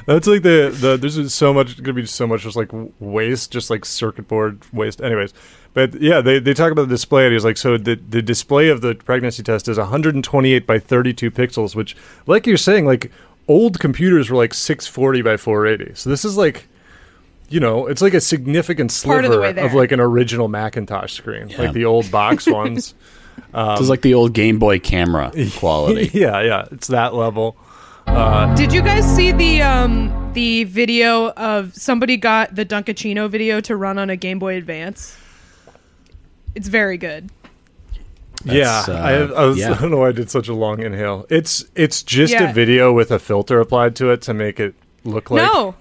[0.06, 2.69] That's like the, the there's just so much gonna be so much just like
[2.99, 5.02] waste, just like circuit board waste.
[5.02, 5.34] Anyways,
[5.73, 7.26] but yeah, they, they talk about the display.
[7.26, 11.32] And he's like, so the the display of the pregnancy test is 128 by 32
[11.32, 11.95] pixels, which,
[12.27, 13.11] like you're saying, like
[13.48, 15.95] old computers were like 640 by 480.
[15.95, 16.68] So this is like,
[17.49, 21.61] you know, it's like a significant sliver of of, like an original Macintosh screen, Yeah.
[21.61, 22.94] like the old box ones.
[23.53, 26.11] this is like the old Game Boy camera quality.
[26.14, 27.57] yeah, yeah, it's that level.
[28.07, 33.76] Did you guys see the um the video of somebody got the Dunkaccino video to
[33.76, 35.18] run on a Game Boy Advance?
[36.53, 37.30] It's very good.
[38.45, 39.72] yeah, uh, I, have, I, was, yeah.
[39.77, 41.26] I don't know why I did such a long inhale.
[41.30, 42.49] It's it's just Yeah.
[42.49, 45.41] a video with a filter applied to it to make it look like.
[45.44, 45.76] no,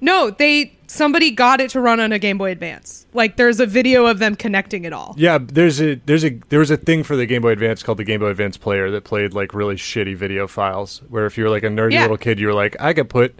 [0.00, 3.06] no, they somebody got it to run on a Game Boy Advance.
[3.14, 5.14] Like there's a video of them connecting it all.
[5.16, 7.98] Yeah, there's a there's a there was a thing for the Game Boy Advance called
[7.98, 11.02] the Game Boy Advance Player that played like really shitty video files.
[11.08, 12.02] Where if you were like a nerdy Yeah.
[12.02, 13.38] little kid, you were like, I could put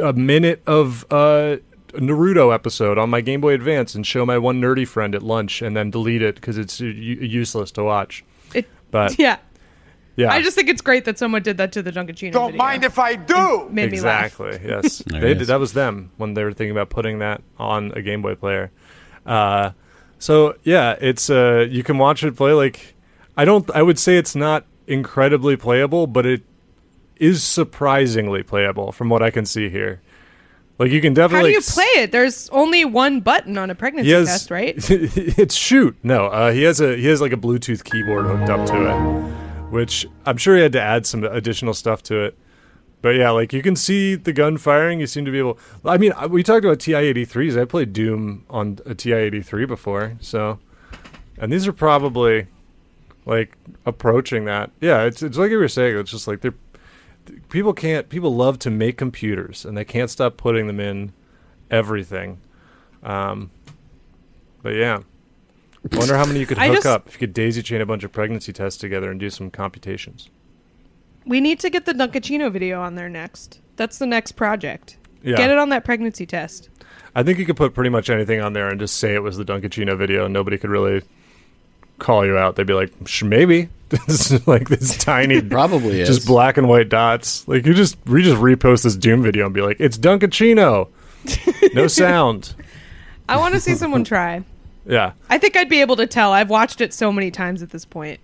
[0.00, 1.56] a minute of uh,
[1.94, 5.22] a Naruto episode on my Game Boy Advance and show my one nerdy friend at
[5.22, 8.24] lunch, and then delete it because it's useless to watch.
[8.52, 9.38] It, But yeah,
[10.16, 12.32] yeah, I just think it's great that someone did that to the Dunkaccino.
[12.32, 12.58] Don't video.
[12.58, 13.68] mind if I do.
[13.70, 14.40] Made me laugh.
[14.40, 14.68] exactly.
[14.68, 18.02] Yes, they did, that was them when they were thinking about putting that on a
[18.02, 18.70] Game Boy player.
[19.26, 19.70] Uh,
[20.18, 22.52] so yeah, it's uh, you can watch it play.
[22.52, 22.94] Like
[23.36, 26.42] I don't, I would say it's not incredibly playable, but it
[27.16, 30.00] is surprisingly playable from what I can see here.
[30.78, 31.54] Like you can definitely.
[31.54, 32.12] How do you play it?
[32.12, 34.74] There's only one button on a pregnancy He has, test, right?
[34.78, 35.96] it's shoot.
[36.02, 39.43] No, uh, he has a he has like a Bluetooth keyboard hooked up to it,
[39.70, 42.38] which I'm sure he had to add some additional stuff to it.
[43.02, 45.00] But yeah, like you can see the gun firing.
[45.00, 45.58] You seem to be able.
[45.84, 47.60] I mean, we talked about TI-83s.
[47.60, 50.58] I played Doom on a TI-83 before, so
[51.38, 52.46] and these are probably
[53.26, 54.70] like approaching that.
[54.80, 55.98] Yeah, it's it's like you were saying.
[55.98, 56.54] It's just like they're
[57.48, 61.12] people can't people love to make computers and they can't stop putting them in
[61.70, 62.38] everything.
[63.02, 63.50] Um,
[64.62, 65.00] but yeah,
[65.92, 67.86] I wonder how many you could hook just- up if you could daisy chain a
[67.86, 70.28] bunch of pregnancy tests together and do some computations.
[71.26, 73.60] We need to get the Dunkaccino video on there next.
[73.76, 74.98] That's the next project.
[75.22, 75.36] Yeah.
[75.36, 76.68] Get it on that pregnancy test.
[77.14, 79.36] I think you could put pretty much anything on there and just say it was
[79.38, 81.02] the Dunkaccino video, and nobody could really
[81.98, 82.56] call you out.
[82.56, 82.92] They'd be like,
[83.22, 86.08] maybe this is like this tiny, Probably is.
[86.08, 87.46] just black and white dots.
[87.48, 90.88] Like you just we just repost this Doom video and be like, it's Dunkaccino,
[91.74, 92.54] no sound.
[93.28, 94.42] I want to see someone try.
[94.86, 96.32] Yeah, I think I'd be able to tell.
[96.32, 98.20] I've watched it so many times at this point.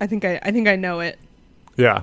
[0.00, 1.18] I think I, I think I know it.
[1.76, 2.02] Yeah.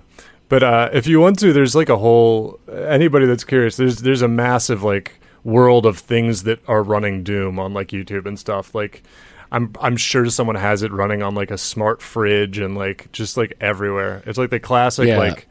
[0.49, 3.75] But uh, if you want to, there's like a whole anybody that's curious.
[3.75, 8.25] There's there's a massive like world of things that are running Doom on like YouTube
[8.25, 8.73] and stuff.
[8.75, 9.03] Like
[9.51, 13.35] I'm I'm sure someone has it running on like a smart fridge and like just
[13.35, 14.23] like everywhere.
[14.25, 15.17] It's like the classic Yeah.
[15.17, 15.47] like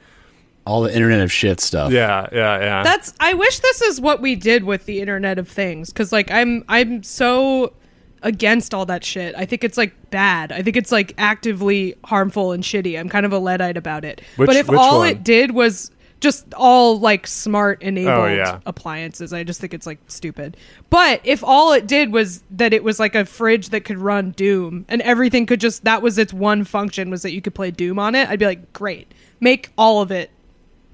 [0.66, 1.92] All the Internet of Shit stuff.
[1.92, 2.82] yeah yeah yeah.
[2.82, 3.12] That's.
[3.20, 6.64] I wish this is what we did with the Internet of Things, because like I'm
[6.68, 7.74] I'm so
[8.22, 9.34] against all that shit.
[9.36, 10.52] I think it's like bad.
[10.52, 12.98] I think it's like actively harmful and shitty.
[12.98, 14.20] I'm kind of a Luddite about it.
[14.36, 15.08] Which- but if all one?
[15.08, 18.60] it did was just all like smart enabled Oh, yeah.
[18.64, 20.56] appliances, I just think it's like stupid.
[20.88, 24.30] But if all it did was that it was like a fridge that could run
[24.30, 27.70] Doom and everything could just that was its one function was that you could play
[27.70, 29.12] Doom on it, I'd be like, great.
[29.40, 30.30] Make all of it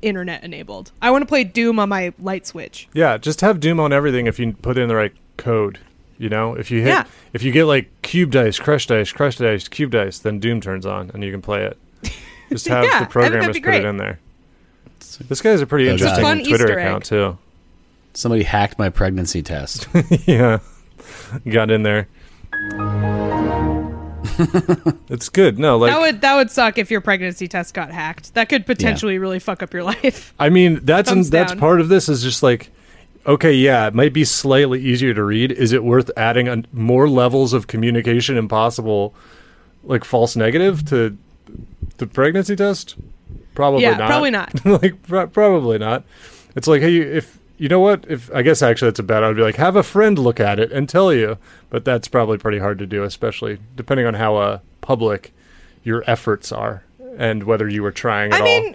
[0.03, 0.91] internet enabled.
[1.01, 2.89] I want to play Doom on my light switch.
[2.93, 5.79] yeah, just have Doom on everything if you put in the right code.
[6.23, 7.05] You know, if you hit Yeah.
[7.33, 10.87] if you get like cube dice, crush dice, crush dice, cube dice, then Doom turns
[10.87, 11.77] on and you can play it.
[12.49, 14.21] Just have Yeah, the think that'd programmers put it in there.
[15.29, 16.87] This guy has a pretty That's interesting fun Twitter Easter egg.
[16.87, 17.39] account too.
[18.15, 19.89] Somebody hacked my pregnancy test.
[20.27, 20.61] yeah,
[21.51, 22.07] got in there.
[25.09, 25.59] it's good.
[25.59, 28.35] No, like that would that would suck if your pregnancy test got hacked.
[28.35, 30.35] That could potentially really fuck up your life.
[30.39, 32.71] I mean, that's Thumbs that's part of this is just like,
[33.27, 35.53] okay, yeah, it might be slightly easier to read.
[35.53, 39.15] Is it worth adding a, more levels of communication and possible,
[39.85, 41.17] like false negative to
[41.99, 42.97] the pregnancy test?
[43.55, 44.09] Probably Yeah, not.
[44.09, 44.65] probably not.
[44.83, 46.05] like pro- probably not.
[46.57, 49.23] It's like, hey, if you know what, if I guess actually that's a bad.
[49.23, 51.39] I'd be like, have a friend look at it and tell you.
[51.71, 55.33] But that's probably pretty hard to do, especially depending on how uh, public
[55.85, 56.85] your efforts are
[57.19, 58.75] and whether you were trying at I all.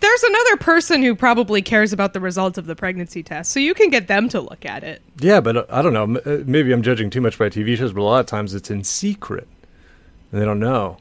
[0.00, 3.74] There's another person who probably cares about the results of the pregnancy test, so you
[3.74, 5.02] can get them to look at it.
[5.20, 6.18] Yeah, but uh, I don't know.
[6.20, 8.70] Uh, Maybe I'm judging too much by TV shows, but a lot of times it's
[8.70, 9.46] in secret,
[10.32, 10.96] and they don't know.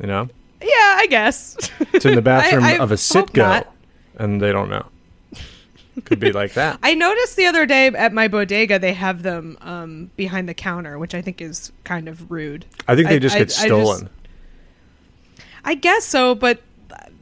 [0.00, 0.28] You know,
[0.62, 1.56] Yeah, I guess.
[1.92, 3.66] it's in the bathroom I of a sitco,
[4.16, 4.86] and they don't know.
[6.06, 6.78] Could be like that.
[6.82, 10.98] I noticed the other day at my bodega they have them um, behind the counter,
[10.98, 12.64] which I think is kind of rude.
[12.88, 14.08] I think they just I- get I stolen.
[15.62, 16.62] I guess so, but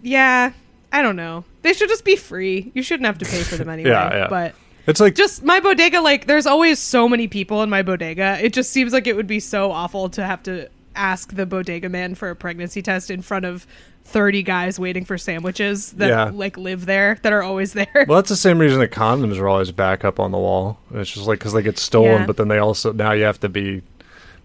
[0.02, 0.52] yeah,
[0.92, 1.44] I don't know.
[1.62, 2.70] They should just be free.
[2.74, 3.90] You shouldn't have to pay for them anyway.
[3.90, 4.26] Yeah, yeah.
[4.28, 4.54] But
[4.86, 8.38] it's like just my bodega, like there's always so many people in my bodega.
[8.42, 11.88] It just seems like it would be so awful to have to ask the bodega
[11.88, 13.66] man for a pregnancy test in front of
[14.04, 16.30] 30 guys waiting for sandwiches that Yeah.
[16.32, 18.06] like live there that are always there.
[18.08, 20.80] well, that's the same reason that condoms are always back up on the wall.
[20.94, 22.26] It's just like because they get stolen, Yeah.
[22.26, 23.82] but then they also now you have to be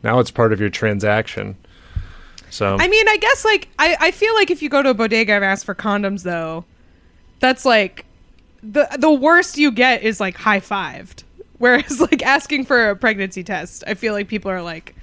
[0.04, 1.56] now it's part of your transaction.
[2.54, 4.94] So I mean, I guess like I, I feel like if you go to a
[4.94, 6.66] bodega and ask for condoms though,
[7.40, 8.06] that's like
[8.62, 11.24] the the worst you get is like high fived.
[11.58, 14.96] Whereas like asking for a pregnancy test, I feel like people are like,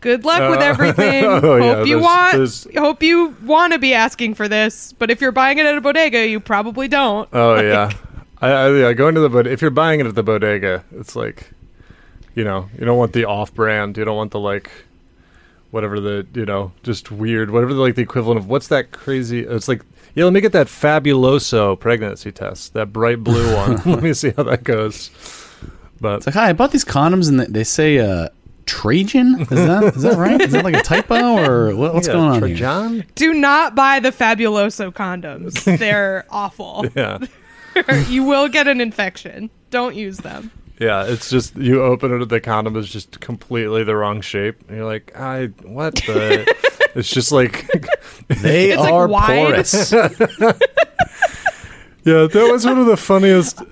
[0.00, 1.24] Good luck with Uh, everything.
[1.24, 4.92] oh, hope yeah, you there's- want there's- hope you want to be asking for this,
[4.92, 7.28] but if you're buying it at a bodega, you probably don't.
[7.32, 7.90] Oh Like, yeah,
[8.40, 9.52] I, I yeah, going to the bodega.
[9.52, 11.50] If you're buying it at the bodega, it's like,
[12.34, 13.96] you know, you don't want the off-brand.
[13.96, 14.70] You don't want the like,
[15.74, 19.40] whatever the you know, just weird, whatever the like the equivalent of what's that crazy?
[19.40, 19.82] It's like,
[20.14, 23.82] yeah, let me get that fabuloso pregnancy test, that bright blue one.
[23.84, 25.10] let me see how that goes.
[26.00, 28.28] But It's like, hi, I bought these condoms and they- they say uh,
[28.66, 29.40] Trajan.
[29.40, 30.40] Is that is that right?
[30.40, 32.56] Is that like a typo or what, what's yeah, going on here?
[32.56, 33.04] Trajan?
[33.16, 35.78] Do not buy the Fabuloso condoms.
[35.78, 36.86] They're awful.
[36.94, 37.18] Yeah.
[38.08, 39.50] you will get an infection.
[39.70, 40.52] Don't use them.
[40.80, 44.76] Yeah, it's just you open it, the condom is just completely the wrong shape, and
[44.78, 46.52] you're like, I what the?
[46.96, 47.66] it's just like
[48.28, 49.26] They It's, like, are wide.
[49.28, 49.92] porous.
[52.06, 53.62] Yeah, that was one of the funniest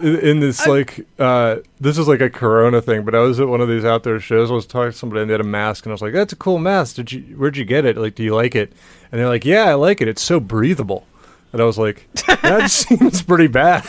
[0.00, 3.48] in, in this like uh this was like a corona thing, but I was at
[3.48, 5.86] one of these outdoor shows, I was talking to somebody and they had a mask
[5.86, 6.94] and I was like, That's a cool mask.
[6.96, 7.96] Did you where'd you get it?
[7.96, 8.72] Like, do you like it?
[9.10, 10.06] And they're like, Yeah, I like it.
[10.06, 11.04] It's so breathable.
[11.52, 12.06] And I was like,
[12.42, 13.84] That seems pretty bad.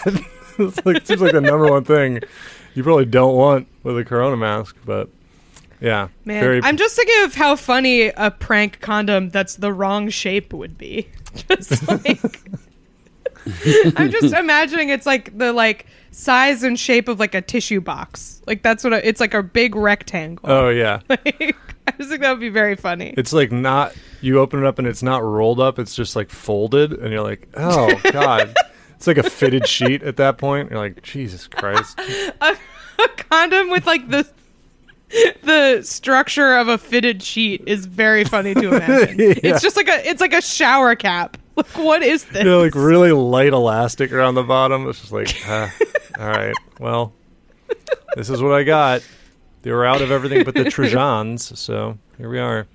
[0.57, 2.21] it's like it seems like the number one thing
[2.73, 5.09] you probably don't want with a corona mask, but
[5.79, 6.09] yeah.
[6.25, 10.53] Man, very I'm just thinking of how funny a prank condom that's the wrong shape
[10.53, 11.09] would be.
[11.47, 12.41] Just like
[13.95, 18.41] I'm just imagining it's like the like size and shape of like a tissue box.
[18.45, 20.49] Like that's what I, it's like a big rectangle.
[20.49, 20.99] Oh yeah.
[21.09, 21.55] Like,
[21.87, 23.15] I just think that would be very funny.
[23.17, 26.29] It's like not you open it up and it's not rolled up, it's just like
[26.29, 28.55] folded and you're like, "Oh god."
[29.01, 30.69] It's like a fitted sheet at that point.
[30.69, 31.99] You're like, "Jesus Christ."
[32.41, 32.55] a
[33.17, 34.29] condom with like the
[35.41, 39.19] the structure of a fitted sheet is very funny to imagine.
[39.19, 39.33] Yeah.
[39.43, 41.37] It's just like a it's like a shower cap.
[41.55, 42.43] Like what is this?
[42.43, 44.87] You know, like really light elastic around the bottom.
[44.87, 45.67] It's just like, all
[46.17, 46.55] right.
[46.79, 47.11] Well,
[48.15, 49.01] this is what I got.
[49.63, 52.67] They were out of everything but the Trojans, so here we are.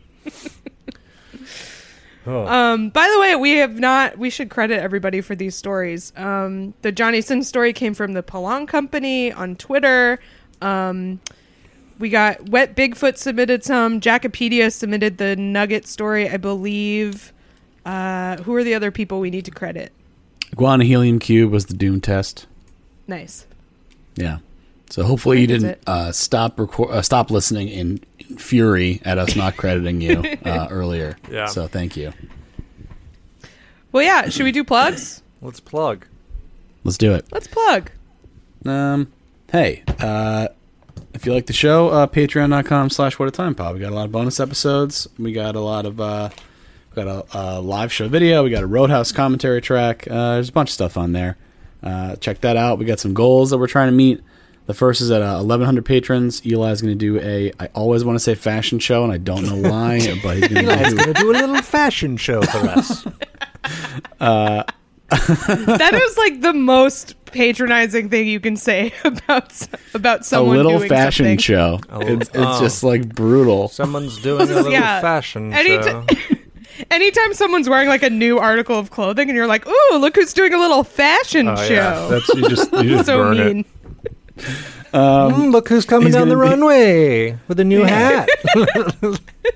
[2.27, 2.47] Oh.
[2.47, 4.19] Um, by the way, we have not.
[4.19, 6.13] We should credit everybody for these stories.
[6.17, 10.19] Um, the Johnny Sin story came from the Palong Company on Twitter.
[10.61, 11.21] Um,
[11.99, 14.01] we got Wet Bigfoot submitted some.
[14.01, 17.33] Jackopedia submitted the Nugget story, I believe.
[17.85, 19.93] Uh, who are the other people we need to credit?
[20.55, 22.47] Guana Helium Cube was the Doom test.
[23.07, 23.47] Nice.
[24.17, 24.39] Yeah.
[24.91, 29.37] So hopefully you didn't uh, stop record, uh, stop listening in, in fury at us
[29.37, 31.17] not crediting you uh, earlier.
[31.31, 31.47] Yeah.
[31.47, 32.13] So thank you.
[33.93, 34.29] Well, yeah.
[34.29, 35.23] Should we do plugs?
[35.43, 36.07] Let's plug.
[36.85, 37.27] Let's do it.
[37.33, 37.91] Let's plug.
[38.65, 39.13] Um,
[39.51, 40.49] hey, uh,
[41.15, 43.75] if you like the show, uh, patreon.com slash what a time pod.
[43.75, 45.09] We got a lot of bonus episodes.
[45.19, 46.31] We got a lot of, uh,
[46.95, 48.45] we got a, a live show video.
[48.45, 50.07] We got a Roadhouse commentary track.
[50.11, 51.37] Uh, there's a bunch of stuff on there.
[51.83, 52.79] Uh, check that out.
[52.79, 54.21] We got some goals that we're trying to meet.
[54.67, 56.41] The first is at uh, 1,100 patrons.
[56.45, 59.45] Eli's going to do a, I always want to say fashion show, and I don't
[59.45, 60.67] know why, but he's going
[60.97, 63.07] to do do a little fashion show for us.
[65.09, 70.57] that is like the most patronizing thing you can say about s- about a someone
[70.57, 71.39] little doing fashion something.
[71.39, 71.81] show.
[71.93, 72.61] little- It's, it's oh.
[72.61, 73.69] just like brutal.
[73.69, 75.01] Someone's doing a little Yeah.
[75.01, 76.05] fashion Any show.
[76.09, 76.19] t-
[76.91, 80.35] Anytime someone's wearing like a new article of clothing and you're like, "Ooh, look who's
[80.35, 82.07] doing a little fashion Oh, show." yeah.
[82.11, 83.61] That's you just you just so burn mean.
[83.61, 83.67] it.
[84.37, 88.29] Mm, look who's coming he's down the be- runway with a new hat.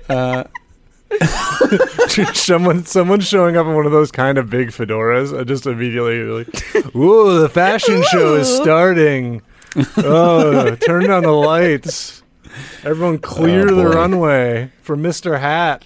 [2.35, 6.19] someone someone showing up in one of those kind of big fedoras, I just immediately
[6.23, 9.41] like, "Ooh, the fashion show is starting!
[9.97, 12.23] Oh, turn down the lights!
[12.83, 15.85] Everyone, clear Oh, the runway for Mister Hat."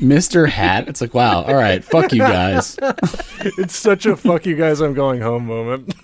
[0.00, 0.48] Mr.
[0.48, 0.88] Hat.
[0.88, 2.76] It's like, wow, all right, fuck you guys.
[3.58, 5.94] It's such a "fuck you guys, I'm going home" moment.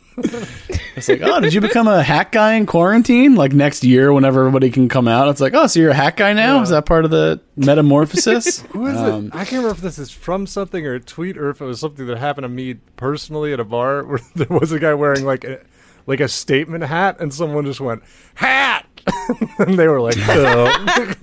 [0.96, 3.36] It's like, oh, did you become a hat guy in quarantine?
[3.36, 6.16] Like next year, whenever everybody can come out, it's like, oh, so you're a hat
[6.16, 6.56] guy now?
[6.56, 6.62] Yeah.
[6.62, 8.60] Is that part of the metamorphosis?
[8.72, 9.34] Who is Um, it?
[9.34, 11.78] I can't remember if this is from something or a tweet or if it was
[11.80, 15.24] something that happened to me personally at a bar where there was a guy wearing
[15.24, 15.60] like a
[16.06, 18.02] like a statement hat and someone just went
[18.34, 18.86] hat
[19.58, 21.14] and they were like oh.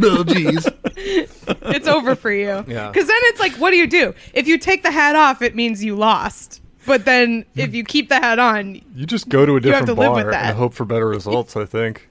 [0.00, 0.66] No, jeez.
[0.96, 2.64] it's over for you.
[2.66, 2.88] Yeah.
[2.90, 4.14] Because then it's like, what do you do?
[4.34, 6.59] If you take the hat off, it means you lost.
[6.86, 9.86] But then if you keep the hat on, you just go to a have different
[9.88, 10.50] to live with bar that.
[10.50, 12.08] and hope for better results I think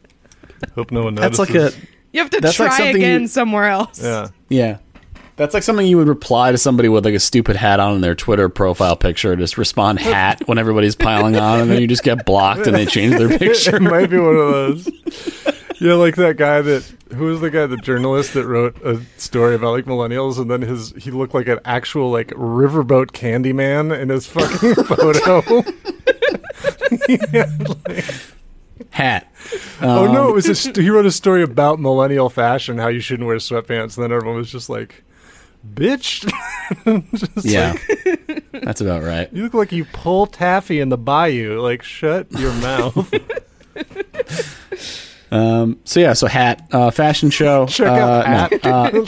[0.76, 1.38] hope no one notices.
[1.38, 1.78] That's like a,
[2.12, 4.02] you have to That's like try something again you- somewhere else.
[4.04, 4.78] yeah yeah.
[5.36, 8.02] That's like something you would reply to somebody with like a stupid hat on in
[8.02, 9.38] their Twitter profile picture.
[9.38, 12.86] Just respond hat when everybody's piling on, and then you just get blocked and they
[12.86, 13.78] change their picture.
[13.78, 14.90] it might be one of those
[15.88, 16.84] yeah like that guy that
[17.16, 20.62] who was the guy the journalist that wrote a story about like millennials and then
[20.62, 25.42] his he looked like an actual like riverboat candy man in his fucking photo
[28.92, 29.32] Hat.
[29.82, 30.30] Oh Um, no!
[30.30, 33.36] It was a st- he wrote a story about millennial fashion, how you shouldn't wear
[33.38, 35.04] sweatpants, and then everyone was just like,
[35.74, 36.22] "Bitch,
[37.14, 37.76] Just Yeah.
[38.28, 39.32] like, That's about right.
[39.34, 41.60] you look like you pull taffy in the bayou.
[41.62, 43.14] Like, shut your mouth."
[45.32, 47.66] Um, so yeah, so hat uh, fashion show.
[47.68, 48.64] Check uh, out hat.
[48.64, 49.06] no, uh,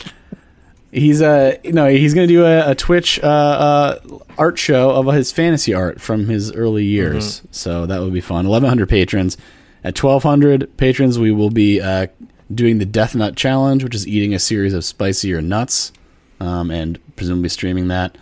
[0.92, 4.00] he's uh, you know he's gonna do a, a Twitch uh, uh,
[4.38, 7.40] art show of his fantasy art from his early years.
[7.40, 7.48] Mm-hmm.
[7.52, 8.46] So that would be fun.
[8.46, 9.38] Eleven hundred patrons.
[9.84, 12.08] At twelve hundred patrons, we will be uh,
[12.54, 15.92] doing the Death Nut Challenge, which is eating a series of spicier nuts,
[16.40, 18.18] um, and presumably streaming that.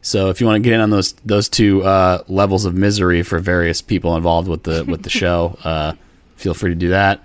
[0.00, 3.22] So if you want to get in on those those two uh, levels of misery
[3.22, 5.92] for various people involved with the with the show, uh,
[6.36, 7.22] feel free to do that.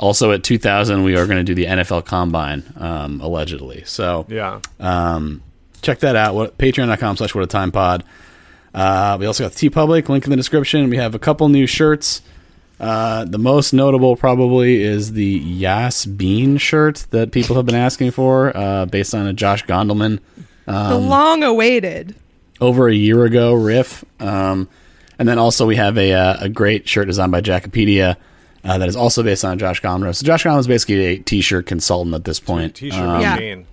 [0.00, 3.84] Also at 2000, we are going to do the NFL Combine, um, allegedly.
[3.84, 5.42] So yeah, um,
[5.82, 6.34] check that out.
[6.34, 8.02] What, Patreon.com slash What a Time Pod.
[8.74, 10.88] Uh, we also got the TeePublic, link in the description.
[10.88, 12.22] We have a couple new shirts.
[12.80, 18.12] Uh, the most notable probably is the Yas Bean shirt that people have been asking
[18.12, 20.18] for, uh, based on a Josh Gondelman
[20.66, 22.14] The Um, long awaited.
[22.58, 24.02] over a year ago riff.
[24.18, 24.66] Um,
[25.18, 28.16] and then also we have a, uh, a great shirt designed by Jackopedia
[28.64, 30.14] uh, that is also based on Josh Gondelman.
[30.14, 32.74] So Josh Gondelman is basically a t-shirt consultant at this point.
[32.76, 33.34] t-shirt Um, Yeah.
[33.34, 33.66] machine.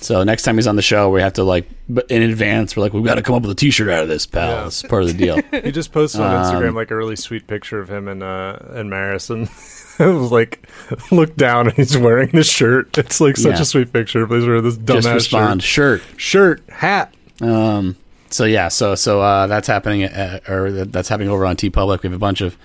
[0.00, 1.68] so next time he's on the show, we have to like
[2.08, 2.76] in advance.
[2.76, 4.48] We're like, we've got to come up with a T-shirt out of this, pal.
[4.50, 4.66] Yeah.
[4.66, 5.40] It's part of the deal.
[5.64, 8.56] He just posted on Instagram Um, like a really sweet picture of him and uh
[8.70, 9.42] and Maris, and
[9.98, 10.66] it was like,
[11.10, 12.96] look down and he's wearing this shirt.
[12.98, 13.62] It's like such Yeah.
[13.62, 14.26] a sweet picture.
[14.26, 16.00] Please wear this dumbass Just respond, shirt.
[16.16, 16.20] shirt.
[16.20, 17.14] Shirt, hat.
[17.40, 17.96] Um,
[18.30, 22.02] so yeah, so so uh, that's happening, at, or that's happening over on TeePublic.
[22.02, 22.56] We have a bunch of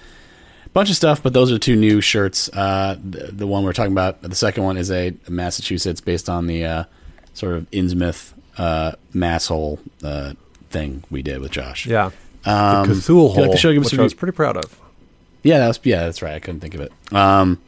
[0.78, 2.50] bunch of stuff, but those are two new shirts.
[2.54, 6.46] Uh, the, the one we're talking about, the second one is a Massachusetts based on
[6.46, 6.84] the uh,
[7.34, 10.34] sort of Innsmouth uh, masshole uh,
[10.70, 11.88] thing we did with Josh.
[11.88, 12.12] Yeah.
[12.46, 13.74] Um, the Cthulhu you like the show?
[13.74, 14.80] Give us which I was pretty proud of.
[15.42, 16.36] Yeah, that's yeah, that's right.
[16.36, 16.92] I couldn't think of it.
[17.12, 17.60] Um,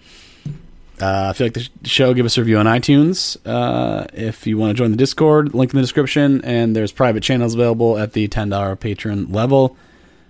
[1.02, 3.38] uh, if you like the show, give us a review on iTunes.
[3.44, 7.24] Uh, if you want to join the Discord, link in the description, and there's private
[7.24, 9.76] channels available at the ten dollar patron level.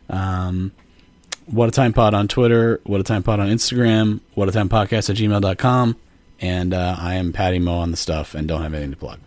[0.10, 0.72] Um,
[1.52, 4.70] what a time pod on Twitter, what a time pod on Instagram, what a time
[4.70, 5.96] podcast at gmail.com.
[6.42, 9.20] and uh, I am Patty Mo on the stuff and don't have anything to plug.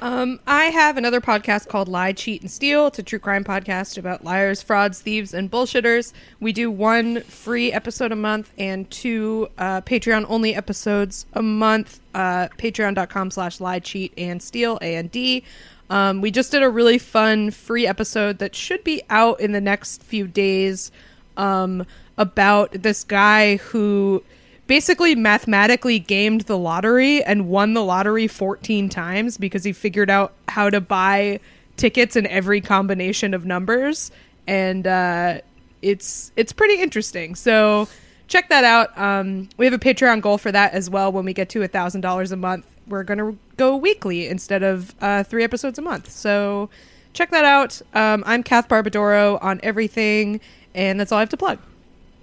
[0.00, 2.88] Um, I have another podcast called Lie, Cheat, and Steal.
[2.88, 6.12] It's a true crime podcast about liars, frauds, thieves, and bullshitters.
[6.40, 12.00] We do one free episode a month and two uh, Patreon only episodes a month.
[12.14, 15.44] Uh, Patreon.com slash lie, cheat, and steal, A and D.
[15.92, 19.60] Um, we just did a really fun free episode that should be out in the
[19.60, 20.90] next few days
[21.36, 21.84] um,
[22.16, 24.24] about this guy who
[24.66, 30.32] basically mathematically gamed the lottery and won the lottery 14 times because he figured out
[30.48, 31.38] how to buy
[31.76, 34.10] tickets in every combination of numbers.
[34.46, 35.42] And uh,
[35.82, 37.34] it's it's pretty interesting.
[37.34, 37.86] So
[38.28, 38.96] check that out.
[38.96, 41.68] Um, we have a patreon goal for that as well when we get to a
[41.68, 46.10] thousand dollars a month we're gonna go weekly instead of uh, three episodes a month.
[46.10, 46.68] So
[47.14, 47.80] check that out.
[47.94, 50.40] Um, I'm Kath Barbadoro on everything,
[50.74, 51.58] and that's all I have to plug.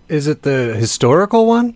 [0.08, 1.76] Is it the historical one?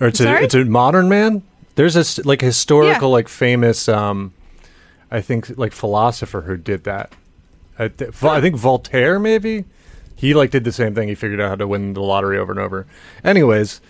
[0.00, 1.42] Or it's a it's a modern man?
[1.76, 3.12] There's a like historical Yeah.
[3.14, 4.32] like famous um
[5.10, 7.12] I think like philosopher who did that.
[7.78, 9.64] I, th- Vol- I think Voltaire maybe.
[10.16, 11.06] He like did the same thing.
[11.08, 12.86] He figured out how to win the lottery over and over.
[13.22, 13.80] Anyways,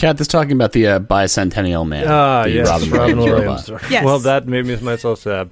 [0.00, 2.06] Kat is talking about the uh, bicentennial man.
[2.08, 3.68] ah the yes, Robin, Robin Williams.
[3.70, 3.90] Williams.
[3.90, 4.04] Yes.
[4.04, 5.50] Well, that made me myself sad.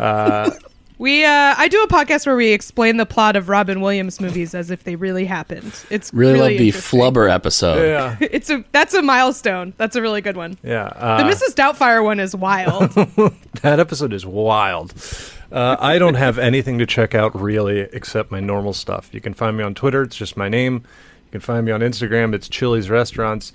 [0.00, 0.50] Uh,
[0.98, 4.54] We uh, I do a podcast where we explain the plot of Robin Williams movies
[4.54, 5.74] as if they really happened.
[5.90, 7.86] It's Really, really, love the flubber episode.
[7.86, 9.74] yeah, It's a that's a milestone.
[9.76, 10.56] That's a really good one.
[10.62, 10.88] yeah.
[10.88, 11.54] The Uh, Mrs.
[11.54, 12.94] Doubtfire one is wild.
[13.60, 14.94] That episode is wild.
[15.52, 19.10] Uh, I don't have anything to check out really except my normal stuff.
[19.12, 20.82] You can find me on Twitter, it's just my name.
[21.36, 23.52] You can find me on Instagram, it's Chili's Restaurants.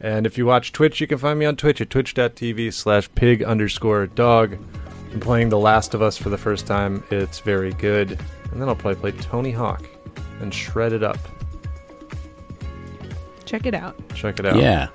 [0.00, 3.42] And if you watch Twitch, you can find me on Twitch at twitch.tv slash pig
[3.42, 4.56] underscore dog.
[5.12, 7.02] I'm playing The Last of Us for the first time.
[7.10, 8.12] It's very good.
[8.52, 9.84] And then I'll probably play Tony Hawk
[10.40, 11.18] and shred it up.
[13.46, 13.96] Check it out.
[14.14, 14.54] Check it out.
[14.54, 14.90] Yeah.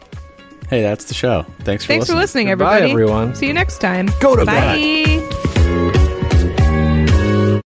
[0.69, 1.45] Hey, that's the show.
[1.63, 2.47] Thanks for Thanks for listening.
[2.47, 2.91] listening, Goodbye, everybody.
[2.91, 3.35] everyone.
[3.35, 4.07] See you next time.
[4.21, 5.58] Go to Bye.